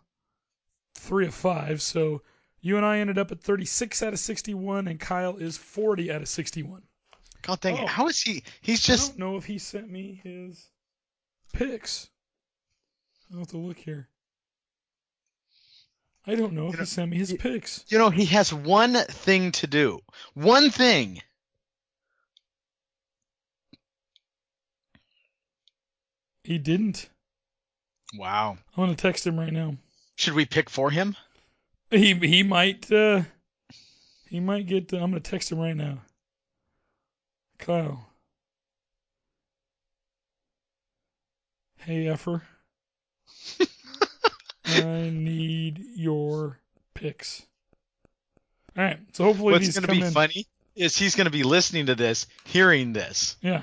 three 0.94 1.26
of 1.26 1.34
five. 1.34 1.80
So 1.80 2.22
you 2.60 2.76
and 2.76 2.84
I 2.84 2.98
ended 2.98 3.16
up 3.16 3.32
at 3.32 3.40
36 3.40 4.02
out 4.02 4.12
of 4.12 4.18
61, 4.18 4.86
and 4.88 5.00
Kyle 5.00 5.38
is 5.38 5.56
40 5.56 6.12
out 6.12 6.20
of 6.20 6.28
61. 6.28 6.82
god 7.40 7.60
dang 7.60 7.76
it 7.76 7.84
Oh. 7.84 7.86
how 7.86 8.08
is 8.08 8.20
he 8.20 8.42
he's 8.60 8.82
just. 8.82 9.14
I 9.14 9.16
don't 9.16 9.18
know 9.18 9.36
if 9.38 9.46
he 9.46 9.58
sent 9.58 9.88
me 9.90 10.20
his 10.22 10.62
picks. 11.54 12.10
I'll 13.32 13.38
have 13.38 13.48
to 13.48 13.56
look 13.56 13.78
here. 13.78 14.09
I 16.30 16.36
don't 16.36 16.52
know 16.52 16.68
if 16.68 16.78
he 16.78 16.84
sent 16.84 17.10
me 17.10 17.16
his 17.18 17.32
picks. 17.32 17.84
you 17.88 17.98
know 17.98 18.08
he 18.10 18.24
has 18.26 18.54
one 18.54 18.94
thing 18.94 19.50
to 19.52 19.66
do 19.66 19.98
one 20.34 20.70
thing 20.70 21.20
He 26.44 26.58
didn't. 26.58 27.08
wow 28.14 28.56
I'm 28.76 28.84
gonna 28.84 28.94
text 28.94 29.26
him 29.26 29.38
right 29.38 29.52
now. 29.52 29.76
should 30.16 30.34
we 30.34 30.44
pick 30.46 30.70
for 30.70 30.90
him 30.90 31.16
He 31.90 32.14
he 32.14 32.42
might 32.44 32.90
uh 32.92 33.22
he 34.28 34.38
might 34.38 34.66
get. 34.68 34.92
Uh, 34.92 34.98
I'm 34.98 35.10
gonna 35.10 35.18
text 35.18 35.50
him 35.50 35.58
right 35.58 35.74
now. 35.76 35.98
Kyle. 37.58 38.06
Hey 41.78 42.06
effer. 42.06 42.42
I 44.70 45.10
need 45.10 45.84
your 45.94 46.58
picks. 46.94 47.42
All 48.76 48.84
right, 48.84 48.98
so 49.12 49.24
hopefully 49.24 49.52
what's 49.52 49.78
going 49.78 49.86
to 49.86 49.92
be 49.92 50.06
in. 50.06 50.12
funny 50.12 50.46
is 50.76 50.96
he's 50.96 51.16
going 51.16 51.26
to 51.26 51.30
be 51.30 51.42
listening 51.42 51.86
to 51.86 51.94
this 51.94 52.26
hearing 52.44 52.92
this 52.92 53.36
Yeah. 53.42 53.62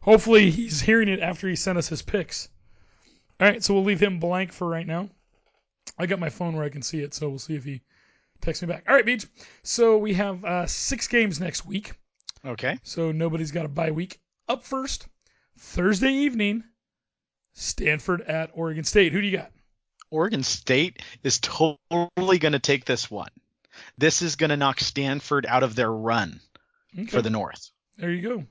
Hopefully 0.00 0.50
he's 0.52 0.80
hearing 0.80 1.08
it 1.08 1.18
after 1.18 1.48
he 1.48 1.56
sent 1.56 1.78
us 1.78 1.88
his 1.88 2.00
picks. 2.00 2.48
All 3.40 3.48
right, 3.48 3.62
so 3.62 3.74
we'll 3.74 3.82
leave 3.82 4.00
him 4.00 4.20
blank 4.20 4.52
for 4.52 4.68
right 4.68 4.86
now. 4.86 5.10
I 5.98 6.06
got 6.06 6.20
my 6.20 6.30
phone 6.30 6.54
where 6.54 6.64
I 6.64 6.68
can 6.68 6.82
see 6.82 7.00
it, 7.00 7.12
so 7.12 7.28
we'll 7.28 7.40
see 7.40 7.56
if 7.56 7.64
he 7.64 7.82
texts 8.40 8.62
me 8.62 8.68
back. 8.68 8.84
All 8.88 8.94
right, 8.94 9.04
Beej. 9.04 9.26
So 9.64 9.98
we 9.98 10.14
have 10.14 10.44
uh, 10.44 10.66
six 10.66 11.08
games 11.08 11.40
next 11.40 11.66
week, 11.66 11.92
okay 12.44 12.78
so 12.84 13.10
nobody's 13.10 13.50
got 13.50 13.66
a 13.66 13.68
bye 13.68 13.90
week. 13.90 14.20
Up 14.48 14.64
first, 14.64 15.08
Thursday 15.58 16.12
evening, 16.12 16.62
Stanford 17.54 18.20
at 18.22 18.50
Oregon 18.54 18.84
State. 18.84 19.12
Who 19.12 19.20
do 19.20 19.26
you 19.26 19.38
got? 19.38 19.50
Oregon 20.10 20.42
State 20.42 21.02
is 21.22 21.38
totally 21.40 22.38
going 22.38 22.52
to 22.52 22.58
take 22.58 22.84
this 22.84 23.10
one. 23.10 23.30
This 23.98 24.22
is 24.22 24.36
going 24.36 24.50
to 24.50 24.56
knock 24.56 24.80
Stanford 24.80 25.46
out 25.46 25.62
of 25.62 25.74
their 25.74 25.90
run 25.92 26.40
Okay, 26.94 27.06
for 27.06 27.22
the 27.22 27.30
North. 27.30 27.70
there 27.98 28.10
you 28.10 28.22
go. 28.22 28.46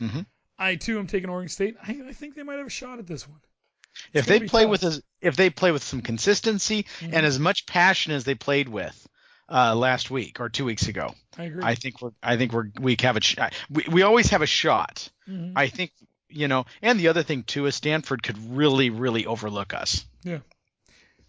Mhm. 0.00 0.26
I 0.58 0.76
too 0.76 0.98
am 0.98 1.06
taking 1.06 1.30
Oregon 1.30 1.48
State. 1.48 1.76
I, 1.82 2.00
I 2.08 2.12
think 2.12 2.34
they 2.34 2.42
might 2.42 2.58
have 2.58 2.66
a 2.66 2.70
shot 2.70 2.98
at 2.98 3.06
this 3.06 3.28
one. 3.28 3.40
If 4.12 4.26
they 4.26 4.40
play 4.40 4.62
tough. 4.62 4.70
with 4.70 4.84
as, 4.84 5.02
if 5.20 5.36
they 5.36 5.50
play 5.50 5.70
with 5.70 5.84
some 5.84 6.00
consistency 6.02 6.84
Mhm. 7.00 7.12
and 7.12 7.26
as 7.26 7.38
much 7.38 7.66
passion 7.66 8.12
as 8.12 8.24
they 8.24 8.34
played 8.34 8.68
with 8.68 9.06
uh, 9.48 9.74
last 9.76 10.10
week 10.10 10.40
or 10.40 10.48
two 10.48 10.64
weeks 10.64 10.88
ago, 10.88 11.14
I 11.38 11.44
agree. 11.44 11.62
I 11.62 11.74
think 11.76 12.00
we're 12.02 12.10
I 12.22 12.36
think 12.36 12.52
we're 12.52 12.70
we 12.80 12.96
have 13.02 13.16
a 13.16 13.20
sh- 13.20 13.36
we 13.70 13.84
we 13.88 14.02
always 14.02 14.30
have 14.30 14.42
a 14.42 14.46
shot. 14.46 15.08
Mhm. 15.28 15.52
I 15.54 15.68
think 15.68 15.92
you 16.28 16.48
know, 16.48 16.66
and 16.82 16.98
the 16.98 17.08
other 17.08 17.22
thing 17.22 17.44
too 17.44 17.66
is 17.66 17.76
Stanford 17.76 18.22
could 18.24 18.38
really 18.56 18.90
really 18.90 19.26
overlook 19.26 19.74
us. 19.74 20.04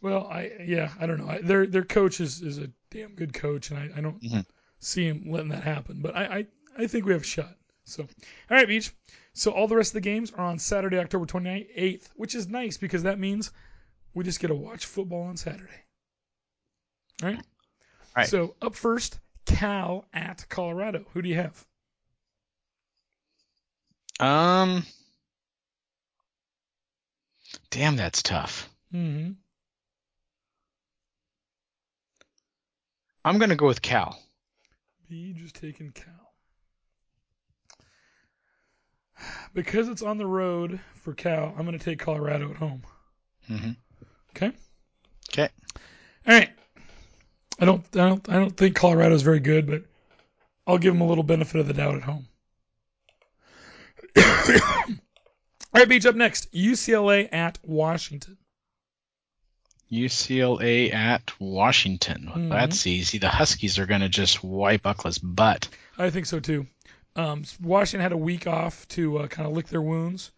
Well, 0.06 0.28
I 0.28 0.52
yeah, 0.64 0.92
I 1.00 1.08
don't 1.08 1.18
know. 1.18 1.28
I, 1.28 1.42
their 1.42 1.66
their 1.66 1.84
coach 1.84 2.22
is, 2.22 2.40
is 2.44 2.60
a 2.60 2.70
damn 2.92 3.16
good 3.16 3.34
coach, 3.34 3.72
and 3.72 3.80
I, 3.80 3.90
I 3.98 4.02
don't 4.02 4.22
Mhm. 4.22 4.46
see 4.78 5.08
him 5.08 5.24
letting 5.32 5.50
that 5.50 5.64
happen. 5.64 6.04
But 6.04 6.16
I, 6.16 6.26
I 6.26 6.48
I 6.78 6.86
think 6.86 7.08
we 7.08 7.14
have 7.14 7.24
a 7.24 7.26
shot. 7.26 7.58
So, 7.86 8.04
all 8.04 8.08
right, 8.56 8.68
Beej. 8.68 8.92
So 9.34 9.50
all 9.50 9.68
the 9.68 9.76
rest 9.76 9.90
of 9.90 9.94
the 9.96 10.02
games 10.02 10.30
are 10.32 10.46
on 10.46 10.60
Saturday, 10.60 11.00
October 11.00 11.26
28th, 11.26 12.08
which 12.16 12.36
is 12.36 12.48
nice 12.48 12.78
because 12.78 13.02
that 13.02 13.18
means 13.18 13.52
we 14.14 14.24
just 14.24 14.40
get 14.40 14.50
to 14.50 14.54
watch 14.54 14.86
football 14.86 15.24
on 15.24 15.38
Saturday. 15.38 15.82
All 17.24 17.30
right. 17.30 17.42
Right. 18.16 18.30
So 18.30 18.56
up 18.62 18.76
first, 18.76 19.20
Cal 19.48 20.06
at 20.14 20.46
Colorado. 20.50 21.04
Who 21.14 21.24
do 21.24 21.30
you 21.30 21.36
have? 21.36 21.66
Um, 24.20 24.86
damn, 27.72 27.96
that's 27.96 28.22
tough. 28.22 28.70
Mm-hmm. 28.94 29.32
I'm 33.26 33.38
gonna 33.40 33.56
go 33.58 33.68
with 33.68 33.82
Cal. 33.82 34.18
B 35.10 35.34
just 35.34 35.56
taking 35.56 35.92
Cal. 35.92 36.26
Because 39.54 39.88
it's 39.88 40.02
on 40.02 40.18
the 40.18 40.26
road 40.26 40.80
for 41.02 41.14
Cal, 41.14 41.54
I'm 41.58 41.66
going 41.66 41.78
to 41.78 41.84
take 41.84 42.00
Colorado 42.00 42.50
at 42.50 42.58
home. 42.58 42.84
hmm 43.48 43.72
Okay. 44.36 44.52
Okay. 45.32 45.50
All 46.28 46.34
right. 46.34 46.50
I 47.60 47.66
don't, 47.66 47.84
I 47.94 48.10
don't, 48.10 48.30
I 48.30 48.34
don't 48.34 48.58
think 48.58 48.76
Colorado's 48.76 49.22
very 49.22 49.40
good, 49.40 49.66
but 49.68 49.84
I'll 50.68 50.78
give 50.78 50.94
them 50.94 51.02
a 51.02 51.08
little 51.08 51.24
benefit 51.24 51.62
of 51.62 51.68
the 51.68 51.74
doubt 51.74 51.96
at 51.96 52.02
home. 52.04 52.28
All 54.18 55.82
right, 55.82 55.88
Beej 55.88 56.06
up 56.06 56.16
next. 56.16 56.52
UCLA 56.54 57.32
at 57.32 57.58
Washington. 57.64 58.38
UCLA 59.92 60.94
at 60.94 61.32
Washington. 61.40 62.26
Well, 62.28 62.38
Mhm. 62.38 62.50
That's 62.50 62.88
easy. 62.88 63.18
The 63.18 63.30
Huskies 63.30 63.78
are 63.80 63.86
gonna 63.86 64.10
just 64.10 64.44
wipe 64.44 64.84
Buckla's 64.84 65.18
butt. 65.20 65.68
I 65.98 66.10
think 66.10 66.26
so 66.26 66.40
too. 66.40 66.68
Um, 67.16 67.44
Washington 67.62 68.02
had 68.02 68.12
a 68.12 68.18
week 68.18 68.46
off 68.48 68.88
to 68.90 69.20
uh, 69.20 69.28
kind 69.28 69.48
of 69.48 69.56
lick 69.56 69.68
their 69.68 69.82
wounds 69.82 70.32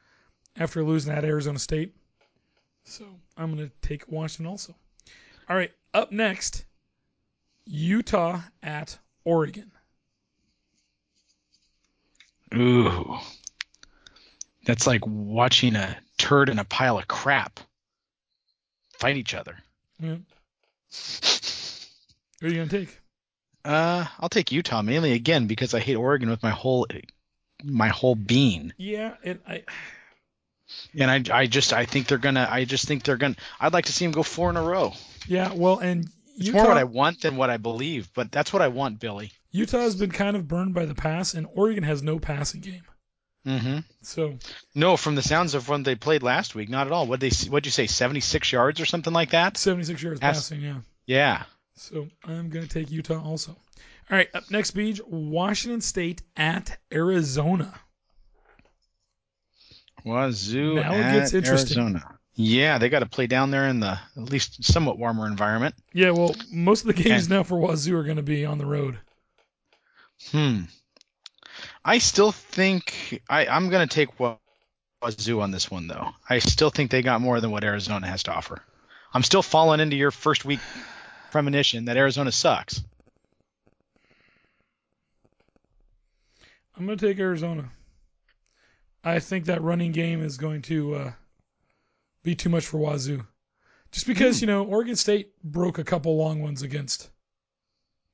after 0.56 0.84
losing 0.84 1.12
at 1.14 1.26
Arizona 1.26 1.58
State. 1.58 1.96
So 2.84 3.06
I'm 3.36 3.56
going 3.56 3.68
to 3.70 3.88
take 3.88 4.08
Washington 4.08 4.46
also. 4.46 4.76
All 5.50 5.56
right, 5.56 5.72
up 5.94 6.12
next, 6.12 6.66
Utah 7.66 8.42
at 8.62 8.98
Oregon. 9.24 9.72
Ooh. 12.54 13.18
That's 14.66 14.86
like 14.88 15.02
watching 15.06 15.76
a 15.76 15.98
turd 16.18 16.50
in 16.50 16.60
a 16.60 16.64
pile 16.66 16.98
of 17.00 17.08
crap 17.08 17.60
fight 19.00 19.18
each 19.18 19.34
other. 19.34 19.58
Yeah. 20.00 20.18
Who 22.40 22.48
are 22.48 22.50
you 22.50 22.56
going 22.56 22.70
to 22.70 22.80
take? 22.80 23.00
Uh, 23.66 24.06
I'll 24.20 24.30
take 24.30 24.52
Utah 24.52 24.82
mainly 24.82 25.14
again 25.14 25.48
because 25.48 25.74
I 25.74 25.80
hate 25.80 25.96
Oregon 25.96 26.30
with 26.30 26.42
my 26.44 26.52
whole 26.52 26.88
my 27.64 27.90
whole 27.90 28.16
being. 28.16 28.72
Yeah, 28.78 29.16
it, 29.24 29.42
I, 29.48 29.64
And 30.98 31.12
I 31.12 31.24
I 31.40 31.48
just 31.48 31.74
I 31.74 31.86
think 31.86 32.08
they're 32.08 32.18
gonna 32.18 32.48
I 32.50 32.66
just 32.66 32.88
think 32.88 33.04
they're 33.04 33.18
gonna 33.18 33.36
I'd 33.60 33.74
like 33.74 33.86
to 33.86 33.92
see 33.92 34.06
them 34.06 34.14
go 34.14 34.24
four 34.24 34.50
in 34.50 34.58
a 34.58 34.62
row. 34.62 34.94
yeah, 35.28 35.52
well, 35.54 35.80
and 35.80 36.08
It's 36.38 36.48
Utah, 36.48 36.60
more 36.60 36.68
what 36.70 36.78
I 36.78 36.84
want 36.86 37.22
than 37.22 37.36
what 37.36 37.50
I 37.50 37.58
believe, 37.58 38.10
but 38.14 38.32
that's 38.32 38.54
what 38.54 38.62
I 38.62 38.70
want, 38.70 39.00
Billy. 39.00 39.32
Utah 39.52 39.80
has 39.80 39.96
been 39.96 40.12
kind 40.12 40.38
of 40.38 40.48
burned 40.48 40.74
by 40.74 40.86
the 40.86 40.96
pass, 40.96 41.34
and 41.34 41.48
Oregon 41.54 41.84
has 41.84 42.04
no 42.04 42.20
passing 42.20 42.62
game. 42.62 42.84
Mm-hmm. 43.48 43.78
So 44.02 44.38
No, 44.76 44.98
from 44.98 45.16
the 45.16 45.22
sounds 45.22 45.54
of 45.54 45.70
when 45.70 45.84
they 45.84 45.96
played 45.96 46.22
last 46.22 46.54
week, 46.54 46.68
not 46.70 46.86
at 46.88 46.94
all. 46.94 47.08
What 47.08 47.20
they 47.22 47.30
what'd 47.50 47.66
you 47.66 47.72
say, 47.72 47.88
seventy 47.88 48.20
six 48.20 48.52
yards 48.52 48.82
or 48.82 48.86
something 48.86 49.14
like 49.14 49.30
that? 49.32 49.56
76 49.58 50.02
yards 50.04 50.20
Pass- 50.20 50.36
passing, 50.50 50.62
yeah. 50.62 50.80
Yeah. 51.06 51.44
So 51.76 52.08
I'm 52.26 52.50
going 52.50 52.68
to 52.68 52.70
take 52.70 52.92
Utah 52.92 53.24
also. 53.24 53.52
All 54.10 54.18
right, 54.18 54.28
up 54.34 54.50
next, 54.52 54.76
Beej, 54.76 55.00
Washington 55.08 55.82
State 55.82 56.22
at 56.36 56.78
Arizona. 56.94 57.74
Wazoo 60.06 60.76
Now 60.76 60.94
it 60.94 61.00
at 61.02 61.14
gets 61.20 61.34
interesting. 61.34 61.78
Arizona. 61.80 62.14
Yeah, 62.36 62.78
they 62.78 62.90
got 62.90 63.00
to 63.00 63.08
play 63.08 63.28
down 63.28 63.52
there 63.52 63.68
in 63.68 63.80
the 63.80 64.00
at 64.16 64.30
least 64.30 64.64
somewhat 64.64 64.98
warmer 65.00 65.26
environment. 65.28 65.76
Yeah, 65.94 66.12
well, 66.12 66.36
most 66.52 66.82
of 66.82 66.88
the 66.96 67.02
games 67.04 67.24
And- 67.24 67.30
now 67.32 67.44
for 67.44 67.58
Wazoo 67.60 67.96
are 67.98 68.04
going 68.04 68.18
to 68.18 68.24
be 68.24 68.46
on 68.46 68.58
the 68.58 68.66
road. 68.66 68.98
Hmm. 70.32 70.62
I 71.88 72.00
still 72.00 72.34
think 72.34 73.22
I, 73.30 73.48
I'm 73.48 73.70
going 73.70 73.88
to 73.88 73.96
take 73.96 74.10
Wazoo 74.20 75.40
on 75.40 75.52
this 75.52 75.72
one, 75.72 75.88
though. 75.88 76.10
I 76.30 76.40
still 76.40 76.70
think 76.70 76.92
they 76.92 77.02
got 77.02 77.22
more 77.22 77.40
than 77.40 77.50
what 77.50 77.64
Arizona 77.64 78.08
has 78.08 78.24
to 78.24 78.34
offer. 78.34 78.62
I'm 79.14 79.24
still 79.24 79.42
falling 79.42 79.80
into 79.80 79.96
your 79.96 80.12
first 80.12 80.44
week 80.44 80.60
premonition 81.32 81.86
that 81.86 81.96
Arizona 81.96 82.34
sucks. 82.34 82.84
I'm 86.76 86.86
going 86.86 86.98
to 86.98 87.08
take 87.08 87.20
Arizona. 87.20 87.72
I 89.02 89.20
think 89.20 89.46
that 89.46 89.62
running 89.62 89.94
game 89.94 90.22
is 90.22 90.36
going 90.36 90.64
to 90.64 90.94
uh, 90.94 91.12
be 92.22 92.36
too 92.36 92.50
much 92.50 92.66
for 92.66 92.80
Wazoo. 92.80 93.26
Just 93.94 94.08
because, 94.08 94.42
you 94.42 94.48
know, 94.48 94.66
Oregon 94.66 94.98
State 94.98 95.32
broke 95.42 95.78
a 95.78 95.86
couple 95.86 96.18
long 96.18 96.42
ones 96.42 96.64
against 96.64 97.10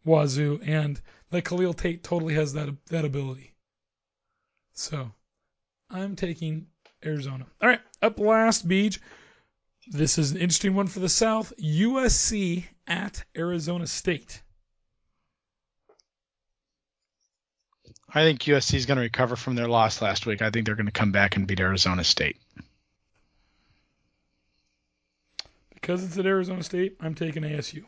Wazoo, 0.05 0.61
and 0.63 1.01
like 1.31 1.45
Khalil 1.45 1.73
Tate 1.73 2.03
totally 2.03 2.35
has 2.35 2.53
that 2.53 2.69
that 2.89 3.03
ability. 3.03 3.52
So 4.73 5.11
I'm 5.89 6.15
taking 6.15 6.67
Arizona. 7.05 7.45
All 7.61 7.69
right, 7.69 7.81
up 8.01 8.19
last, 8.19 8.67
Beej. 8.67 8.99
This 9.87 10.17
is 10.17 10.31
an 10.31 10.37
interesting 10.37 10.75
one 10.75 10.87
for 10.87 10.99
the 10.99 11.09
South. 11.09 11.53
USC 11.61 12.63
at 12.87 13.23
Arizona 13.37 13.85
State. 13.85 14.41
I 18.15 18.23
think 18.23 18.41
USC 18.41 18.75
is 18.75 18.85
going 18.85 18.97
to 18.97 19.01
recover 19.01 19.35
from 19.35 19.55
their 19.55 19.67
loss 19.67 20.01
last 20.01 20.25
week. 20.25 20.41
I 20.41 20.51
think 20.51 20.65
they're 20.65 20.75
going 20.75 20.85
to 20.85 20.91
come 20.91 21.11
back 21.11 21.35
and 21.35 21.47
beat 21.47 21.59
Arizona 21.59 22.03
State. 22.03 22.37
Because 25.73 26.03
it's 26.03 26.17
at 26.17 26.25
Arizona 26.25 26.63
State, 26.63 26.95
I'm 27.01 27.15
taking 27.15 27.43
ASU. 27.43 27.83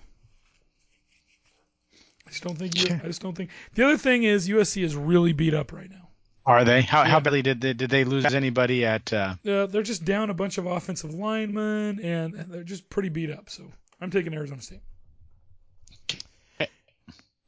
I 2.28 2.30
just 2.30 2.44
don't 2.44 2.58
think. 2.58 2.92
I 2.92 3.08
just 3.08 3.22
don't 3.22 3.36
think. 3.36 3.52
The 3.76 3.86
other 3.86 3.98
thing 3.98 4.24
is 4.24 4.50
USC 4.50 4.84
is 4.84 4.96
really 4.96 5.32
beat 5.32 5.54
up 5.54 5.72
right 5.72 5.90
now. 5.90 6.10
Are 6.46 6.64
they? 6.64 6.82
How, 6.82 7.02
Yeah. 7.04 7.10
how 7.10 7.20
badly 7.20 7.42
did 7.42 7.60
they, 7.62 7.74
did 7.74 7.90
they 7.90 8.04
lose 8.04 8.26
anybody 8.34 8.86
at? 8.86 9.12
Uh, 9.12 9.36
Uh, 9.48 9.66
they're 9.66 9.82
just 9.84 10.06
down 10.06 10.30
a 10.30 10.34
bunch 10.34 10.58
of 10.58 10.66
offensive 10.68 11.14
linemen, 11.14 12.00
and 12.04 12.34
they're 12.50 12.64
just 12.64 12.88
pretty 12.90 13.10
beat 13.10 13.32
up. 13.32 13.50
So 13.50 13.72
I'm 14.00 14.12
taking 14.12 14.34
Arizona 14.34 14.62
State. 14.62 14.82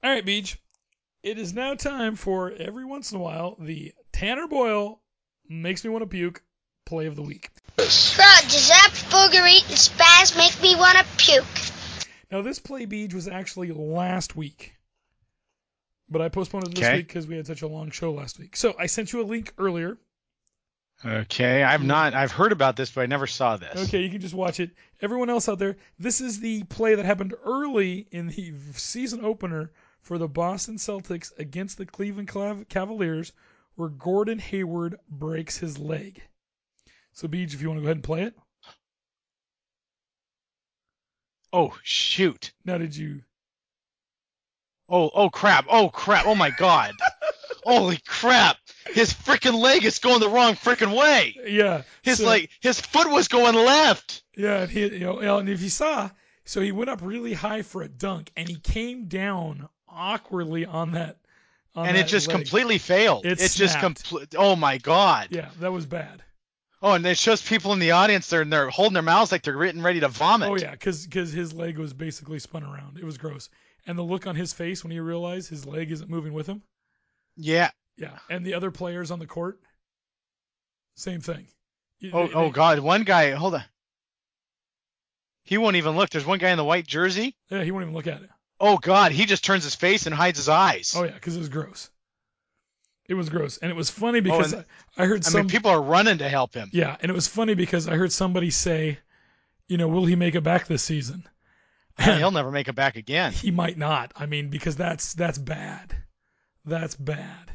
All 0.03 0.11
right, 0.13 0.25
Beej. 0.25 0.57
It 1.23 1.37
is 1.39 1.53
now 1.53 1.73
time 1.75 2.15
for 2.15 2.51
every 2.51 2.85
once 2.85 3.11
in 3.11 3.17
a 3.17 3.21
while 3.21 3.57
the 3.59 3.93
Tanner 4.13 4.47
Boyle 4.47 5.01
makes 5.49 5.83
me 5.83 5.89
want 5.89 6.03
to 6.03 6.07
puke 6.07 6.41
play 6.85 7.07
of 7.07 7.15
the 7.15 7.21
week. 7.23 7.49
Bro, 7.75 7.85
does 7.85 8.69
that 8.69 8.91
booger 9.09 9.47
eating 9.49 9.75
spaz 9.75 10.37
make 10.37 10.61
me 10.61 10.75
want 10.75 10.97
to 10.97 11.05
puke? 11.17 11.45
Now 12.31 12.41
this 12.41 12.59
play 12.59 12.85
Beej 12.85 13.13
was 13.13 13.27
actually 13.27 13.71
last 13.71 14.35
week, 14.35 14.73
but 16.09 16.21
I 16.21 16.29
postponed 16.29 16.65
it 16.65 16.75
this 16.75 16.85
Okay. 16.85 16.97
week 16.97 17.07
because 17.07 17.27
we 17.27 17.35
had 17.35 17.47
such 17.47 17.61
a 17.61 17.67
long 17.67 17.91
show 17.91 18.11
last 18.13 18.39
week. 18.39 18.55
So 18.55 18.75
I 18.79 18.85
sent 18.85 19.11
you 19.13 19.21
a 19.21 19.23
link 19.23 19.53
earlier. 19.57 19.97
okay, 21.05 21.63
I've 21.63 21.83
not. 21.83 22.13
I've 22.13 22.31
heard 22.31 22.51
about 22.51 22.75
this, 22.75 22.89
but 22.91 23.01
I 23.01 23.05
never 23.05 23.27
saw 23.27 23.57
this. 23.57 23.87
Okay, 23.87 24.01
you 24.01 24.09
can 24.09 24.21
just 24.21 24.33
watch 24.33 24.59
it. 24.59 24.71
Everyone 25.01 25.29
else 25.29 25.47
out 25.47 25.59
there, 25.59 25.77
this 25.99 26.21
is 26.21 26.39
the 26.39 26.63
play 26.63 26.95
that 26.95 27.05
happened 27.05 27.35
early 27.43 28.07
in 28.11 28.27
the 28.27 28.53
season 28.73 29.23
opener 29.23 29.71
for 30.01 30.17
the 30.17 30.27
Boston 30.27 30.77
Celtics 30.77 31.37
against 31.37 31.77
the 31.77 31.85
Cleveland 31.85 32.29
Cavaliers, 32.69 33.31
where 33.75 33.89
Gordon 33.89 34.39
Hayward 34.39 34.97
breaks 35.09 35.57
his 35.57 35.77
leg. 35.77 36.21
So, 37.11 37.27
Beej, 37.27 37.53
if 37.53 37.61
you 37.61 37.67
want 37.67 37.77
to 37.79 37.81
go 37.81 37.87
ahead 37.87 37.97
and 37.97 38.03
play 38.03 38.23
it. 38.23 38.33
Oh 41.53 41.77
shoot! 41.83 42.51
Now, 42.65 42.77
did 42.77 42.95
you? 42.95 43.21
Oh 44.89 45.11
oh 45.13 45.29
crap! 45.29 45.65
Oh 45.69 45.89
crap! 45.89 46.25
Oh 46.25 46.35
my 46.35 46.49
god! 46.49 46.93
Holy 47.63 47.97
crap! 47.97 48.57
His 48.93 49.13
freaking 49.13 49.59
leg 49.59 49.83
is 49.83 49.99
going 49.99 50.21
the 50.21 50.29
wrong 50.29 50.55
freaking 50.55 50.97
way. 50.97 51.35
Yeah. 51.45 51.81
His 52.01 52.19
so- 52.19 52.25
like 52.25 52.49
his 52.61 52.79
foot 52.79 53.09
was 53.09 53.27
going 53.27 53.55
left. 53.55 54.23
Yeah, 54.35 54.61
and 54.61 54.71
he, 54.71 54.87
you 54.87 54.99
know, 54.99 55.19
and 55.19 55.49
if 55.49 55.61
you 55.61 55.69
saw, 55.69 56.09
so 56.45 56.61
he 56.61 56.71
went 56.71 56.89
up 56.89 57.01
really 57.01 57.33
high 57.33 57.63
for 57.63 57.81
a 57.81 57.89
dunk, 57.89 58.31
and 58.37 58.47
he 58.47 58.55
came 58.55 59.07
down 59.07 59.67
awkwardly 59.89 60.65
on 60.65 60.91
that. 60.91 61.17
On 61.75 61.87
and 61.87 61.97
it 61.97 62.07
just 62.07 62.27
leg. 62.27 62.37
completely 62.37 62.77
failed. 62.77 63.25
It 63.25 63.41
It's 63.41 63.55
just 63.55 63.79
complete. 63.79 64.35
Oh 64.37 64.55
my 64.55 64.77
god! 64.77 65.27
Yeah, 65.31 65.49
that 65.59 65.71
was 65.71 65.85
bad. 65.85 66.23
Oh, 66.81 66.93
and 66.93 67.05
it 67.05 67.17
shows 67.17 67.41
people 67.41 67.73
in 67.73 67.79
the 67.79 67.91
audience 67.91 68.29
they're 68.29 68.45
they're 68.45 68.69
holding 68.69 68.93
their 68.93 69.03
mouths 69.03 69.31
like 69.31 69.43
they're 69.43 69.61
getting 69.61 69.81
ready 69.81 69.99
to 69.99 70.07
vomit. 70.07 70.49
Oh 70.49 70.55
yeah, 70.55 70.71
because 70.71 71.05
because 71.05 71.33
his 71.33 71.53
leg 71.53 71.77
was 71.77 71.93
basically 71.93 72.39
spun 72.39 72.63
around. 72.63 72.97
It 72.97 73.03
was 73.03 73.17
gross, 73.17 73.49
and 73.87 73.97
the 73.97 74.03
look 74.03 74.27
on 74.27 74.35
his 74.35 74.53
face 74.53 74.83
when 74.83 74.91
he 74.91 74.99
realized 74.99 75.49
his 75.49 75.65
leg 75.65 75.91
isn't 75.91 76.09
moving 76.09 76.33
with 76.33 76.45
him. 76.45 76.61
Yeah. 77.35 77.71
Yeah, 77.97 78.19
and 78.29 78.45
the 78.45 78.53
other 78.53 78.69
players 78.69 79.09
on 79.09 79.17
the 79.17 79.25
court, 79.25 79.59
same 80.95 81.19
thing. 81.19 81.47
Oh 82.13 82.29
oh 82.31 82.51
god! 82.51 82.77
One 82.77 83.03
guy, 83.03 83.31
hold 83.31 83.55
on. 83.55 83.63
He 85.43 85.57
won't 85.57 85.77
even 85.77 85.95
look. 85.95 86.11
There's 86.11 86.25
one 86.25 86.37
guy 86.37 86.51
in 86.51 86.57
the 86.57 86.63
white 86.63 86.85
jersey. 86.85 87.35
Yeah, 87.49 87.63
he 87.63 87.71
won't 87.71 87.83
even 87.83 87.95
look 87.95 88.05
at 88.05 88.21
it. 88.21 88.29
Oh 88.59 88.77
god! 88.77 89.13
He 89.13 89.25
just 89.25 89.43
turns 89.43 89.63
his 89.63 89.73
face 89.73 90.05
and 90.05 90.13
hides 90.13 90.37
his 90.37 90.47
eyes. 90.47 90.93
Oh 90.95 91.05
yeah, 91.05 91.13
because 91.13 91.35
it 91.35 91.39
was 91.39 91.49
gross. 91.49 91.89
It 93.09 93.15
was 93.15 93.29
gross, 93.29 93.57
and 93.57 93.71
it 93.71 93.75
was 93.75 93.89
funny 93.89 94.19
oh, 94.19 94.21
because 94.21 94.53
and- 94.53 94.65
I, 94.95 95.03
I 95.03 95.05
heard 95.07 95.25
I 95.25 95.29
some. 95.29 95.41
mean, 95.41 95.49
people 95.49 95.71
are 95.71 95.81
running 95.81 96.19
to 96.19 96.29
help 96.29 96.53
him. 96.53 96.69
Yeah, 96.73 96.97
and 97.01 97.09
it 97.09 97.15
was 97.15 97.27
funny 97.27 97.55
because 97.55 97.87
I 97.87 97.95
heard 97.95 98.11
somebody 98.11 98.51
say, 98.51 98.99
you 99.67 99.77
know, 99.77 99.87
will 99.87 100.05
he 100.05 100.15
make 100.15 100.35
it 100.35 100.41
back 100.41 100.67
this 100.67 100.83
season? 100.83 101.27
He'll 101.99 102.31
never 102.31 102.51
make 102.51 102.67
it 102.67 102.75
back 102.75 102.95
again. 102.95 103.31
He 103.31 103.51
might 103.51 103.77
not. 103.77 104.11
I 104.15 104.25
mean, 104.25 104.49
because 104.49 104.75
that's 104.75 105.13
that's 105.13 105.37
bad. 105.37 105.95
That's 106.65 106.95
bad. 106.95 107.51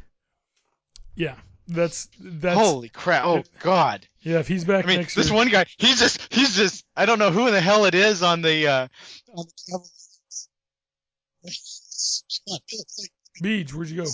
Yeah, 1.14 1.36
that's 1.68 2.09
that's. 2.18 2.59
Holy 2.59 2.88
crap! 2.88 3.24
Oh 3.24 3.43
god! 3.61 4.07
Yeah, 4.20 4.38
if 4.38 4.49
he's 4.49 4.64
back 4.64 4.84
I 4.84 4.88
mean, 4.88 4.99
next 4.99 5.14
this 5.14 5.30
one 5.30 5.49
guy, 5.49 5.66
he's 5.78 5.99
just, 5.99 6.32
he's 6.32 6.57
just, 6.57 6.84
I 6.97 7.07
don't 7.07 7.18
know 7.18 7.30
who 7.30 7.49
in 7.49 7.53
the 7.53 7.61
hell 7.61 7.86
it 7.86 7.95
is 7.95 8.22
on 8.22 8.40
the, 8.40 8.68
uh, 8.68 8.88
on 9.34 9.47
the 9.66 9.80
Beej, 13.43 13.72
where'd 13.72 13.88
you 13.88 14.05
go? 14.05 14.09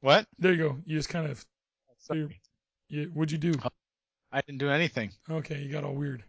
What? 0.00 0.26
There 0.38 0.52
you 0.52 0.58
go. 0.58 0.78
You 0.84 0.96
just 0.96 1.08
kind 1.08 1.30
of. 1.30 1.44
You, 2.12 2.30
you, 2.88 3.10
what'd 3.14 3.30
you 3.30 3.38
do? 3.38 3.58
I 4.32 4.40
didn't 4.42 4.58
do 4.58 4.70
anything. 4.70 5.12
Okay, 5.30 5.60
you 5.60 5.70
got 5.72 5.84
all 5.84 5.94
weird. 5.94 6.24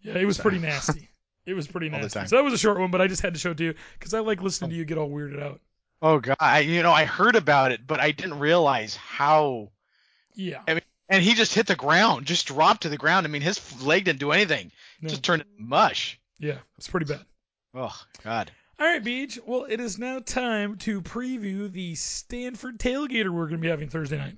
Yeah, 0.00 0.14
it 0.14 0.24
was 0.24 0.38
pretty 0.38 0.58
nasty. 0.60 1.08
It 1.48 1.54
was 1.54 1.66
pretty 1.66 1.88
nasty. 1.88 2.26
So 2.26 2.36
that 2.36 2.44
was 2.44 2.52
a 2.52 2.58
short 2.58 2.78
one, 2.78 2.90
but 2.90 3.00
I 3.00 3.06
just 3.06 3.22
had 3.22 3.32
to 3.34 3.40
show 3.40 3.52
it 3.52 3.56
to 3.58 3.64
you 3.64 3.74
because 3.98 4.12
I 4.12 4.20
like 4.20 4.42
listening 4.42 4.70
to 4.70 4.76
you 4.76 4.84
get 4.84 4.98
all 4.98 5.08
weirded 5.08 5.42
out. 5.42 5.60
Oh 6.02 6.20
god! 6.20 6.36
I, 6.38 6.60
you 6.60 6.82
know, 6.82 6.92
I 6.92 7.04
heard 7.06 7.36
about 7.36 7.72
it, 7.72 7.86
but 7.86 8.00
I 8.00 8.10
didn't 8.12 8.38
realize 8.38 8.94
how. 8.96 9.70
Yeah. 10.34 10.60
I 10.68 10.74
mean, 10.74 10.82
and 11.08 11.22
he 11.22 11.34
just 11.34 11.54
hit 11.54 11.66
the 11.66 11.74
ground, 11.74 12.26
just 12.26 12.46
dropped 12.46 12.82
to 12.82 12.88
the 12.90 12.98
ground. 12.98 13.26
I 13.26 13.30
mean, 13.30 13.42
his 13.42 13.82
leg 13.82 14.04
didn't 14.04 14.20
do 14.20 14.30
anything. 14.30 14.70
No. 15.00 15.08
Just 15.08 15.22
turned 15.24 15.44
mush. 15.58 16.20
Yeah, 16.38 16.58
it's 16.76 16.86
pretty 16.88 17.06
bad. 17.06 17.24
Oh 17.74 17.98
god. 18.22 18.50
All 18.78 18.86
right, 18.86 19.02
Beej. 19.02 19.40
Well, 19.44 19.64
it 19.68 19.80
is 19.80 19.98
now 19.98 20.20
time 20.20 20.76
to 20.78 21.00
preview 21.02 21.72
the 21.72 21.94
Stanford 21.96 22.78
tailgater 22.78 23.30
we're 23.30 23.46
going 23.46 23.56
to 23.56 23.62
be 23.62 23.68
having 23.68 23.88
Thursday 23.88 24.18
night. 24.18 24.36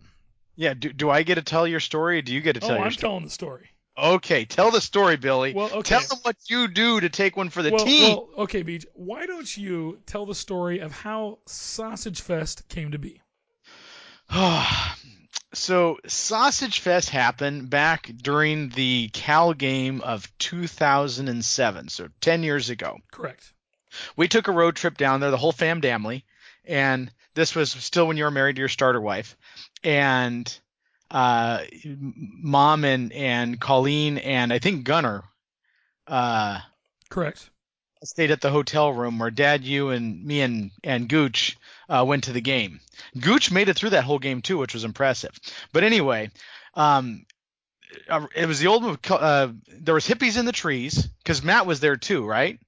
Yeah. 0.56 0.72
Do, 0.72 0.92
do 0.92 1.10
I 1.10 1.24
get 1.24 1.34
to 1.34 1.42
tell 1.42 1.66
your 1.66 1.80
story? 1.80 2.18
Or 2.18 2.22
do 2.22 2.32
you 2.32 2.40
get 2.40 2.54
to 2.54 2.64
Oh, 2.64 2.68
tell 2.68 2.76
your 2.76 2.86
I'm 2.86 2.92
story? 2.92 3.10
telling 3.10 3.24
the 3.24 3.30
story. 3.30 3.68
Okay, 3.98 4.44
tell 4.44 4.70
the 4.70 4.80
story, 4.80 5.16
Billy. 5.16 5.52
Well, 5.52 5.70
okay. 5.72 5.98
Tell 5.98 6.00
them 6.00 6.18
what 6.22 6.36
you 6.48 6.68
do 6.68 7.00
to 7.00 7.08
take 7.08 7.36
one 7.36 7.50
for 7.50 7.62
the 7.62 7.72
well, 7.72 7.84
team. 7.84 8.16
well, 8.16 8.28
okay, 8.38 8.64
Beej. 8.64 8.86
Why 8.94 9.26
don't 9.26 9.56
you 9.56 10.00
tell 10.06 10.26
the 10.26 10.34
story 10.34 10.78
of 10.78 10.92
how 10.92 11.38
Sausage 11.46 12.20
Fest 12.20 12.68
came 12.68 12.92
to 12.92 12.98
be? 12.98 13.20
so 15.52 15.98
Sausage 16.06 16.80
Fest 16.80 17.10
happened 17.10 17.68
back 17.68 18.10
during 18.16 18.70
the 18.70 19.10
Cal 19.12 19.52
game 19.52 20.00
of 20.00 20.30
2007, 20.38 21.88
so 21.88 22.08
10 22.20 22.42
years 22.42 22.70
ago. 22.70 22.98
Correct. 23.10 23.52
We 24.16 24.28
took 24.28 24.48
a 24.48 24.52
road 24.52 24.76
trip 24.76 24.96
down 24.96 25.20
there, 25.20 25.32
the 25.32 25.36
whole 25.36 25.52
fam 25.52 25.82
family, 25.82 26.24
and 26.64 27.10
this 27.34 27.54
was 27.54 27.72
still 27.72 28.06
when 28.06 28.16
you 28.16 28.24
were 28.24 28.30
married 28.30 28.56
to 28.56 28.60
your 28.60 28.68
starter 28.68 29.00
wife, 29.00 29.36
and 29.82 30.60
uh, 31.10 31.62
mom 31.84 32.84
and 32.84 33.12
and 33.12 33.60
Colleen 33.60 34.18
and 34.18 34.52
I 34.52 34.58
think 34.58 34.84
Gunner 34.84 35.24
uh, 36.06 36.60
Correct. 37.08 37.50
stayed 38.04 38.30
at 38.30 38.40
the 38.40 38.50
hotel 38.50 38.92
room 38.92 39.18
where 39.18 39.30
Dad, 39.30 39.64
you, 39.64 39.90
and 39.90 40.24
me 40.24 40.40
and 40.40 40.70
and 40.84 41.08
Gooch 41.08 41.56
uh, 41.88 42.04
went 42.06 42.24
to 42.24 42.32
the 42.32 42.40
game. 42.40 42.80
Gooch 43.18 43.50
made 43.50 43.68
it 43.68 43.76
through 43.76 43.90
that 43.90 44.04
whole 44.04 44.18
game 44.18 44.42
too, 44.42 44.58
which 44.58 44.74
was 44.74 44.84
impressive. 44.84 45.38
But 45.72 45.84
anyway, 45.84 46.30
um, 46.74 47.26
uh, 48.08 48.26
it 48.34 48.46
was 48.46 48.60
the 48.60 48.68
old. 48.68 48.98
Uh, 49.10 49.48
there 49.68 49.94
was 49.94 50.06
hippies 50.06 50.38
in 50.38 50.44
the 50.44 50.52
trees 50.52 51.06
because 51.22 51.42
Matt 51.42 51.66
was 51.66 51.80
there 51.80 51.96
too, 51.96 52.24
right? 52.24 52.58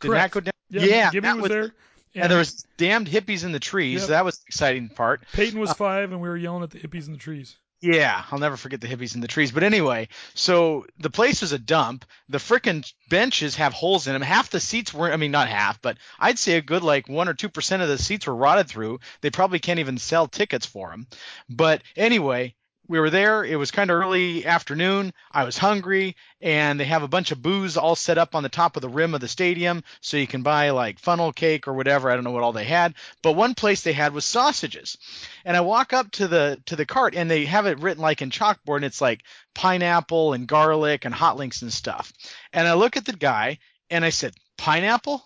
Did 0.00 0.10
Matt 0.10 0.32
Correct. 0.32 0.34
go 0.34 0.40
down? 0.40 0.52
Yeah, 0.88 1.10
Gibby 1.10 1.26
Matt 1.26 1.38
was 1.38 1.50
there. 1.50 1.74
And, 2.14 2.30
there 2.30 2.38
was 2.38 2.66
damned 2.76 3.08
hippies 3.08 3.44
in 3.44 3.52
the 3.52 3.60
trees. 3.60 4.00
Yep. 4.00 4.02
So 4.02 4.06
that 4.08 4.24
was 4.24 4.38
the 4.38 4.44
exciting 4.48 4.88
part. 4.88 5.22
Peyton 5.32 5.58
was 5.58 5.70
uh, 5.70 5.74
five, 5.74 6.12
and 6.12 6.20
we 6.20 6.28
were 6.28 6.36
yelling 6.36 6.62
at 6.62 6.70
the 6.70 6.78
hippies 6.78 7.06
in 7.06 7.12
the 7.12 7.18
trees. 7.18 7.56
Yeah, 7.82 8.22
I'll 8.30 8.38
never 8.38 8.56
forget 8.56 8.80
the 8.80 8.86
hippies 8.86 9.16
in 9.16 9.20
the 9.20 9.28
trees. 9.28 9.50
But 9.50 9.64
anyway, 9.64 10.08
so 10.34 10.86
the 11.00 11.10
place 11.10 11.40
was 11.40 11.50
a 11.50 11.58
dump. 11.58 12.04
The 12.28 12.38
frickin' 12.38 12.90
benches 13.08 13.56
have 13.56 13.72
holes 13.72 14.06
in 14.06 14.12
them. 14.12 14.22
Half 14.22 14.50
the 14.50 14.60
seats 14.60 14.94
were, 14.94 15.12
I 15.12 15.16
mean, 15.16 15.32
not 15.32 15.48
half, 15.48 15.82
but 15.82 15.98
I'd 16.20 16.38
say 16.38 16.52
a 16.56 16.62
good 16.62 16.84
like 16.84 17.08
one 17.08 17.28
or 17.28 17.34
two 17.34 17.48
percent 17.48 17.82
of 17.82 17.88
the 17.88 17.98
seats 17.98 18.28
were 18.28 18.36
rotted 18.36 18.68
through. 18.68 19.00
They 19.20 19.30
probably 19.30 19.58
can't 19.58 19.80
even 19.80 19.98
sell 19.98 20.28
tickets 20.28 20.64
for 20.64 20.90
them. 20.90 21.08
But 21.50 21.82
anyway, 21.96 22.54
we 22.92 23.00
were 23.00 23.08
there. 23.08 23.42
It 23.42 23.56
was 23.56 23.70
kind 23.70 23.90
of 23.90 23.96
early 23.96 24.44
afternoon. 24.44 25.14
I 25.30 25.44
was 25.44 25.56
hungry, 25.56 26.14
and 26.42 26.78
they 26.78 26.84
have 26.84 27.02
a 27.02 27.08
bunch 27.08 27.30
of 27.30 27.40
booze 27.40 27.78
all 27.78 27.96
set 27.96 28.18
up 28.18 28.34
on 28.34 28.42
the 28.42 28.50
top 28.50 28.76
of 28.76 28.82
the 28.82 28.88
rim 28.90 29.14
of 29.14 29.22
the 29.22 29.28
stadium, 29.28 29.82
so 30.02 30.18
you 30.18 30.26
can 30.26 30.42
buy 30.42 30.68
like 30.70 30.98
funnel 30.98 31.32
cake 31.32 31.66
or 31.66 31.72
whatever. 31.72 32.10
I 32.10 32.14
don't 32.16 32.24
know 32.24 32.32
what 32.32 32.42
all 32.42 32.52
they 32.52 32.66
had, 32.66 32.92
but 33.22 33.32
one 33.32 33.54
place 33.54 33.80
they 33.80 33.94
had 33.94 34.12
was 34.12 34.26
sausages. 34.26 34.98
And 35.46 35.56
I 35.56 35.62
walk 35.62 35.94
up 35.94 36.10
to 36.12 36.28
the 36.28 36.60
to 36.66 36.76
the 36.76 36.84
cart, 36.84 37.14
and 37.14 37.30
they 37.30 37.46
have 37.46 37.64
it 37.64 37.78
written 37.78 38.02
like 38.02 38.20
in 38.20 38.28
chalkboard, 38.28 38.76
and 38.76 38.84
it's 38.84 39.00
like 39.00 39.22
pineapple 39.54 40.34
and 40.34 40.46
garlic 40.46 41.06
and 41.06 41.14
hot 41.14 41.38
links 41.38 41.62
and 41.62 41.72
stuff. 41.72 42.12
And 42.52 42.68
I 42.68 42.74
look 42.74 42.98
at 42.98 43.06
the 43.06 43.14
guy, 43.14 43.58
and 43.88 44.04
I 44.04 44.10
said, 44.10 44.34
"Pineapple?" 44.58 45.24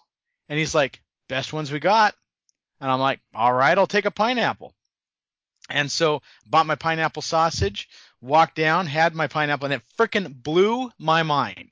And 0.49 0.57
he's 0.57 0.73
like, 0.73 1.03
"Best 1.29 1.53
ones 1.53 1.73
we 1.73 1.81
got." 1.81 2.15
And 2.81 2.93
I'm 2.93 3.01
like, 3.01 3.19
"All 3.35 3.53
right, 3.53 3.77
I'll 3.77 3.89
take 3.89 4.05
a 4.05 4.13
pineapple." 4.13 4.76
And 5.69 5.91
so 5.91 6.23
bought 6.47 6.67
my 6.67 6.75
pineapple 6.75 7.23
sausage, 7.23 7.89
walked 8.21 8.57
down, 8.57 8.87
had 8.87 9.15
my 9.15 9.27
pineapple, 9.27 9.67
and 9.67 9.75
it 9.75 9.83
frickin' 9.99 10.43
blew 10.43 10.91
my 10.99 11.23
mind. 11.23 11.71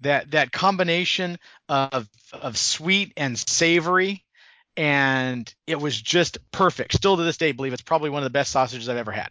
That 0.00 0.30
that 0.30 0.52
combination 0.52 1.38
of 1.68 2.08
of 2.32 2.56
sweet 2.56 3.12
and 3.16 3.36
savory, 3.36 4.24
and 4.76 5.52
it 5.66 5.80
was 5.80 6.00
just 6.00 6.38
perfect. 6.52 6.94
Still 6.94 7.16
to 7.16 7.24
this 7.24 7.36
day, 7.36 7.50
believe 7.50 7.72
it's 7.72 7.82
probably 7.82 8.10
one 8.10 8.22
of 8.22 8.24
the 8.24 8.30
best 8.30 8.52
sausages 8.52 8.88
I've 8.88 8.96
ever 8.96 9.10
had. 9.10 9.30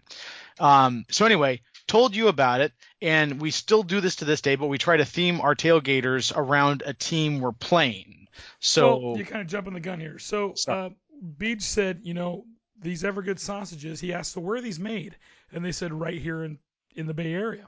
Um, 0.59 1.05
so 1.09 1.25
anyway, 1.25 1.61
told 1.87 2.15
you 2.15 2.27
about 2.27 2.59
it, 2.59 2.73
and 3.01 3.39
we 3.39 3.51
still 3.51 3.83
do 3.83 4.01
this 4.01 4.17
to 4.17 4.25
this 4.25 4.41
day, 4.41 4.55
but 4.55 4.67
we 4.67 4.77
try 4.77 4.97
to 4.97 5.05
theme 5.05 5.39
our 5.39 5.55
tailgaters 5.55 6.35
around 6.35 6.83
a 6.85 6.93
team 6.93 7.39
we're 7.39 7.53
playing. 7.53 8.27
So 8.59 8.97
well, 8.97 9.17
you're 9.17 9.25
kind 9.25 9.41
of 9.41 9.47
jumping 9.47 9.73
the 9.73 9.79
gun 9.79 9.99
here. 9.99 10.19
So, 10.19 10.53
uh, 10.67 10.89
Beej 11.37 11.61
said, 11.61 12.01
you 12.03 12.13
know, 12.13 12.45
these 12.81 13.03
Evergood 13.03 13.39
sausages. 13.39 13.99
He 13.99 14.13
asked, 14.13 14.33
so 14.33 14.41
where 14.41 14.57
are 14.57 14.61
these 14.61 14.79
made? 14.79 15.15
And 15.51 15.63
they 15.63 15.71
said 15.71 15.93
right 15.93 16.21
here 16.21 16.43
in 16.43 16.59
in 16.95 17.05
the 17.05 17.13
Bay 17.13 17.33
Area. 17.33 17.67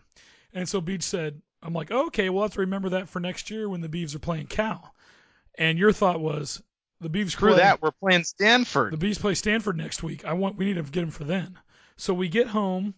And 0.53 0.67
so 0.67 0.81
Beej 0.81 1.03
said, 1.03 1.41
I'm 1.61 1.73
like, 1.73 1.91
oh, 1.91 2.07
okay, 2.07 2.29
we'll 2.29 2.43
have 2.43 2.53
to 2.53 2.61
remember 2.61 2.89
that 2.89 3.09
for 3.09 3.19
next 3.19 3.49
year 3.51 3.69
when 3.69 3.81
the 3.81 3.89
Beavs 3.89 4.15
are 4.15 4.19
playing 4.19 4.47
Cal. 4.47 4.93
And 5.57 5.77
your 5.77 5.91
thought 5.91 6.19
was 6.19 6.61
the 7.01 7.09
Beavs 7.09 7.31
screw 7.31 7.51
play, 7.51 7.59
that, 7.59 7.81
we're 7.81 7.91
playing 7.91 8.23
Stanford. 8.23 8.93
The 8.93 9.07
Beavs 9.07 9.19
play 9.19 9.35
Stanford 9.35 9.77
next 9.77 10.03
week. 10.03 10.25
I 10.25 10.33
want 10.33 10.57
we 10.57 10.65
need 10.65 10.75
to 10.75 10.83
get 10.83 11.01
them 11.01 11.11
for 11.11 11.25
then. 11.25 11.57
So 11.97 12.13
we 12.13 12.29
get 12.29 12.47
home, 12.47 12.93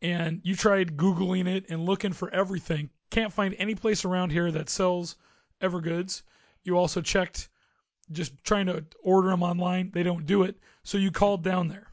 and 0.00 0.40
you 0.42 0.56
tried 0.56 0.96
googling 0.96 1.46
it 1.46 1.66
and 1.70 1.86
looking 1.86 2.12
for 2.12 2.28
everything. 2.30 2.90
Can't 3.10 3.32
find 3.32 3.54
any 3.58 3.74
place 3.74 4.04
around 4.04 4.30
here 4.30 4.50
that 4.50 4.68
sells 4.68 5.16
Evergoods. 5.60 6.22
You 6.64 6.76
also 6.76 7.00
checked 7.00 7.48
just 8.12 8.32
trying 8.44 8.66
to 8.66 8.84
order 9.02 9.28
them 9.30 9.42
online. 9.42 9.90
They 9.92 10.02
don't 10.02 10.26
do 10.26 10.42
it. 10.44 10.56
So 10.84 10.98
you 10.98 11.10
called 11.10 11.42
down 11.44 11.68
there. 11.68 11.86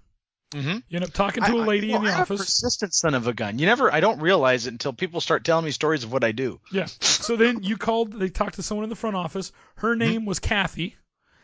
Mm-hmm. 0.52 0.78
You 0.88 0.96
end 0.96 1.04
up 1.06 1.14
talking 1.14 1.44
to 1.44 1.54
a 1.54 1.62
lady 1.64 1.94
I, 1.94 1.98
in 1.98 2.04
the 2.04 2.10
I'm 2.10 2.18
a 2.18 2.22
office. 2.24 2.42
persistent 2.42 2.94
son 2.96 3.14
of 3.14 3.28
a 3.28 3.34
gun. 3.34 3.60
You 3.60 3.68
never, 3.68 3.94
I 3.94 4.00
don't 4.00 4.20
realize 4.20 4.66
it 4.66 4.72
until 4.72 4.94
people 4.94 5.22
start 5.22 5.44
telling 5.44 5.64
me 5.64 5.70
stories 5.72 6.04
of 6.04 6.12
what 6.12 6.24
I 6.24 6.32
do. 6.32 6.60
Yeah. 6.72 6.86
So 7.02 7.36
then 7.36 7.62
you 7.62 7.78
called. 7.78 8.14
They 8.20 8.30
talked 8.30 8.56
to 8.56 8.64
someone 8.64 8.84
in 8.84 8.90
the 8.90 8.96
front 8.96 9.16
office. 9.16 9.52
Her 9.76 9.96
name 9.96 10.26
was 10.26 10.40
Kathy, 10.40 10.96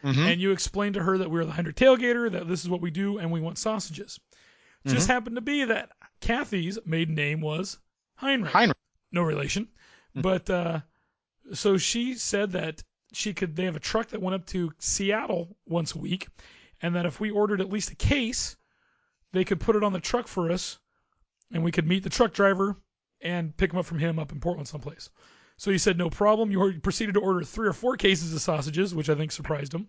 Mhm. 0.03 0.31
and 0.31 0.41
you 0.41 0.51
explained 0.51 0.95
to 0.95 1.03
her 1.03 1.19
that 1.19 1.29
we 1.29 1.39
are 1.39 1.45
the 1.45 1.51
Heinrich 1.51 1.75
tailgater, 1.75 2.31
that 2.31 2.47
this 2.47 2.63
is 2.63 2.69
what 2.69 2.81
we 2.81 2.89
do, 2.89 3.19
and 3.19 3.31
we 3.31 3.41
want 3.41 3.59
sausages. 3.59 4.19
Just 4.87 5.07
Mhm. 5.07 5.11
happened 5.11 5.35
to 5.35 5.41
be 5.41 5.65
that 5.65 5.91
Kathy's 6.21 6.79
maiden 6.85 7.13
name 7.13 7.41
was 7.41 7.77
Heinrich. 8.15 8.51
Heinrich. 8.53 8.77
No 9.11 9.21
relation. 9.21 9.67
But 10.15 10.49
uh, 10.49 10.79
so 11.53 11.77
she 11.77 12.15
said 12.15 12.53
that 12.53 12.81
she 13.15 13.33
could. 13.33 13.55
They 13.55 13.65
have 13.65 13.75
a 13.75 13.79
truck 13.81 14.09
that 14.09 14.21
went 14.21 14.35
up 14.35 14.45
to 14.47 14.71
Seattle 14.79 15.55
once 15.65 15.95
a 15.95 15.99
week, 15.99 16.27
and 16.81 16.95
that 16.95 17.05
if 17.05 17.19
we 17.19 17.31
ordered 17.31 17.61
at 17.61 17.69
least 17.69 17.91
a 17.91 17.95
case, 17.95 18.55
they 19.31 19.43
could 19.43 19.59
put 19.59 19.75
it 19.75 19.83
on 19.83 19.93
the 19.93 19.99
truck 19.99 20.27
for 20.27 20.51
us, 20.51 20.77
and 21.51 21.63
we 21.63 21.71
could 21.71 21.87
meet 21.87 22.03
the 22.03 22.09
truck 22.09 22.33
driver 22.33 22.77
and 23.21 23.55
pick 23.55 23.71
them 23.71 23.79
up 23.79 23.85
from 23.85 23.99
him 23.99 24.19
up 24.19 24.31
in 24.31 24.39
Portland 24.39 24.67
someplace. 24.67 25.09
So 25.57 25.71
he 25.71 25.77
said 25.77 25.97
no 25.97 26.09
problem. 26.09 26.51
You 26.51 26.79
proceeded 26.81 27.13
to 27.13 27.21
order 27.21 27.43
three 27.43 27.67
or 27.67 27.73
four 27.73 27.95
cases 27.97 28.33
of 28.33 28.41
sausages, 28.41 28.93
which 28.93 29.09
I 29.09 29.15
think 29.15 29.31
surprised 29.31 29.73
him. 29.73 29.87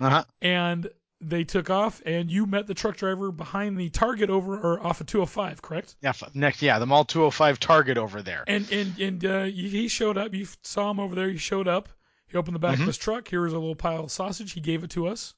Uh-huh. 0.00 0.24
And 0.40 0.88
they 1.20 1.44
took 1.44 1.68
off, 1.68 2.00
and 2.06 2.30
you 2.30 2.46
met 2.46 2.66
the 2.66 2.74
truck 2.74 2.96
driver 2.96 3.30
behind 3.30 3.76
the 3.76 3.90
Target 3.90 4.30
over 4.30 4.58
or 4.58 4.80
off 4.84 5.00
of 5.00 5.06
205, 5.06 5.60
correct? 5.60 5.96
Yeah. 6.00 6.12
Next, 6.32 6.62
yeah, 6.62 6.78
the 6.78 6.86
Mall 6.86 7.04
205 7.04 7.60
Target 7.60 7.98
over 7.98 8.22
there. 8.22 8.44
And 8.46 8.70
and 8.72 8.98
and 8.98 9.24
uh, 9.24 9.44
he 9.44 9.68
he 9.68 9.88
showed 9.88 10.16
up. 10.16 10.32
You 10.32 10.46
saw 10.62 10.90
him 10.90 11.00
over 11.00 11.14
there. 11.14 11.28
He 11.28 11.36
showed 11.36 11.68
up. 11.68 11.88
He 12.30 12.36
opened 12.38 12.54
the 12.54 12.60
back 12.60 12.78
Mhm. 12.78 12.82
of 12.82 12.86
his 12.86 12.98
truck. 12.98 13.28
Here 13.28 13.40
was 13.42 13.52
a 13.52 13.58
little 13.58 13.74
pile 13.74 14.04
of 14.04 14.10
sausage. 14.10 14.52
He 14.52 14.60
gave 14.60 14.84
it 14.84 14.90
to 14.90 15.08
us. 15.08 15.34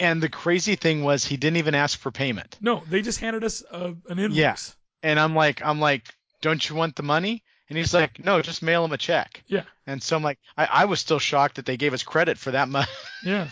And 0.00 0.20
the 0.22 0.28
crazy 0.28 0.74
thing 0.74 1.04
was, 1.04 1.24
he 1.24 1.36
didn't 1.36 1.58
even 1.58 1.74
ask 1.74 1.98
for 1.98 2.10
payment. 2.10 2.56
No, 2.60 2.82
they 2.88 3.00
just 3.02 3.20
handed 3.20 3.44
us 3.44 3.62
a, 3.70 3.94
an 4.08 4.18
invoice. 4.18 4.36
Yeah. 4.36 4.56
And 5.02 5.20
I'm 5.20 5.34
like, 5.36 5.64
I'm 5.64 5.78
like, 5.78 6.12
don't 6.40 6.68
you 6.68 6.74
want 6.74 6.96
the 6.96 7.02
money? 7.04 7.44
And 7.68 7.76
he's 7.78 7.92
like, 7.94 8.24
no, 8.24 8.40
just 8.42 8.62
mail 8.62 8.84
him 8.84 8.92
a 8.92 8.98
check. 8.98 9.44
Yeah. 9.46 9.62
And 9.86 10.02
so 10.02 10.16
I'm 10.16 10.22
like, 10.22 10.38
I, 10.56 10.64
I 10.64 10.84
was 10.86 10.98
still 11.00 11.18
shocked 11.18 11.56
that 11.56 11.66
they 11.66 11.76
gave 11.76 11.92
us 11.92 12.02
credit 12.02 12.38
for 12.38 12.50
that 12.52 12.68
much. 12.68 12.88
Yeah, 13.24 13.48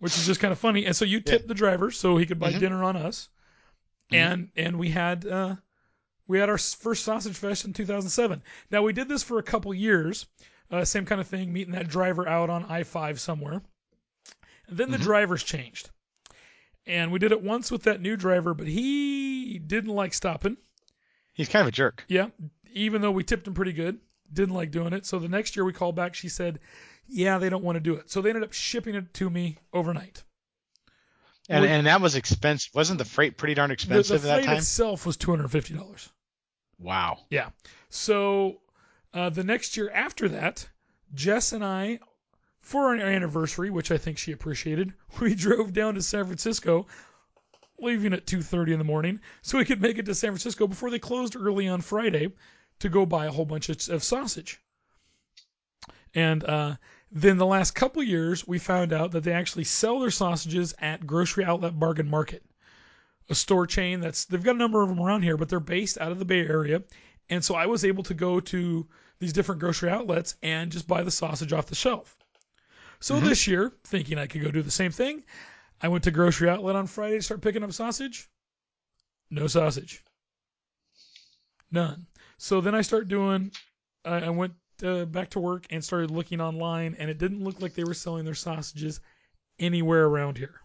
which 0.00 0.16
is 0.18 0.26
just 0.26 0.40
kind 0.40 0.52
of 0.52 0.58
funny. 0.58 0.84
And 0.86 0.94
so 0.94 1.04
you 1.04 1.20
tipped 1.20 1.48
the 1.48 1.54
driver 1.54 1.90
so 1.90 2.16
he 2.18 2.26
could 2.26 2.38
buy 2.38 2.52
Mhm. 2.52 2.58
dinner 2.60 2.84
on 2.84 2.96
us, 2.96 3.28
and 4.10 4.50
and 4.56 4.76
we 4.78 4.90
had 4.90 5.24
uh, 5.26 5.56
we 6.26 6.38
had 6.40 6.48
our 6.50 6.58
first 6.58 7.04
sausage 7.04 7.36
fest 7.36 7.64
in 7.64 7.72
2007. 7.72 8.42
Now 8.70 8.82
we 8.82 8.92
did 8.92 9.08
this 9.08 9.22
for 9.22 9.38
a 9.38 9.42
couple 9.42 9.72
years, 9.72 10.26
uh, 10.74 10.84
same 10.84 11.06
kind 11.06 11.20
of 11.20 11.26
thing, 11.26 11.52
meeting 11.52 11.74
that 11.74 11.88
driver 11.88 12.28
out 12.28 12.50
on 12.50 12.64
I-5 12.64 13.18
somewhere. 13.18 13.62
And 14.66 14.78
then 14.78 14.90
the 14.90 14.98
drivers 14.98 15.42
changed, 15.42 15.90
and 16.86 17.12
we 17.12 17.18
did 17.18 17.32
it 17.32 17.42
once 17.42 17.70
with 17.70 17.82
that 17.82 18.00
new 18.00 18.16
driver, 18.16 18.54
but 18.54 18.66
he 18.66 19.58
didn't 19.58 19.94
like 19.94 20.14
stopping. 20.14 20.56
He's 21.34 21.48
kind 21.48 21.62
of 21.62 21.68
a 21.68 21.72
jerk. 21.72 22.04
Yeah, 22.08 22.28
even 22.72 23.02
though 23.02 23.10
we 23.10 23.24
tipped 23.24 23.46
him 23.46 23.54
pretty 23.54 23.74
good, 23.74 23.98
didn't 24.32 24.54
like 24.54 24.70
doing 24.70 24.94
it. 24.94 25.04
So 25.04 25.18
the 25.18 25.28
next 25.28 25.54
year 25.54 25.64
we 25.64 25.74
called 25.74 25.96
back, 25.96 26.14
she 26.14 26.30
said, 26.30 26.60
"Yeah, 27.06 27.38
they 27.38 27.50
don't 27.50 27.62
want 27.62 27.76
to 27.76 27.80
do 27.80 27.94
it." 27.94 28.10
So 28.10 28.22
they 28.22 28.30
ended 28.30 28.44
up 28.44 28.54
shipping 28.54 28.94
it 28.94 29.12
to 29.14 29.28
me 29.28 29.58
overnight. 29.72 30.22
And 31.48 31.64
and 31.64 31.86
that 31.86 32.00
was 32.00 32.14
expensive. 32.14 32.74
Wasn't 32.74 32.98
the 32.98 33.04
freight 33.04 33.36
pretty 33.36 33.54
darn 33.54 33.70
expensive 33.70 34.22
the 34.22 34.28
at 34.28 34.36
that 34.36 34.36
time? 34.36 34.40
The 34.40 34.46
freight 34.46 34.58
itself 34.58 35.04
was 35.04 35.16
two 35.16 35.30
hundred 35.30 35.48
fifty 35.48 35.74
dollars. 35.74 36.08
Wow. 36.78 37.18
Yeah. 37.30 37.50
So 37.90 38.60
uh, 39.14 39.30
the 39.30 39.44
next 39.44 39.76
year 39.76 39.90
after 39.90 40.28
that, 40.28 40.68
Jess 41.14 41.52
and 41.52 41.64
I, 41.64 42.00
for 42.60 42.88
our 42.88 42.96
anniversary, 42.96 43.70
which 43.70 43.92
I 43.92 43.96
think 43.96 44.18
she 44.18 44.32
appreciated, 44.32 44.92
we 45.20 45.34
drove 45.34 45.72
down 45.72 45.94
to 45.94 46.02
San 46.02 46.24
Francisco, 46.24 46.86
leaving 47.78 48.12
at 48.12 48.26
two 48.26 48.42
thirty 48.42 48.72
in 48.72 48.78
the 48.78 48.84
morning, 48.84 49.20
so 49.40 49.58
we 49.58 49.64
could 49.64 49.80
make 49.80 49.98
it 49.98 50.06
to 50.06 50.14
San 50.14 50.30
Francisco 50.30 50.66
before 50.66 50.90
they 50.90 50.98
closed 50.98 51.36
early 51.36 51.68
on 51.68 51.80
Friday 51.80 52.32
to 52.80 52.88
go 52.88 53.06
buy 53.06 53.26
a 53.26 53.30
whole 53.30 53.44
bunch 53.44 53.68
of, 53.68 53.88
of 53.88 54.02
sausage. 54.02 54.60
And 56.14 56.44
uh, 56.44 56.76
then 57.10 57.38
the 57.38 57.46
last 57.46 57.72
couple 57.72 58.02
years, 58.02 58.46
we 58.46 58.58
found 58.58 58.92
out 58.92 59.12
that 59.12 59.22
they 59.22 59.32
actually 59.32 59.64
sell 59.64 60.00
their 60.00 60.10
sausages 60.10 60.74
at 60.80 61.06
Grocery 61.06 61.44
Outlet 61.44 61.78
Bargain 61.78 62.10
Market, 62.10 62.44
a 63.28 63.34
store 63.34 63.66
chain 63.66 64.00
that's 64.00 64.24
they've 64.24 64.42
got 64.42 64.56
a 64.56 64.58
number 64.58 64.82
of 64.82 64.88
them 64.88 65.00
around 65.00 65.22
here, 65.22 65.36
but 65.36 65.48
they're 65.48 65.60
based 65.60 65.98
out 65.98 66.10
of 66.10 66.18
the 66.18 66.24
Bay 66.24 66.40
Area. 66.40 66.82
And 67.30 67.44
so 67.44 67.54
I 67.54 67.66
was 67.66 67.84
able 67.84 68.02
to 68.04 68.14
go 68.14 68.40
to 68.40 68.86
these 69.24 69.32
different 69.32 69.60
grocery 69.60 69.88
outlets 69.88 70.36
and 70.42 70.70
just 70.70 70.86
buy 70.86 71.02
the 71.02 71.10
sausage 71.10 71.52
off 71.52 71.66
the 71.66 71.74
shelf. 71.74 72.14
So 73.00 73.20
this 73.20 73.46
year, 73.46 73.72
thinking 73.84 74.18
I 74.18 74.26
could 74.26 74.42
go 74.42 74.50
do 74.50 74.62
the 74.62 74.70
same 74.70 74.92
thing, 74.92 75.24
I 75.80 75.88
went 75.88 76.04
to 76.04 76.10
grocery 76.10 76.48
outlet 76.48 76.76
on 76.76 76.86
Friday 76.86 77.16
to 77.16 77.22
start 77.22 77.40
picking 77.40 77.62
up 77.62 77.72
sausage. 77.72 78.28
No 79.30 79.46
sausage. 79.46 80.02
None. 81.70 82.06
So 82.38 82.60
then 82.60 82.74
I 82.74 82.82
start 82.82 83.08
doing. 83.08 83.50
I, 84.04 84.20
I 84.20 84.30
went 84.30 84.52
uh, 84.82 85.06
back 85.06 85.30
to 85.30 85.40
work 85.40 85.66
and 85.70 85.82
started 85.82 86.10
looking 86.10 86.40
online, 86.40 86.96
and 86.98 87.10
it 87.10 87.18
didn't 87.18 87.42
look 87.42 87.60
like 87.60 87.74
they 87.74 87.84
were 87.84 87.94
selling 87.94 88.24
their 88.24 88.34
sausages 88.34 89.00
anywhere 89.58 90.04
around 90.04 90.38
here. 90.38 90.60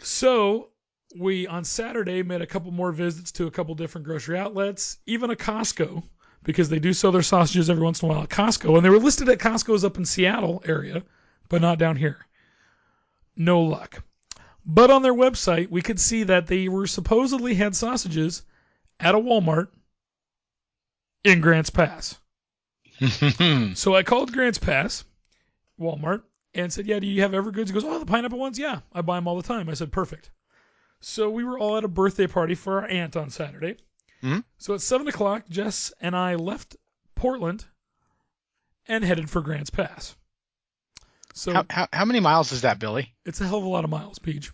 So 0.00 0.70
we 1.16 1.46
on 1.46 1.64
Saturday 1.64 2.22
made 2.22 2.42
a 2.42 2.46
couple 2.46 2.70
more 2.72 2.92
visits 2.92 3.32
to 3.32 3.46
a 3.46 3.50
couple 3.50 3.74
different 3.74 4.06
grocery 4.06 4.38
outlets, 4.38 4.98
even 5.06 5.30
a 5.30 5.36
Costco, 5.36 6.02
because 6.44 6.68
they 6.68 6.78
do 6.78 6.92
sell 6.92 7.10
their 7.10 7.22
sausages 7.22 7.68
every 7.68 7.82
once 7.82 8.02
in 8.02 8.08
a 8.08 8.12
while 8.12 8.22
at 8.22 8.28
Costco, 8.28 8.76
and 8.76 8.84
they 8.84 8.90
were 8.90 8.98
listed 8.98 9.28
at 9.28 9.38
Costco's 9.38 9.84
up 9.84 9.96
in 9.96 10.04
Seattle 10.04 10.62
area, 10.66 11.02
but 11.48 11.60
not 11.60 11.78
down 11.78 11.96
here. 11.96 12.26
No 13.36 13.60
luck. 13.60 14.02
But 14.64 14.90
on 14.90 15.02
their 15.02 15.14
website, 15.14 15.68
we 15.68 15.82
could 15.82 15.98
see 15.98 16.22
that 16.22 16.46
they 16.46 16.68
were 16.68 16.86
supposedly 16.86 17.54
had 17.54 17.74
sausages 17.74 18.42
at 19.00 19.14
a 19.14 19.18
Walmart 19.18 19.68
in 21.24 21.40
Grants 21.40 21.70
Pass. 21.70 22.18
So 23.74 23.94
I 23.94 24.02
called 24.04 24.32
Grants 24.32 24.58
Pass, 24.58 25.04
Walmart, 25.80 26.22
and 26.54 26.72
said, 26.72 26.86
"Yeah, 26.86 27.00
do 27.00 27.06
you 27.06 27.22
have 27.22 27.32
Evergoods?" 27.32 27.66
He 27.66 27.74
goes, 27.74 27.84
"Oh, 27.84 27.98
the 27.98 28.06
pineapple 28.06 28.38
ones. 28.38 28.58
Yeah, 28.58 28.80
I 28.92 29.02
buy 29.02 29.16
them 29.16 29.26
all 29.26 29.36
the 29.36 29.42
time." 29.42 29.68
I 29.68 29.74
said, 29.74 29.90
"Perfect." 29.90 30.30
So 31.00 31.28
we 31.28 31.42
were 31.44 31.58
all 31.58 31.76
at 31.76 31.84
a 31.84 31.88
birthday 31.88 32.28
party 32.28 32.54
for 32.54 32.80
our 32.80 32.86
aunt 32.86 33.16
on 33.16 33.30
Saturday. 33.30 33.78
Mhm. 34.24 34.44
So 34.58 34.74
at 34.74 34.80
seven 34.80 35.06
o'clock, 35.06 35.48
Jess 35.50 35.92
and 36.00 36.16
I 36.16 36.34
left 36.36 36.76
Portland 37.14 37.66
and 38.86 39.04
headed 39.04 39.28
for 39.28 39.42
Grants 39.42 39.70
Pass. 39.70 40.16
So 41.34 41.52
how, 41.52 41.66
how 41.68 41.88
how 41.92 42.04
many 42.04 42.20
miles 42.20 42.52
is 42.52 42.62
that, 42.62 42.78
Billy? 42.78 43.14
it's 43.24 43.40
a 43.40 43.46
hell 43.46 43.58
of 43.58 43.64
a 43.64 43.68
lot 43.68 43.84
of 43.84 43.90
miles, 43.90 44.18
Beej. 44.18 44.50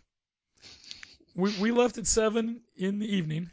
We 1.34 1.56
we 1.60 1.70
left 1.70 1.98
at 1.98 2.06
seven 2.06 2.62
in 2.76 2.98
the 2.98 3.06
evening 3.14 3.50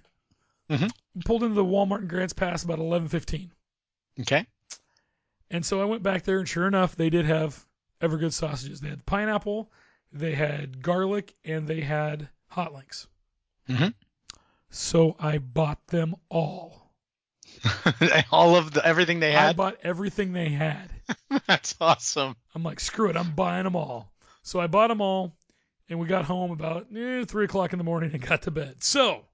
Mhm. 0.69 0.91
Pulled 1.23 1.43
into 1.43 1.55
the 1.55 1.63
Walmart 1.63 2.01
in 2.01 2.07
Grants 2.07 2.33
Pass 2.33 2.63
about 2.63 2.79
11:15. 2.79 3.51
Okay. 4.19 4.45
And 5.49 5.65
so 5.65 5.81
I 5.81 5.85
went 5.85 6.03
back 6.03 6.23
there, 6.23 6.39
and 6.39 6.49
sure 6.49 6.67
enough, 6.67 6.95
they 6.97 7.09
did 7.09 7.25
have 7.25 7.65
Evergood 8.01 8.33
sausages. 8.33 8.81
They 8.81 8.89
had 8.89 9.05
pineapple, 9.05 9.71
they 10.11 10.35
had 10.35 10.81
garlic, 10.81 11.35
and 11.45 11.67
they 11.67 11.79
had 11.81 12.27
hot 12.47 12.73
links. 12.73 13.07
Mhm. 13.69 13.93
So 14.69 15.15
I 15.19 15.37
bought 15.37 15.85
them 15.87 16.15
all. 16.29 16.87
All 18.31 18.55
of 18.55 18.71
the 18.71 18.85
everything 18.85 19.19
they 19.19 19.31
had. 19.31 19.49
I 19.49 19.53
bought 19.53 19.77
everything 19.81 20.33
they 20.33 20.49
had. 20.49 20.89
That's 21.47 21.75
awesome. 21.79 22.35
I'm 22.53 22.63
like, 22.63 22.79
screw 22.79 23.09
it, 23.09 23.17
I'm 23.17 23.31
buying 23.31 23.63
them 23.63 23.75
all. 23.75 24.11
So 24.43 24.59
I 24.59 24.67
bought 24.67 24.89
them 24.89 25.01
all, 25.01 25.35
and 25.89 25.99
we 25.99 26.07
got 26.07 26.25
home 26.25 26.51
about 26.51 26.87
eh, 26.95 27.23
three 27.25 27.45
o'clock 27.45 27.73
in 27.73 27.77
the 27.77 27.83
morning 27.83 28.11
and 28.13 28.21
got 28.21 28.43
to 28.43 28.51
bed. 28.51 28.83
So, 28.83 29.25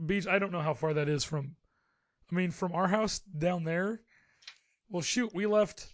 Beej, 0.00 0.26
I 0.26 0.38
don't 0.38 0.52
know 0.52 0.60
how 0.60 0.74
far 0.74 0.94
that 0.94 1.08
is 1.08 1.24
from. 1.24 1.56
I 2.30 2.34
mean, 2.34 2.50
from 2.50 2.72
our 2.72 2.88
house 2.88 3.20
down 3.38 3.64
there. 3.64 4.00
Well, 4.90 5.02
shoot, 5.02 5.32
we 5.32 5.46
left 5.46 5.86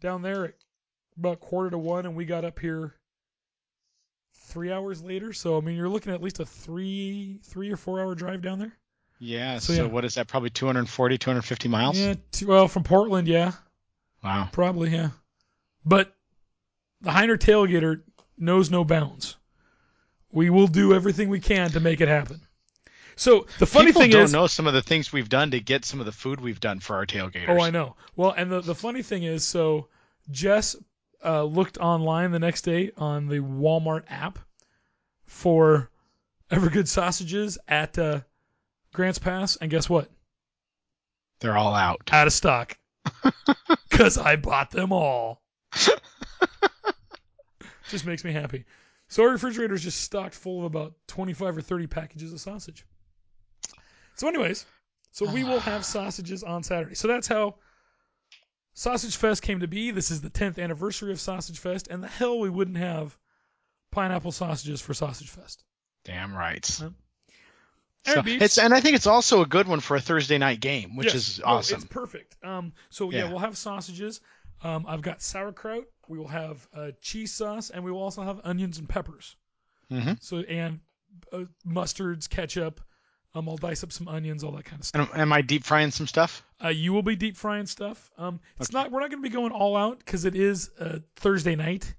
down 0.00 0.22
there 0.22 0.44
at 0.46 0.54
about 1.18 1.40
quarter 1.40 1.70
to 1.70 1.78
one, 1.78 2.06
and 2.06 2.16
we 2.16 2.24
got 2.24 2.44
up 2.44 2.58
here 2.58 2.94
three 4.44 4.72
hours 4.72 5.02
later. 5.02 5.32
So 5.32 5.56
I 5.58 5.60
mean, 5.60 5.76
you're 5.76 5.88
looking 5.88 6.12
at 6.12 6.22
least 6.22 6.40
a 6.40 6.46
three, 6.46 7.40
three 7.44 7.70
or 7.70 7.76
four 7.76 8.00
hour 8.00 8.14
drive 8.14 8.42
down 8.42 8.58
there. 8.58 8.72
Yeah. 9.18 9.58
So, 9.58 9.72
So, 9.74 9.82
yeah. 9.84 9.88
what 9.88 10.04
is 10.04 10.14
that? 10.14 10.28
Probably 10.28 10.50
240, 10.50 11.18
250 11.18 11.68
miles. 11.68 11.98
Yeah, 11.98 12.14
well, 12.46 12.68
from 12.68 12.82
Portland, 12.82 13.28
yeah. 13.28 13.52
Wow. 14.22 14.48
Probably, 14.52 14.90
yeah. 14.90 15.10
But 15.84 16.14
the 17.00 17.10
Heinrich 17.12 17.40
tailgater 17.40 18.02
knows 18.38 18.70
no 18.70 18.84
bounds. 18.84 19.36
We 20.32 20.50
will 20.50 20.66
do 20.66 20.94
everything 20.94 21.28
we 21.28 21.40
can 21.40 21.70
to 21.70 21.80
make 21.80 22.00
it 22.00 22.08
happen. 22.08 22.40
So 23.16 23.46
the 23.60 23.66
funny 23.66 23.86
People 23.86 24.02
thing 24.02 24.10
don't 24.10 24.24
is, 24.24 24.32
know 24.32 24.48
some 24.48 24.66
of 24.66 24.74
the 24.74 24.82
things 24.82 25.12
we've 25.12 25.28
done 25.28 25.52
to 25.52 25.60
get 25.60 25.84
some 25.84 26.00
of 26.00 26.06
the 26.06 26.12
food 26.12 26.40
we've 26.40 26.58
done 26.58 26.80
for 26.80 26.96
our 26.96 27.06
tailgaters. 27.06 27.48
oh, 27.48 27.62
I 27.62 27.70
know. 27.70 27.94
Well, 28.16 28.32
and 28.36 28.50
the 28.50 28.60
the 28.60 28.74
funny 28.74 29.02
thing 29.02 29.22
is, 29.22 29.44
so 29.44 29.86
Jess 30.32 30.74
uh, 31.24 31.44
looked 31.44 31.78
online 31.78 32.30
the 32.32 32.38
next 32.38 32.62
day 32.62 32.92
on 32.96 33.26
the 33.28 33.38
Walmart 33.38 34.04
app 34.08 34.38
for 35.26 35.90
Evergood 36.50 36.86
sausages 36.88 37.58
at 37.66 37.98
uh, 37.98 38.20
Grants 38.92 39.18
Pass, 39.18 39.56
and 39.56 39.70
guess 39.70 39.88
what? 39.88 40.10
They're 41.40 41.56
all 41.56 41.74
out. 41.74 42.08
Out 42.12 42.26
of 42.26 42.32
stock. 42.32 42.76
Because 43.90 44.18
I 44.18 44.34
bought 44.34 44.72
them 44.72 44.92
all. 44.92 45.40
just 47.90 48.04
makes 48.04 48.24
me 48.24 48.32
happy. 48.32 48.64
So 49.06 49.22
our 49.22 49.30
refrigerator 49.30 49.74
is 49.74 49.84
just 49.84 50.00
stocked 50.00 50.34
full 50.34 50.58
of 50.58 50.64
about 50.64 50.94
25 51.06 51.58
or 51.58 51.60
30 51.60 51.86
packages 51.86 52.32
of 52.32 52.40
sausage. 52.40 52.84
So, 54.16 54.26
anyways, 54.26 54.66
so 55.12 55.30
we 55.30 55.44
will 55.44 55.60
have 55.60 55.84
sausages 55.84 56.42
on 56.42 56.64
Saturday. 56.64 56.96
So 56.96 57.06
that's 57.06 57.28
how 57.28 57.54
Sausage 58.74 59.16
Fest 59.16 59.42
came 59.42 59.60
to 59.60 59.68
be. 59.68 59.90
This 59.92 60.10
is 60.10 60.20
the 60.20 60.30
10th 60.30 60.58
anniversary 60.62 61.12
of 61.12 61.20
Sausage 61.20 61.58
Fest, 61.58 61.88
and 61.88 62.02
the 62.02 62.08
hell 62.08 62.38
we 62.40 62.50
wouldn't 62.50 62.76
have 62.76 63.16
pineapple 63.92 64.32
sausages 64.32 64.80
for 64.80 64.94
Sausage 64.94 65.30
Fest. 65.30 65.62
Damn 66.04 66.34
right. 66.34 66.64
So, 66.64 66.92
All 68.06 68.14
right, 68.16 68.24
Beej. 68.24 68.42
it's 68.42 68.58
and 68.58 68.74
I 68.74 68.80
think 68.80 68.96
it's 68.96 69.06
also 69.06 69.40
a 69.42 69.46
good 69.46 69.66
one 69.68 69.80
for 69.80 69.96
a 69.96 70.00
Thursday 70.00 70.38
night 70.38 70.60
game, 70.60 70.96
which 70.96 71.06
Yes. 71.06 71.14
is 71.14 71.38
No, 71.38 71.44
awesome. 71.46 71.76
it's 71.76 71.84
perfect. 71.86 72.36
Um, 72.44 72.72
so 72.90 73.10
yeah. 73.10 73.20
Yeah. 73.24 73.28
we'll 73.30 73.38
have 73.38 73.56
sausages. 73.56 74.20
Um, 74.62 74.84
I've 74.88 75.02
got 75.02 75.22
sauerkraut. 75.22 75.84
We 76.08 76.18
will 76.18 76.28
have 76.28 76.66
uh, 76.74 76.90
cheese 77.00 77.32
sauce, 77.32 77.70
and 77.70 77.84
we 77.84 77.92
will 77.92 78.02
also 78.02 78.22
have 78.22 78.40
onions 78.44 78.78
and 78.78 78.88
peppers. 78.88 79.36
Mhm. 79.90 80.20
So 80.22 80.38
and 80.40 80.80
uh, 81.32 81.44
mustards, 81.66 82.28
ketchup. 82.28 82.80
Um, 83.34 83.48
I'll 83.48 83.56
dice 83.56 83.82
up 83.82 83.90
some 83.92 84.06
onions, 84.06 84.44
all 84.44 84.52
that 84.52 84.64
kind 84.64 84.80
of 84.80 84.86
stuff. 84.86 85.10
And 85.12 85.20
am 85.20 85.32
I 85.32 85.42
deep 85.42 85.64
frying 85.64 85.90
some 85.90 86.06
stuff? 86.06 86.44
Uh, 86.62 86.68
you 86.68 86.92
will 86.92 87.02
be 87.02 87.16
deep 87.16 87.36
frying 87.36 87.66
stuff. 87.66 88.10
Um, 88.16 88.38
it's 88.60 88.72
not. 88.72 88.92
We're 88.92 89.00
not 89.00 89.10
going 89.10 89.22
to 89.22 89.28
be 89.28 89.34
going 89.34 89.50
all 89.52 89.76
out 89.76 89.98
because 89.98 90.24
it 90.24 90.36
is 90.36 90.70
uh, 90.78 90.98
Thursday 91.16 91.56
night. 91.56 91.92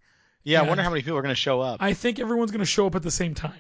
Yeah, 0.44 0.62
I 0.62 0.68
wonder 0.68 0.84
how 0.84 0.90
many 0.90 1.02
people 1.02 1.18
are 1.18 1.22
going 1.24 1.34
to 1.36 1.40
show 1.40 1.60
up. 1.60 1.82
I 1.82 1.94
think 1.94 2.20
everyone's 2.20 2.52
going 2.52 2.60
to 2.60 2.66
show 2.66 2.86
up 2.88 2.96
at 2.96 3.02
the 3.02 3.12
same 3.12 3.34
time. 3.34 3.60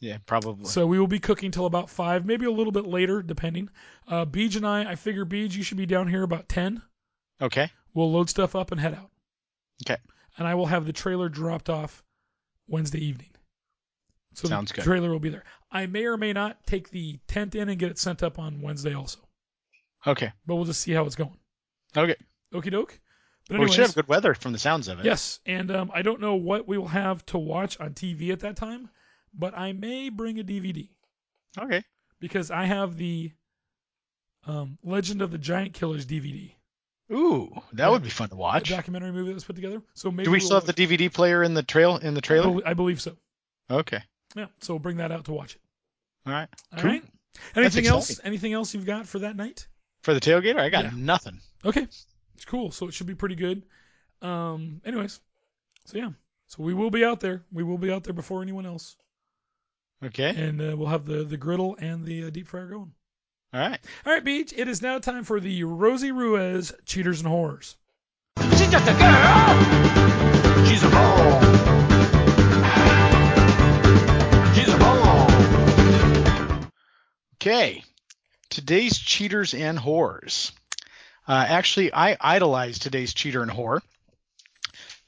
yeah, 0.00 0.18
probably. 0.26 0.66
So 0.66 0.86
we 0.86 0.98
will 1.00 1.06
be 1.06 1.18
cooking 1.18 1.50
till 1.50 1.64
about 1.66 1.88
five, 1.90 2.24
maybe 2.26 2.44
a 2.46 2.50
little 2.50 2.72
bit 2.72 2.86
later, 2.86 3.22
depending. 3.22 3.68
Uh, 4.06 4.24
Beej 4.26 4.56
and 4.56 4.66
I, 4.66 4.90
I 4.90 4.94
figure 4.94 5.24
Beej, 5.24 5.56
you 5.56 5.62
should 5.62 5.78
be 5.78 5.86
down 5.86 6.06
here 6.06 6.22
about 6.22 6.48
ten. 6.48 6.82
okay. 7.40 7.70
We'll 7.94 8.12
load 8.12 8.30
stuff 8.30 8.54
up 8.54 8.72
and 8.72 8.80
head 8.80 8.94
out. 8.94 9.10
Okay. 9.84 10.00
And 10.38 10.46
I 10.46 10.54
will 10.54 10.66
have 10.66 10.86
the 10.86 10.92
trailer 10.94 11.28
dropped 11.28 11.68
off 11.68 12.02
Wednesday 12.68 13.04
evening. 13.04 13.28
So 14.34 14.48
Sounds 14.48 14.70
the 14.70 14.76
good. 14.76 14.84
trailer 14.84 15.10
will 15.10 15.18
be 15.20 15.28
there. 15.28 15.44
I 15.72 15.86
may 15.86 16.04
or 16.04 16.16
may 16.16 16.32
not 16.32 16.64
take 16.66 16.90
the 16.90 17.18
tent 17.26 17.54
in 17.54 17.68
and 17.68 17.78
get 17.78 17.90
it 17.90 17.98
sent 17.98 18.22
up 18.22 18.38
on 18.38 18.60
Wednesday 18.60 18.94
also. 18.94 19.18
Okay. 20.06 20.30
But 20.46 20.56
we'll 20.56 20.64
just 20.66 20.80
see 20.82 20.92
how 20.92 21.04
it's 21.06 21.14
going. 21.16 21.36
Okay. 21.96 22.16
Okie 22.52 22.70
doke. 22.70 22.98
But 23.48 23.58
Well, 23.58 23.68
we 23.68 23.72
should 23.72 23.86
have 23.86 23.94
good 23.94 24.08
weather 24.08 24.34
from 24.34 24.52
the 24.52 24.58
sounds 24.58 24.86
of 24.88 24.98
it. 25.00 25.04
yes, 25.04 25.40
and 25.46 25.70
um, 25.70 25.90
I 25.92 26.02
don't 26.02 26.20
know 26.20 26.34
what 26.36 26.68
we 26.68 26.78
will 26.78 26.86
have 26.88 27.24
to 27.26 27.38
watch 27.38 27.78
on 27.80 27.92
TV 27.94 28.30
at 28.30 28.40
that 28.40 28.56
time, 28.56 28.88
but 29.34 29.56
I 29.58 29.72
may 29.72 30.10
bring 30.10 30.38
a 30.38 30.44
DVD 30.44 30.88
Okay. 31.58 31.82
because 32.20 32.50
I 32.52 32.66
have 32.66 32.96
the 32.96 33.32
um, 34.46 34.78
Legend 34.84 35.22
of 35.22 35.30
the 35.32 35.38
Giant 35.38 35.74
Killers 35.74 36.06
DVD, 36.06 36.52
Ooh, 37.12 37.52
that 37.72 37.90
would 37.90 38.02
be 38.02 38.10
fun 38.10 38.28
to 38.28 38.34
a 38.34 38.38
watch. 38.38 38.70
documentary 38.70 39.12
movie 39.12 39.28
that 39.28 39.34
was 39.34 39.44
put 39.44 39.56
together. 39.56 39.82
So 39.94 40.10
maybe 40.10 40.24
Do 40.24 40.30
we 40.30 40.38
we'll 40.38 40.46
still 40.46 40.60
have 40.60 40.66
the 40.66 40.72
DVD 40.72 41.12
player 41.12 41.42
in 41.42 41.52
the 41.54 41.62
trail 41.64 41.96
in 41.96 42.14
the 42.14 42.20
trailer? 42.22 42.60
I 42.64 42.74
believe 42.74 43.00
so. 43.02 43.16
Okay. 43.70 44.02
Yeah, 44.36 44.46
so 44.60 44.74
we'll 44.74 44.78
bring 44.80 44.96
that 44.98 45.10
out 45.12 45.24
to 45.26 45.32
watch 45.32 45.56
it. 45.56 45.60
All 46.26 46.32
right. 46.32 46.48
All 46.76 46.84
right. 46.84 47.02
Cool. 47.02 47.62
Anything 47.64 47.86
else? 47.86 48.20
Anything 48.24 48.52
else 48.52 48.74
you've 48.74 48.86
got 48.86 49.06
for 49.06 49.20
that 49.20 49.36
night? 49.36 49.66
For 50.02 50.14
the 50.14 50.20
tailgater, 50.20 50.58
I 50.58 50.68
got 50.68 50.84
Yeah. 50.84 50.90
nothing. 50.94 51.40
Okay, 51.64 51.82
it's 51.82 52.44
cool. 52.46 52.70
So 52.72 52.88
it 52.88 52.94
should 52.94 53.06
be 53.06 53.14
pretty 53.14 53.36
good. 53.36 53.62
Um. 54.20 54.80
Anyways, 54.84 55.20
so 55.86 55.98
yeah. 55.98 56.10
So 56.48 56.62
we 56.62 56.74
will 56.74 56.90
be 56.90 57.04
out 57.04 57.20
there. 57.20 57.42
We 57.52 57.62
will 57.62 57.78
be 57.78 57.90
out 57.90 58.04
there 58.04 58.12
before 58.12 58.42
anyone 58.42 58.66
else, 58.66 58.96
Okay. 60.04 60.28
and 60.30 60.60
uh, 60.60 60.76
we'll 60.76 60.88
have 60.88 61.06
the 61.06 61.24
the 61.24 61.36
griddle 61.36 61.76
and 61.78 62.04
the 62.04 62.24
uh, 62.24 62.30
deep 62.30 62.48
fryer 62.48 62.66
going. 62.66 62.92
All 63.54 63.60
right. 63.60 63.80
All 64.06 64.12
right, 64.12 64.24
Beej. 64.24 64.52
It 64.56 64.68
is 64.68 64.80
now 64.82 64.98
time 64.98 65.24
for 65.24 65.38
the 65.40 65.64
Rosie 65.64 66.12
Ruiz 66.12 66.72
Cheaters 66.84 67.20
and 67.20 67.28
Horrors. 67.28 67.76
She's 68.56 68.70
just 68.70 68.88
a 68.88 68.92
girl. 68.94 70.66
She's 70.66 70.82
a 70.82 70.88
ball. 70.90 71.42
Okay. 77.42 77.82
Today's 78.50 78.96
cheaters 78.96 79.52
and 79.52 79.76
whores. 79.76 80.52
Uh, 81.26 81.44
actually, 81.48 81.92
I 81.92 82.16
idolize 82.20 82.78
today's 82.78 83.12
cheater 83.12 83.42
and 83.42 83.50
whore. 83.50 83.80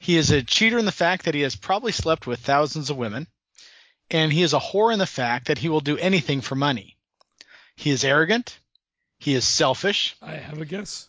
He 0.01 0.17
is 0.17 0.33
a 0.33 0.43
cheater 0.43 0.77
in 0.77 0.85
the 0.85 0.91
fact 0.91 1.27
that 1.27 1.37
he 1.37 1.43
has 1.43 1.55
probably 1.55 1.93
slept 1.93 2.27
with 2.27 2.41
thousands 2.41 2.91
of 2.91 2.97
women, 2.97 3.29
and 4.11 4.33
he 4.33 4.43
is 4.43 4.53
a 4.53 4.59
whore 4.59 4.93
in 4.93 4.99
the 4.99 5.07
fact 5.07 5.47
that 5.47 5.59
he 5.59 5.69
will 5.69 5.81
do 5.81 5.97
anything 5.97 6.41
for 6.41 6.57
money. 6.57 6.97
He 7.77 7.91
is 7.91 8.03
arrogant. 8.03 8.59
He 9.21 9.35
is 9.35 9.47
selfish. 9.47 10.17
I 10.21 10.33
have 10.33 10.61
a 10.61 10.65
guess. 10.65 11.09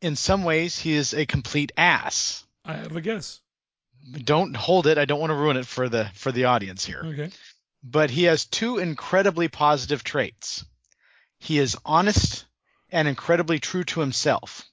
In 0.00 0.16
some 0.16 0.42
ways, 0.42 0.78
he 0.78 0.94
is 0.94 1.12
a 1.12 1.26
complete 1.26 1.72
ass. 1.76 2.46
I 2.64 2.76
have 2.76 2.96
a 2.96 3.02
guess. 3.02 3.40
Don't 4.24 4.56
hold 4.56 4.86
it. 4.86 4.96
I 4.96 5.04
don't 5.04 5.20
want 5.20 5.32
to 5.32 5.36
ruin 5.36 5.58
it 5.58 5.66
for 5.66 5.90
the 5.90 6.10
for 6.14 6.32
the 6.32 6.46
audience 6.46 6.82
here. 6.82 7.02
Okay. 7.04 7.30
But 7.82 8.10
he 8.10 8.24
has 8.24 8.44
two 8.44 8.78
incredibly 8.78 9.48
positive 9.48 10.04
traits. 10.04 10.64
He 11.38 11.58
is 11.58 11.76
honest 11.84 12.44
and 12.90 13.08
incredibly 13.08 13.58
true 13.58 13.84
to 13.84 14.00
himself. 14.00 14.64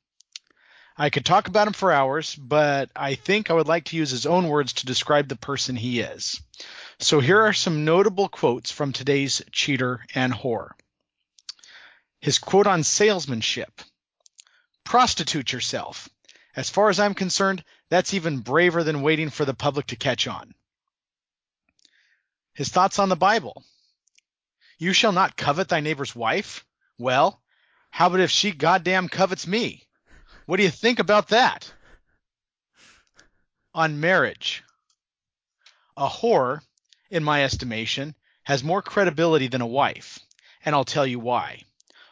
I 0.96 1.10
could 1.10 1.26
talk 1.26 1.48
about 1.48 1.68
him 1.68 1.74
for 1.74 1.92
hours, 1.92 2.36
but 2.36 2.92
I 2.96 3.16
think 3.16 3.50
I 3.50 3.54
would 3.54 3.68
like 3.68 3.86
to 3.86 3.96
use 3.96 4.10
his 4.10 4.26
own 4.26 4.50
words 4.50 4.74
to 4.74 4.86
describe 4.86 5.30
the 5.30 5.38
person 5.38 5.78
he 5.78 6.02
is. 6.02 6.42
So 7.00 7.22
here 7.22 7.42
are 7.42 7.54
some 7.54 7.86
notable 7.86 8.28
quotes 8.28 8.70
from 8.70 8.92
today's 8.92 9.42
cheater 9.52 10.06
and 10.14 10.34
whore. 10.34 10.72
His 12.20 12.38
quote 12.38 12.68
on 12.68 12.84
salesmanship 12.84 13.82
Prostitute 14.84 15.54
yourself. 15.54 16.10
As 16.56 16.70
far 16.70 16.90
as 16.90 17.00
I'm 17.00 17.14
concerned, 17.14 17.64
that's 17.90 18.14
even 18.14 18.40
braver 18.40 18.84
than 18.84 19.02
waiting 19.02 19.30
for 19.30 19.46
the 19.46 19.54
public 19.54 19.88
to 19.88 19.96
catch 19.96 20.28
on. 20.28 20.54
His 22.60 22.68
thoughts 22.68 23.00
on 23.00 23.08
the 23.08 23.16
Bible. 23.16 23.64
You 24.78 24.92
shall 24.92 25.14
not 25.14 25.38
covet 25.38 25.70
thy 25.70 25.80
neighbor's 25.80 26.14
wife? 26.14 26.66
Well, 26.98 27.42
how 27.90 28.08
about 28.08 28.20
if 28.20 28.32
she 28.32 28.52
goddamn 28.52 29.08
covets 29.08 29.48
me? 29.48 29.88
What 30.46 30.58
do 30.58 30.64
you 30.64 30.70
think 30.70 31.00
about 31.00 31.30
that? 31.30 31.72
On 33.74 34.02
marriage. 34.02 34.66
A 35.96 36.10
whore, 36.10 36.60
in 37.10 37.24
my 37.24 37.46
estimation, 37.46 38.14
has 38.44 38.62
more 38.62 38.82
credibility 38.82 39.48
than 39.48 39.62
a 39.62 39.66
wife, 39.66 40.20
and 40.66 40.76
I'll 40.76 40.84
tell 40.84 41.08
you 41.08 41.18
why. 41.18 41.64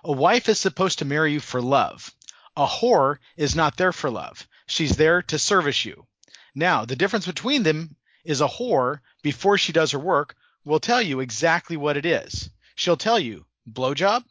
A 0.06 0.14
wife 0.14 0.48
is 0.48 0.58
supposed 0.58 1.00
to 1.00 1.04
marry 1.04 1.34
you 1.34 1.42
for 1.42 1.62
love. 1.62 2.16
A 2.56 2.66
whore 2.66 3.18
is 3.36 3.54
not 3.54 3.76
there 3.76 3.92
for 3.92 4.10
love. 4.10 4.48
She's 4.66 4.96
there 4.96 5.22
to 5.24 5.40
service 5.40 5.84
you. 5.84 6.08
Now, 6.56 6.86
the 6.86 6.96
difference 6.96 7.26
between 7.26 7.64
them 7.64 7.98
is 8.28 8.42
a 8.42 8.48
whore, 8.48 9.00
before 9.24 9.58
she 9.58 9.72
does 9.72 9.92
her 9.92 10.00
work, 10.00 10.36
will 10.66 10.82
tell 10.82 11.02
you 11.02 11.22
exactly 11.22 11.78
what 11.78 11.96
it 11.96 12.06
is. 12.06 12.50
She'll 12.76 12.98
tell 12.98 13.18
you, 13.18 13.46
blowjob? 13.66 14.26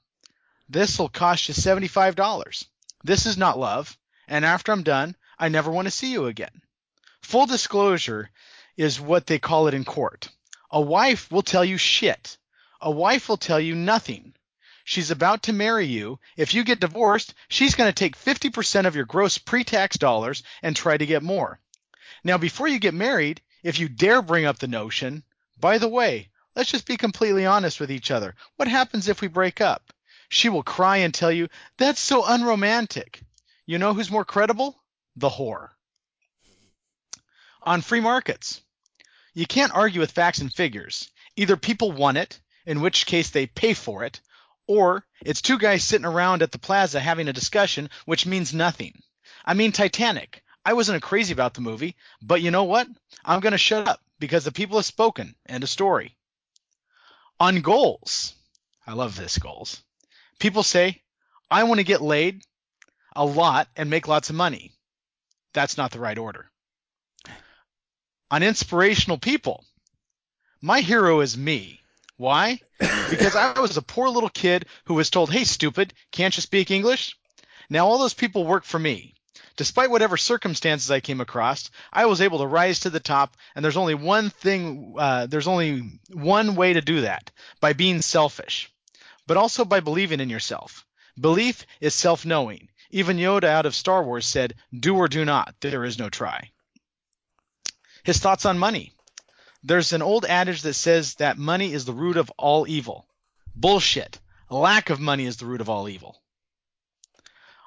This'll 0.68 1.08
cost 1.08 1.48
you 1.48 1.54
$75. 1.54 2.66
This 3.02 3.24
is 3.24 3.38
not 3.38 3.58
love, 3.58 3.96
and 4.28 4.44
after 4.44 4.70
I'm 4.70 4.82
done, 4.82 5.16
I 5.38 5.48
never 5.48 5.70
want 5.70 5.86
to 5.86 5.90
see 5.90 6.12
you 6.12 6.26
again. 6.26 6.60
Full 7.22 7.46
disclosure 7.46 8.30
is 8.76 9.00
what 9.00 9.26
they 9.26 9.38
call 9.38 9.66
it 9.66 9.72
in 9.72 9.86
court. 9.86 10.28
A 10.70 10.80
wife 10.80 11.32
will 11.32 11.42
tell 11.42 11.64
you 11.64 11.78
shit. 11.78 12.36
A 12.82 12.90
wife 12.90 13.30
will 13.30 13.38
tell 13.38 13.58
you 13.58 13.74
nothing. 13.74 14.34
She's 14.84 15.10
about 15.10 15.44
to 15.44 15.54
marry 15.54 15.86
you. 15.86 16.18
If 16.36 16.52
you 16.52 16.64
get 16.64 16.80
divorced, 16.80 17.32
she's 17.48 17.74
going 17.74 17.88
to 17.88 17.94
take 17.94 18.14
50% 18.14 18.84
of 18.84 18.94
your 18.94 19.06
gross 19.06 19.38
pre-tax 19.38 19.96
dollars 19.96 20.42
and 20.62 20.76
try 20.76 20.98
to 20.98 21.06
get 21.06 21.22
more. 21.22 21.60
Now, 22.22 22.36
before 22.36 22.68
you 22.68 22.78
get 22.78 22.92
married, 22.92 23.40
if 23.66 23.80
you 23.80 23.88
dare 23.88 24.22
bring 24.22 24.44
up 24.44 24.60
the 24.60 24.68
notion, 24.68 25.24
by 25.58 25.78
the 25.78 25.88
way, 25.88 26.28
let's 26.54 26.70
just 26.70 26.86
be 26.86 26.96
completely 26.96 27.46
honest 27.46 27.80
with 27.80 27.90
each 27.90 28.12
other. 28.12 28.36
What 28.54 28.68
happens 28.68 29.08
if 29.08 29.20
we 29.20 29.26
break 29.26 29.60
up? 29.60 29.92
She 30.28 30.48
will 30.48 30.62
cry 30.62 30.98
and 30.98 31.12
tell 31.12 31.32
you, 31.32 31.48
that's 31.76 32.00
so 32.00 32.24
unromantic. 32.24 33.20
You 33.66 33.78
know 33.78 33.92
who's 33.92 34.08
more 34.08 34.24
credible? 34.24 34.80
The 35.16 35.28
whore. 35.28 35.70
On 37.64 37.80
free 37.80 37.98
markets, 37.98 38.62
you 39.34 39.46
can't 39.46 39.74
argue 39.74 40.00
with 40.00 40.12
facts 40.12 40.38
and 40.38 40.52
figures. 40.52 41.10
Either 41.34 41.56
people 41.56 41.90
want 41.90 42.18
it, 42.18 42.38
in 42.66 42.80
which 42.80 43.04
case 43.04 43.30
they 43.30 43.46
pay 43.46 43.74
for 43.74 44.04
it, 44.04 44.20
or 44.68 45.04
it's 45.24 45.42
two 45.42 45.58
guys 45.58 45.82
sitting 45.82 46.06
around 46.06 46.42
at 46.42 46.52
the 46.52 46.58
plaza 46.60 47.00
having 47.00 47.26
a 47.26 47.32
discussion, 47.32 47.90
which 48.04 48.26
means 48.26 48.54
nothing. 48.54 49.02
I 49.44 49.54
mean, 49.54 49.72
Titanic. 49.72 50.44
I 50.66 50.72
wasn't 50.72 51.00
crazy 51.00 51.32
about 51.32 51.54
the 51.54 51.60
movie, 51.60 51.94
but 52.20 52.42
you 52.42 52.50
know 52.50 52.64
what? 52.64 52.88
I'm 53.24 53.38
going 53.38 53.52
to 53.52 53.58
shut 53.58 53.86
up 53.86 54.00
because 54.18 54.44
the 54.44 54.50
people 54.50 54.78
have 54.78 54.84
spoken. 54.84 55.36
End 55.48 55.62
of 55.62 55.70
story. 55.70 56.16
On 57.38 57.60
goals, 57.60 58.34
I 58.84 58.94
love 58.94 59.14
this 59.14 59.38
goals. 59.38 59.80
People 60.40 60.64
say, 60.64 61.02
I 61.48 61.62
want 61.62 61.78
to 61.78 61.84
get 61.84 62.02
laid 62.02 62.42
a 63.14 63.24
lot 63.24 63.68
and 63.76 63.88
make 63.88 64.08
lots 64.08 64.28
of 64.28 64.34
money. 64.34 64.72
That's 65.54 65.76
not 65.76 65.92
the 65.92 66.00
right 66.00 66.18
order. 66.18 66.50
On 68.32 68.42
inspirational 68.42 69.18
people, 69.18 69.64
my 70.60 70.80
hero 70.80 71.20
is 71.20 71.38
me. 71.38 71.80
Why? 72.16 72.58
Because 73.08 73.36
I 73.36 73.60
was 73.60 73.76
a 73.76 73.82
poor 73.82 74.08
little 74.08 74.30
kid 74.30 74.66
who 74.86 74.94
was 74.94 75.10
told, 75.10 75.30
hey, 75.30 75.44
stupid, 75.44 75.94
can't 76.10 76.36
you 76.36 76.40
speak 76.40 76.72
English? 76.72 77.16
Now 77.70 77.86
all 77.86 77.98
those 77.98 78.14
people 78.14 78.44
work 78.44 78.64
for 78.64 78.80
me. 78.80 79.15
Despite 79.56 79.90
whatever 79.90 80.16
circumstances 80.16 80.90
I 80.90 81.00
came 81.00 81.20
across, 81.20 81.70
I 81.92 82.06
was 82.06 82.20
able 82.20 82.38
to 82.38 82.46
rise 82.46 82.80
to 82.80 82.90
the 82.90 83.00
top, 83.00 83.36
and 83.54 83.64
there's 83.64 83.76
only 83.76 83.94
one 83.94 84.30
thing, 84.30 84.94
uh, 84.98 85.26
there's 85.26 85.46
only 85.46 86.00
one 86.12 86.56
way 86.56 86.74
to 86.74 86.80
do 86.80 87.02
that 87.02 87.30
by 87.60 87.72
being 87.72 88.02
selfish, 88.02 88.70
but 89.26 89.36
also 89.36 89.64
by 89.64 89.80
believing 89.80 90.20
in 90.20 90.30
yourself. 90.30 90.86
Belief 91.18 91.66
is 91.80 91.94
self 91.94 92.26
knowing. 92.26 92.68
Even 92.90 93.16
Yoda 93.16 93.44
out 93.44 93.66
of 93.66 93.74
Star 93.74 94.04
Wars 94.04 94.26
said, 94.26 94.54
do 94.78 94.96
or 94.96 95.08
do 95.08 95.24
not, 95.24 95.54
there 95.60 95.84
is 95.84 95.98
no 95.98 96.08
try. 96.08 96.50
His 98.04 98.18
thoughts 98.18 98.44
on 98.44 98.58
money. 98.58 98.92
There's 99.62 99.92
an 99.92 100.02
old 100.02 100.24
adage 100.24 100.62
that 100.62 100.74
says 100.74 101.14
that 101.16 101.38
money 101.38 101.72
is 101.72 101.84
the 101.84 101.92
root 101.92 102.16
of 102.16 102.30
all 102.38 102.68
evil. 102.68 103.08
Bullshit. 103.54 104.20
Lack 104.48 104.90
of 104.90 105.00
money 105.00 105.26
is 105.26 105.38
the 105.38 105.46
root 105.46 105.60
of 105.60 105.68
all 105.68 105.88
evil. 105.88 106.22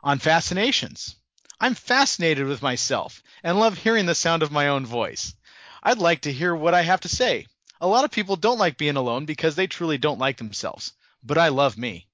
On 0.02 0.18
fascinations. 0.18 1.16
I'm 1.60 1.76
fascinated 1.76 2.48
with 2.48 2.62
myself 2.62 3.22
and 3.44 3.60
love 3.60 3.78
hearing 3.78 4.06
the 4.06 4.16
sound 4.16 4.44
of 4.44 4.52
my 4.52 4.70
own 4.70 4.86
voice. 4.86 5.36
I'd 5.84 5.98
like 5.98 6.22
to 6.22 6.34
hear 6.34 6.56
what 6.56 6.74
I 6.74 6.82
have 6.84 7.02
to 7.02 7.10
say. 7.10 7.48
A 7.82 7.88
lot 7.88 8.06
of 8.06 8.12
people 8.12 8.36
don't 8.36 8.60
like 8.60 8.78
being 8.78 8.96
alone 8.96 9.26
because 9.26 9.56
they 9.56 9.68
truly 9.68 9.98
don't 9.98 10.20
like 10.20 10.38
themselves, 10.38 10.94
but 11.24 11.38
I 11.38 11.50
love 11.50 11.78
me. 11.78 12.08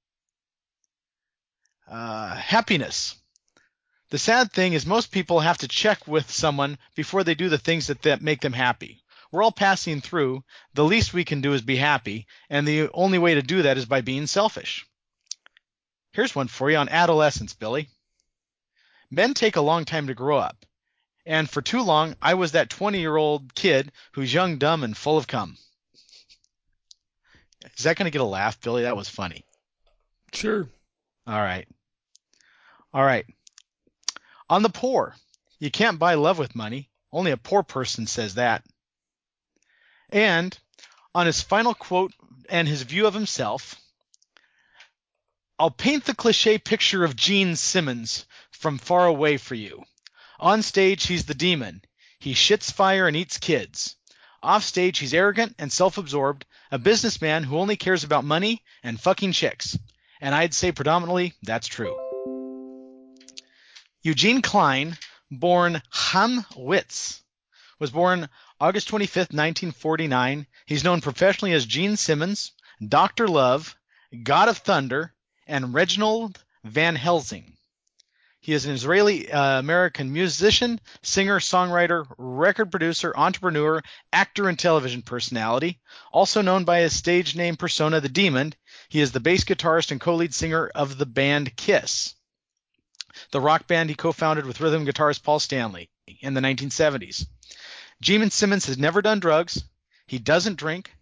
Uh, 1.87 2.35
happiness. 2.35 3.15
The 4.09 4.17
sad 4.17 4.51
thing 4.51 4.73
is 4.73 4.85
most 4.85 5.11
people 5.11 5.39
have 5.39 5.59
to 5.59 5.67
check 5.67 6.07
with 6.07 6.31
someone 6.31 6.77
before 6.95 7.23
they 7.23 7.35
do 7.35 7.49
the 7.49 7.57
things 7.57 7.87
that, 7.87 8.01
that 8.03 8.21
make 8.21 8.41
them 8.41 8.53
happy. 8.53 9.03
We're 9.31 9.43
all 9.43 9.51
passing 9.51 10.01
through. 10.01 10.43
The 10.73 10.83
least 10.83 11.13
we 11.13 11.25
can 11.25 11.41
do 11.41 11.53
is 11.53 11.61
be 11.61 11.75
happy, 11.75 12.27
and 12.49 12.67
the 12.67 12.89
only 12.93 13.17
way 13.17 13.35
to 13.35 13.41
do 13.41 13.63
that 13.63 13.77
is 13.77 13.85
by 13.85 14.01
being 14.01 14.27
selfish. 14.27 14.85
Here's 16.13 16.35
one 16.35 16.47
for 16.47 16.71
you 16.71 16.77
on 16.77 16.89
adolescence, 16.89 17.53
Billy. 17.53 17.89
Men 19.09 19.33
take 19.33 19.55
a 19.55 19.61
long 19.61 19.85
time 19.85 20.07
to 20.07 20.13
grow 20.13 20.37
up. 20.37 20.65
And 21.25 21.49
for 21.49 21.61
too 21.61 21.81
long, 21.81 22.15
I 22.21 22.35
was 22.35 22.51
that 22.51 22.69
20 22.69 22.99
year 22.99 23.15
old 23.15 23.55
kid 23.55 23.91
who's 24.13 24.33
young, 24.33 24.57
dumb, 24.57 24.83
and 24.83 24.95
full 24.95 25.17
of 25.17 25.27
cum. 25.27 25.57
Is 27.77 27.83
that 27.83 27.97
going 27.97 28.05
to 28.05 28.11
get 28.11 28.21
a 28.21 28.25
laugh, 28.25 28.61
Billy? 28.61 28.83
That 28.83 28.95
was 28.95 29.09
funny. 29.09 29.43
Sure. 30.33 30.69
All 31.25 31.39
right. 31.39 31.67
All 32.93 33.03
right. 33.03 33.25
On 34.49 34.61
the 34.61 34.69
poor, 34.69 35.15
you 35.59 35.71
can't 35.71 35.99
buy 35.99 36.13
love 36.13 36.37
with 36.37 36.55
money. 36.55 36.89
Only 37.11 37.31
a 37.31 37.37
poor 37.37 37.63
person 37.63 38.05
says 38.05 38.35
that. 38.35 38.63
And 40.09 40.57
on 41.15 41.25
his 41.25 41.41
final 41.41 41.73
quote 41.73 42.13
and 42.49 42.67
his 42.67 42.83
view 42.83 43.07
of 43.07 43.13
himself, 43.13 43.75
I'll 45.57 45.71
paint 45.71 46.05
the 46.05 46.13
cliche 46.13 46.57
picture 46.57 47.03
of 47.03 47.15
Gene 47.15 47.55
Simmons 47.55 48.25
from 48.55 48.77
far 48.77 49.05
away 49.05 49.37
for 49.37 49.55
you. 49.55 49.83
On 50.39 50.61
stage, 50.61 51.05
he's 51.05 51.25
the 51.25 51.33
demon. 51.33 51.81
He 52.19 52.33
shits 52.33 52.71
fire 52.71 53.07
and 53.07 53.15
eats 53.15 53.37
kids. 53.37 53.95
Off 54.41 54.63
stage, 54.63 54.99
he's 54.99 55.13
arrogant 55.13 55.55
and 55.59 55.71
self 55.71 55.97
absorbed, 55.97 56.45
a 56.71 56.79
businessman 56.79 57.43
who 57.43 57.57
only 57.57 57.75
cares 57.75 58.03
about 58.03 58.23
money 58.23 58.63
and 58.83 58.99
fucking 58.99 59.31
chicks. 59.31 59.77
And 60.21 60.33
I'd 60.33 60.53
say 60.53 60.71
predominantly 60.71 61.33
that's 61.43 61.67
true. 61.67 61.95
Eugene 64.01 64.41
Klein, 64.41 64.97
born 65.31 65.81
Chaim 65.89 66.45
Witz, 66.55 67.21
was 67.79 67.91
born 67.91 68.29
August 68.59 68.87
25, 68.87 69.15
1949. 69.31 70.47
He's 70.65 70.83
known 70.83 71.01
professionally 71.01 71.53
as 71.53 71.65
Gene 71.65 71.97
Simmons, 71.97 72.51
Dr. 72.87 73.27
Love, 73.27 73.75
God 74.23 74.47
of 74.47 74.59
Thunder, 74.59 75.13
and 75.47 75.73
Reginald 75.73 76.43
Van 76.63 76.95
Helsing. 76.95 77.54
He 78.45 78.53
is 78.53 78.67
an 78.67 78.75
Israeli 78.75 79.31
uh, 79.31 79.57
American 79.57 80.13
musician, 80.13 80.79
singer, 81.01 81.39
songwriter, 81.39 82.05
record 82.19 82.69
producer, 82.69 83.11
entrepreneur, 83.17 83.81
actor, 84.13 84.47
and 84.47 84.59
television 84.59 85.01
personality. 85.01 85.79
Also 86.11 86.43
known 86.43 86.63
by 86.63 86.81
his 86.81 86.95
stage 86.95 87.35
name 87.35 87.55
persona, 87.55 88.01
The 88.01 88.07
Demon, 88.07 88.53
he 88.87 89.01
is 89.01 89.11
the 89.11 89.19
bass 89.19 89.45
guitarist 89.45 89.89
and 89.89 89.99
co 89.99 90.13
lead 90.13 90.31
singer 90.31 90.67
of 90.75 90.99
the 90.99 91.07
band 91.07 91.57
Kiss, 91.57 92.13
the 93.31 93.41
rock 93.41 93.65
band 93.65 93.89
he 93.89 93.95
co 93.95 94.11
founded 94.11 94.45
with 94.45 94.61
rhythm 94.61 94.85
guitarist 94.85 95.23
Paul 95.23 95.39
Stanley 95.39 95.89
in 96.19 96.35
the 96.35 96.41
1970s. 96.41 97.25
Gene 97.99 98.29
Simmons 98.29 98.67
has 98.67 98.77
never 98.77 99.01
done 99.01 99.19
drugs, 99.19 99.63
he 100.05 100.19
doesn't 100.19 100.59
drink, 100.59 100.95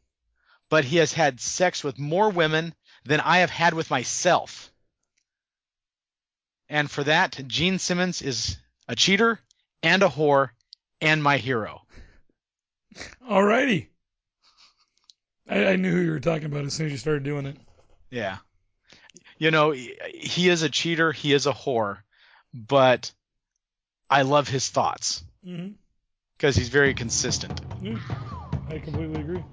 but 0.70 0.86
he 0.86 0.96
has 0.96 1.12
had 1.12 1.42
sex 1.42 1.84
with 1.84 2.00
more 2.00 2.30
women 2.30 2.74
than 3.04 3.20
I 3.20 3.40
have 3.40 3.50
had 3.50 3.74
with 3.74 3.90
myself. 3.90 4.73
And 6.70 6.90
for 6.90 7.04
that, 7.04 7.40
Gene 7.48 7.80
Simmons 7.80 8.22
is 8.22 8.58
a 8.88 8.96
cheater 8.96 9.40
and 9.82 10.02
a 10.04 10.10
whore 10.10 10.50
and 11.02 11.22
my 11.22 11.38
hero. 11.38 11.82
Alrighty. 13.30 13.88
I, 15.50 15.66
I 15.68 15.76
knew 15.76 15.92
who 15.92 16.02
you 16.02 16.12
were 16.12 16.20
talking 16.20 16.46
about 16.46 16.66
as 16.66 16.74
soon 16.74 16.86
as 16.88 16.92
you 16.92 16.98
started 16.98 17.24
doing 17.24 17.46
it. 17.46 17.58
Yeah. 18.10 18.38
You 19.38 19.52
know, 19.52 19.72
he 19.72 20.50
is 20.50 20.62
a 20.62 20.70
cheater, 20.70 21.12
he 21.12 21.34
is 21.34 21.48
a 21.48 21.52
whore, 21.54 21.98
but 22.54 23.12
I 24.10 24.22
love 24.22 24.48
his 24.48 24.70
thoughts 24.70 25.24
Mm-hmm. 25.46 25.74
because 26.38 26.56
he's 26.56 26.70
very 26.70 26.94
consistent. 26.94 27.60
Yeah, 27.82 27.98
I 28.70 28.80
completely 28.80 29.20
agree. 29.20 29.44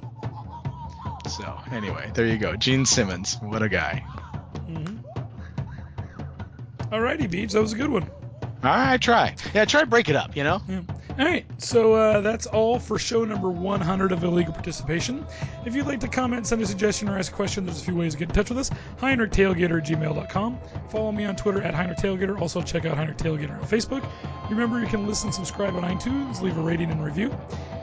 So, 1.28 1.61
anyway, 1.72 2.12
there 2.14 2.26
you 2.26 2.38
go. 2.38 2.54
Gene 2.54 2.86
Simmons. 2.86 3.36
What 3.42 3.62
a 3.62 3.68
guy. 3.68 4.04
Mm-hmm. 6.91 6.95
Alrighty, 6.95 7.30
Beebs, 7.30 7.53
that 7.53 7.61
was 7.61 7.72
a 7.72 7.76
good 7.76 7.91
one. 7.91 8.11
I 8.62 8.99
try. 8.99 9.34
Yeah, 9.55 9.64
try 9.64 9.80
to 9.80 9.86
break 9.86 10.09
it 10.09 10.16
up, 10.16 10.36
you 10.36 10.45
know? 10.45 10.61
Yeah. 10.68 10.82
All 11.18 11.24
right, 11.24 11.45
so 11.59 11.95
uh, 11.95 12.20
that's 12.20 12.47
all 12.47 12.78
for 12.78 12.99
show 12.99 13.24
number 13.24 13.51
100 13.51 14.12
of 14.12 14.22
Illegal 14.22 14.53
Participation. 14.53 15.26
If 15.66 15.74
you'd 15.74 15.86
like 15.86 16.01
to 16.01 16.09
comment, 16.09 16.47
send 16.47 16.62
a 16.62 16.66
suggestion, 16.66 17.09
or 17.09 17.18
ask 17.18 17.32
a 17.32 17.34
question, 17.34 17.66
there's 17.66 17.82
a 17.82 17.84
few 17.84 17.97
ways 17.97 18.12
to 18.12 18.18
get 18.18 18.28
in 18.28 18.34
touch 18.34 18.49
with 18.49 18.59
us. 18.59 18.70
HeinrichTailgater 18.99 19.78
at 19.78 19.86
gmail.com. 19.86 20.59
Follow 20.88 21.12
me 21.12 21.24
on 21.24 21.36
Twitter 21.36 21.62
at 21.62 21.74
HeinrichTailgater. 21.74 22.41
Also, 22.41 22.62
check 22.62 22.84
out 22.84 22.97
Heinrich 22.97 23.18
Tailgater 23.18 23.59
on 23.59 23.66
Facebook. 23.66 24.09
Remember, 24.49 24.80
you 24.80 24.86
can 24.86 25.07
listen, 25.07 25.32
subscribe 25.32 25.74
on 25.74 25.82
iTunes, 25.82 26.41
leave 26.41 26.57
a 26.57 26.62
rating 26.62 26.91
and 26.91 27.05
review. 27.05 27.34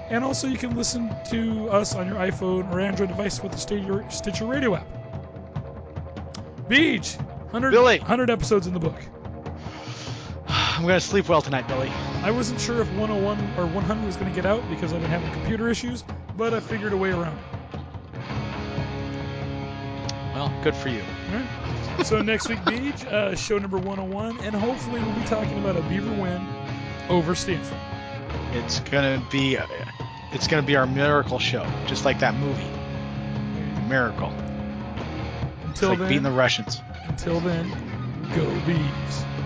And 0.09 0.23
also, 0.23 0.47
you 0.47 0.57
can 0.57 0.75
listen 0.75 1.13
to 1.29 1.69
us 1.69 1.95
on 1.95 2.07
your 2.07 2.17
iPhone 2.17 2.71
or 2.71 2.79
Android 2.79 3.09
device 3.09 3.41
with 3.43 3.51
the 3.51 3.57
Stitcher 4.09 4.45
Radio 4.45 4.75
app. 4.75 4.87
Beej! 6.69 7.17
100, 7.51 7.71
Billy. 7.71 7.99
100 7.99 8.29
episodes 8.29 8.67
in 8.67 8.73
the 8.73 8.79
book. 8.79 8.95
I'm 10.49 10.83
going 10.83 10.93
to 10.93 11.01
sleep 11.01 11.29
well 11.29 11.41
tonight, 11.41 11.67
Billy. 11.67 11.89
I 12.21 12.31
wasn't 12.31 12.59
sure 12.59 12.81
if 12.81 12.87
101 12.89 13.39
or 13.57 13.65
100 13.73 14.05
was 14.05 14.15
going 14.17 14.29
to 14.29 14.35
get 14.35 14.45
out 14.45 14.67
because 14.69 14.93
I've 14.93 15.01
been 15.01 15.09
having 15.09 15.31
computer 15.31 15.69
issues, 15.69 16.03
but 16.35 16.53
I 16.53 16.59
figured 16.59 16.93
a 16.93 16.97
way 16.97 17.09
around 17.09 17.37
it. 17.37 17.79
Well, 20.33 20.53
good 20.63 20.75
for 20.75 20.89
you. 20.89 21.01
Alright. 21.31 22.05
So 22.05 22.21
next 22.21 22.49
week, 22.49 22.59
Beej, 22.59 23.05
uh, 23.07 23.35
show 23.35 23.57
number 23.57 23.77
101, 23.77 24.41
and 24.41 24.53
hopefully 24.53 25.01
we'll 25.01 25.15
be 25.15 25.25
talking 25.25 25.57
about 25.57 25.77
a 25.77 25.81
Beaver 25.83 26.11
win 26.21 26.45
over 27.09 27.33
Stanford. 27.33 27.77
It's 28.51 28.81
gonna 28.81 29.25
be, 29.31 29.57
uh, 29.57 29.65
it's 30.31 30.47
gonna 30.47 30.61
be 30.61 30.75
our 30.75 30.85
miracle 30.85 31.39
show, 31.39 31.65
just 31.87 32.05
like 32.05 32.19
that 32.19 32.35
movie, 32.35 32.69
Miracle. 33.87 34.31
It's 35.69 35.81
like 35.81 35.99
then, 35.99 36.07
beating 36.07 36.23
the 36.23 36.31
Russians. 36.31 36.81
Until 37.09 37.39
then, 37.39 37.67
go 38.35 38.45
Bees. 38.65 39.36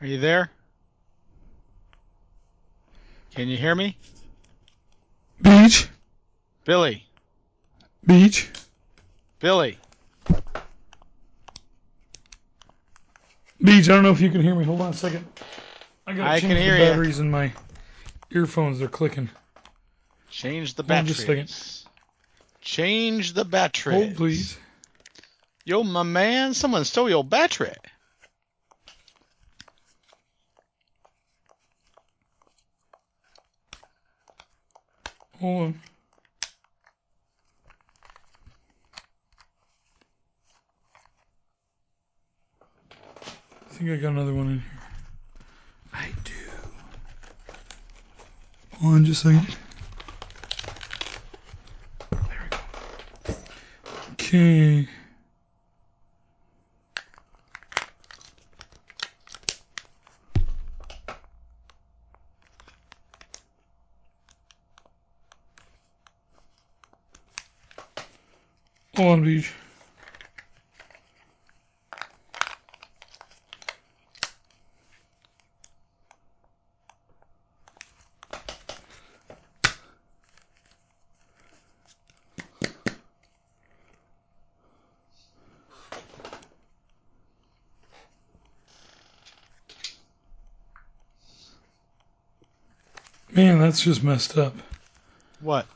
Are 0.00 0.06
you 0.06 0.18
there? 0.18 0.50
Can 3.34 3.48
you 3.48 3.56
hear 3.56 3.74
me? 3.74 3.96
Beej, 5.42 5.88
Billy. 6.64 7.06
Beej. 8.06 8.48
Billy. 9.40 9.78
Beej, 13.62 13.84
I 13.84 13.94
don't 13.94 14.02
know 14.02 14.10
if 14.10 14.20
you 14.20 14.30
can 14.30 14.42
hear 14.42 14.54
me. 14.54 14.64
Hold 14.64 14.80
on 14.80 14.90
a 14.90 14.94
second. 14.94 15.26
I 16.06 16.12
gotta 16.12 16.30
I 16.30 16.40
change 16.40 16.52
can 16.52 16.62
hear 16.62 16.78
the 16.78 16.84
batteries 16.92 17.18
in 17.18 17.30
my 17.30 17.52
earphones. 18.30 18.78
They're 18.78 18.88
clicking. 18.88 19.28
Change 20.30 20.74
the 20.74 20.82
Hold 20.82 20.92
on 20.92 21.06
just 21.06 21.24
a 21.24 21.26
batteries. 21.26 21.86
Change 22.60 23.32
the 23.32 23.44
batteries. 23.44 23.96
Hold, 23.96 24.16
please. 24.16 24.58
Yo, 25.64 25.82
my 25.82 26.02
man, 26.02 26.54
someone 26.54 26.84
stole 26.84 27.08
your 27.08 27.24
battery. 27.24 27.72
Hold 35.40 35.62
on. 35.62 35.80
I 43.22 43.78
think 43.78 43.90
I 43.90 43.96
got 43.96 44.12
another 44.12 44.32
one 44.32 44.46
in 44.46 44.60
here. 44.60 44.80
I 45.92 46.08
do. 46.24 46.32
Hold 48.80 48.94
on 48.94 49.04
just 49.04 49.26
a 49.26 49.34
second. 49.34 49.56
There 52.10 52.20
we 52.22 52.56
go. 52.56 53.34
Okay. 54.12 54.88
footage. 69.26 69.52
Man, 93.32 93.58
that's 93.58 93.82
just 93.82 94.04
messed 94.04 94.38
up. 94.38 94.54
What? 95.40 95.66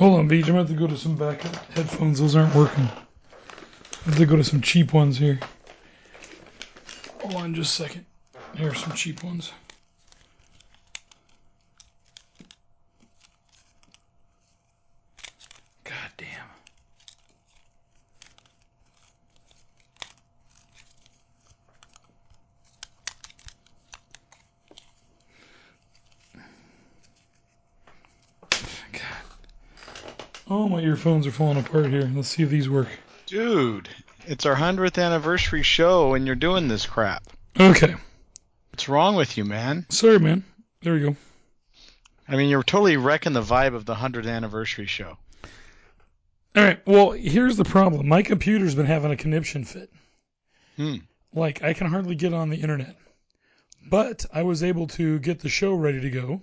Hold 0.00 0.18
on, 0.18 0.30
Beej. 0.30 0.48
I'm 0.48 0.54
going 0.54 0.66
to 0.66 0.72
go 0.72 0.86
to 0.86 0.96
some 0.96 1.14
backup 1.14 1.54
headphones. 1.72 2.20
Those 2.20 2.34
aren't 2.34 2.54
working. 2.54 2.84
I 2.84 4.04
have 4.06 4.16
to 4.16 4.24
go 4.24 4.34
to 4.34 4.42
some 4.42 4.62
cheap 4.62 4.94
ones 4.94 5.18
here. 5.18 5.38
Hold 7.20 7.34
on 7.34 7.54
just 7.54 7.78
a 7.78 7.82
second. 7.82 8.06
Here 8.56 8.70
are 8.70 8.74
some 8.74 8.94
cheap 8.94 9.22
ones. 9.22 9.52
My 31.00 31.02
earphones 31.04 31.26
are 31.26 31.30
falling 31.30 31.56
apart 31.56 31.86
here. 31.86 32.12
Let's 32.14 32.28
see 32.28 32.42
if 32.42 32.50
these 32.50 32.68
work. 32.68 32.88
Dude, 33.24 33.88
it's 34.26 34.44
our 34.44 34.54
100th 34.54 35.02
anniversary 35.02 35.62
show 35.62 36.12
and 36.12 36.26
you're 36.26 36.36
doing 36.36 36.68
this 36.68 36.84
crap. 36.84 37.22
Okay. 37.58 37.94
What's 38.70 38.86
wrong 38.86 39.16
with 39.16 39.38
you, 39.38 39.46
man? 39.46 39.86
Sorry, 39.88 40.18
man. 40.18 40.44
There 40.82 40.92
we 40.92 41.00
go. 41.00 41.16
I 42.28 42.36
mean, 42.36 42.50
you're 42.50 42.62
totally 42.62 42.98
wrecking 42.98 43.32
the 43.32 43.40
vibe 43.40 43.74
of 43.74 43.86
the 43.86 43.94
100th 43.94 44.28
anniversary 44.28 44.84
show. 44.84 45.16
All 46.54 46.62
right. 46.64 46.86
Well, 46.86 47.12
here's 47.12 47.56
the 47.56 47.64
problem. 47.64 48.06
My 48.06 48.20
computer's 48.20 48.74
been 48.74 48.84
having 48.84 49.10
a 49.10 49.16
conniption 49.16 49.64
fit. 49.64 49.90
Hmm. 50.76 50.96
Like, 51.32 51.62
I 51.62 51.72
can 51.72 51.86
hardly 51.86 52.14
get 52.14 52.34
on 52.34 52.50
the 52.50 52.60
internet. 52.60 52.94
But 53.88 54.26
I 54.34 54.42
was 54.42 54.62
able 54.62 54.86
to 54.88 55.18
get 55.20 55.40
the 55.40 55.48
show 55.48 55.72
ready 55.72 56.02
to 56.02 56.10
go. 56.10 56.42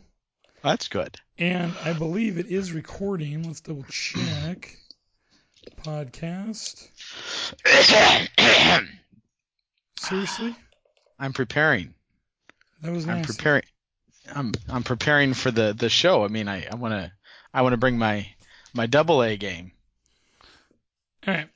That's 0.64 0.88
good. 0.88 1.20
And 1.40 1.74
I 1.84 1.94
believe 1.94 2.40
it 2.40 2.48
is 2.48 2.72
recording. 2.72 3.44
Let's 3.44 3.62
double 3.62 3.84
check. 3.84 4.76
Podcast. 5.84 6.88
Seriously? 10.00 10.56
I'm 11.20 11.34
preparing. 11.34 11.94
That 12.82 12.92
was 12.92 13.06
nice. 13.06 13.18
I'm 13.18 13.24
preparing. 13.24 13.64
I'm 14.34 14.52
I'm 14.68 14.84
preparing 14.84 15.34
for 15.34 15.52
the 15.52 15.74
the 15.74 15.90
show. 15.90 16.24
I 16.24 16.28
mean, 16.28 16.48
I 16.48 16.66
I 16.72 16.76
want 16.76 16.94
to 16.94 17.12
I 17.54 17.62
want 17.62 17.74
to 17.74 17.78
bring 17.78 17.98
my 17.98 18.28
my 18.74 18.88
double 18.88 19.22
A 19.22 19.38
game. 19.38 19.72
All 21.28 21.34
right. 21.34 21.50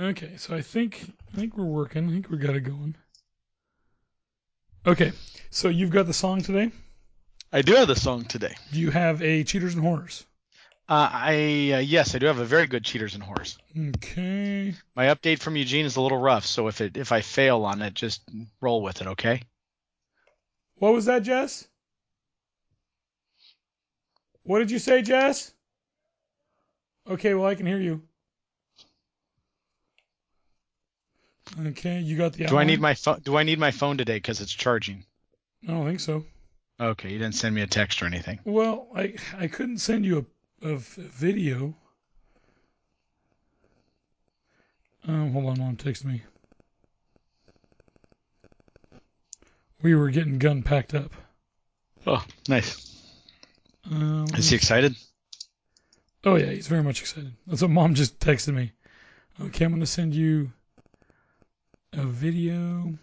Okay, 0.00 0.36
so 0.36 0.54
I 0.54 0.62
think 0.62 1.10
I 1.32 1.36
think 1.36 1.56
we're 1.56 1.64
working. 1.64 2.08
I 2.08 2.12
think 2.12 2.30
we 2.30 2.38
got 2.38 2.56
it 2.56 2.60
going. 2.60 2.96
Okay, 4.86 5.12
so 5.50 5.68
you've 5.68 5.90
got 5.90 6.06
the 6.06 6.14
song 6.14 6.42
today. 6.42 6.72
I 7.52 7.62
do 7.62 7.74
have 7.74 7.88
the 7.88 7.96
song 7.96 8.24
today. 8.24 8.54
Do 8.72 8.80
you 8.80 8.90
have 8.90 9.22
a 9.22 9.44
Cheaters 9.44 9.74
and 9.74 9.84
Whores? 9.84 10.24
Uh, 10.88 11.08
I 11.10 11.32
uh, 11.74 11.78
yes, 11.78 12.14
I 12.14 12.18
do 12.18 12.26
have 12.26 12.38
a 12.38 12.44
very 12.44 12.66
good 12.66 12.84
cheaters 12.84 13.14
and 13.14 13.22
whores. 13.22 13.56
Okay. 13.96 14.74
My 14.96 15.06
update 15.06 15.38
from 15.38 15.56
Eugene 15.56 15.86
is 15.86 15.96
a 15.96 16.00
little 16.02 16.18
rough, 16.18 16.44
so 16.44 16.68
if 16.68 16.80
it 16.80 16.96
if 16.96 17.12
I 17.12 17.20
fail 17.20 17.64
on 17.64 17.80
it, 17.82 17.94
just 17.94 18.20
roll 18.60 18.82
with 18.82 19.00
it, 19.00 19.06
okay? 19.06 19.42
What 20.76 20.92
was 20.92 21.06
that, 21.06 21.22
Jess? 21.22 21.66
What 24.42 24.58
did 24.58 24.70
you 24.70 24.80
say, 24.80 25.02
Jess? 25.02 25.54
Okay, 27.08 27.32
well 27.34 27.46
I 27.46 27.54
can 27.54 27.66
hear 27.66 27.80
you. 27.80 28.02
Okay, 31.68 32.00
you 32.00 32.16
got 32.16 32.32
the. 32.32 32.46
Do 32.46 32.58
I 32.58 32.64
need 32.64 32.80
my 32.80 32.94
phone? 32.94 33.20
Do 33.20 33.36
I 33.36 33.44
need 33.44 33.58
my 33.58 33.70
phone 33.70 33.98
today 33.98 34.16
because 34.16 34.40
it's 34.40 34.52
charging? 34.52 35.04
I 35.66 35.70
don't 35.70 35.86
think 35.86 36.00
so. 36.00 36.24
Okay, 36.80 37.10
you 37.10 37.18
didn't 37.18 37.34
send 37.34 37.54
me 37.54 37.62
a 37.62 37.66
text 37.66 38.02
or 38.02 38.06
anything. 38.06 38.40
Well, 38.44 38.88
I 38.94 39.14
I 39.38 39.46
couldn't 39.46 39.78
send 39.78 40.04
you 40.04 40.26
a, 40.62 40.70
a 40.70 40.76
video. 40.76 41.74
Um, 45.06 45.32
hold 45.32 45.46
on, 45.46 45.58
mom, 45.58 45.76
text 45.76 46.04
me. 46.04 46.22
We 49.82 49.94
were 49.96 50.10
getting 50.10 50.38
gun 50.38 50.62
packed 50.62 50.94
up. 50.94 51.12
Oh, 52.06 52.24
nice. 52.48 52.88
Um, 53.90 54.26
Is 54.36 54.50
he 54.50 54.56
excited? 54.56 54.94
Oh 56.24 56.36
yeah, 56.36 56.50
he's 56.50 56.68
very 56.68 56.84
much 56.84 57.00
excited. 57.00 57.32
That's 57.48 57.62
what 57.62 57.70
mom 57.72 57.94
just 57.94 58.20
texted 58.20 58.54
me. 58.54 58.70
Okay, 59.40 59.64
I'm 59.64 59.72
gonna 59.72 59.86
send 59.86 60.14
you 60.14 60.52
a 61.92 62.04
video. 62.04 62.96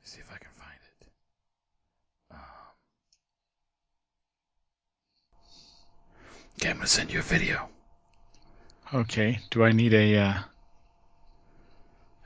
Let's 0.00 0.12
see 0.12 0.20
if 0.20 0.30
I 0.32 0.38
can 0.38 0.50
find 0.56 0.78
it. 0.82 1.06
Um, 2.30 2.38
okay, 6.58 6.70
I'm 6.70 6.76
gonna 6.76 6.86
send 6.86 7.12
you 7.12 7.20
a 7.20 7.22
video. 7.22 7.68
Okay. 8.92 9.40
Do 9.50 9.64
I 9.64 9.72
need 9.72 9.94
a? 9.94 10.16
Uh, 10.18 10.38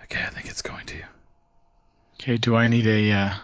Okay, 0.04 0.22
I 0.24 0.28
think 0.30 0.46
it's 0.46 0.60
going 0.62 0.84
to 0.86 0.96
you. 0.96 1.04
okay. 2.20 2.36
Do 2.36 2.54
I 2.56 2.68
need 2.68 2.86
a? 2.86 3.12
Uh, 3.12 3.34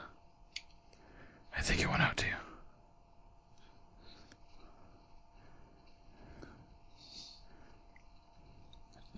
I 1.56 1.62
think 1.62 1.80
it 1.80 1.88
went 1.88 2.02
out 2.02 2.16
to 2.18 2.26
you. 2.26 2.34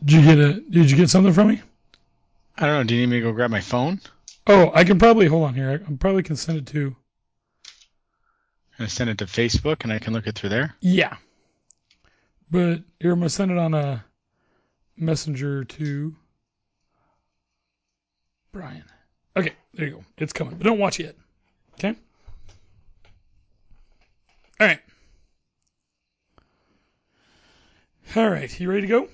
Did 0.04 0.12
you 0.14 0.22
get 0.22 0.38
a? 0.38 0.52
Did 0.60 0.90
you 0.90 0.96
get 0.96 1.10
something 1.10 1.32
from 1.32 1.48
me? 1.48 1.62
I 2.56 2.66
don't 2.66 2.74
know. 2.76 2.84
Do 2.84 2.94
you 2.94 3.00
need 3.02 3.10
me 3.12 3.16
to 3.20 3.22
go 3.26 3.32
grab 3.32 3.50
my 3.50 3.60
phone? 3.60 4.00
Oh, 4.46 4.70
I 4.74 4.84
can 4.84 4.98
probably 4.98 5.26
hold 5.26 5.44
on 5.44 5.54
here. 5.54 5.70
I, 5.70 5.74
I 5.92 5.96
probably 5.96 6.22
can 6.22 6.36
send 6.36 6.58
it 6.58 6.66
to. 6.68 6.94
Can 8.76 8.84
I 8.84 8.88
send 8.88 9.10
it 9.10 9.18
to 9.18 9.26
Facebook 9.26 9.84
and 9.84 9.92
I 9.92 9.98
can 9.98 10.12
look 10.14 10.26
it 10.26 10.34
through 10.36 10.50
there? 10.50 10.74
Yeah. 10.80 11.16
But 12.50 12.80
here, 12.98 13.12
I'm 13.12 13.20
gonna 13.20 13.28
send 13.30 13.50
it 13.50 13.58
on 13.58 13.74
a 13.74 14.04
messenger 14.96 15.64
to 15.64 16.14
Brian. 18.52 18.84
Okay, 19.36 19.52
there 19.74 19.86
you 19.86 19.92
go. 19.94 20.04
It's 20.18 20.32
coming, 20.32 20.56
but 20.56 20.64
don't 20.64 20.78
watch 20.78 20.98
it 20.98 21.04
yet. 21.04 21.16
Okay. 21.74 21.96
All 24.58 24.66
right. 24.66 24.80
All 28.16 28.28
right. 28.28 28.60
You 28.60 28.68
ready 28.68 28.82
to 28.82 28.86
go? 28.88 29.08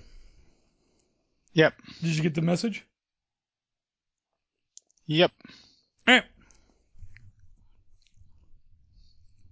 Yep. 1.53 1.75
Did 2.03 2.17
you 2.17 2.23
get 2.23 2.35
the 2.35 2.43
message? 2.43 2.85
Yep. 5.07 5.31
All 6.09 6.15
right. 6.15 6.25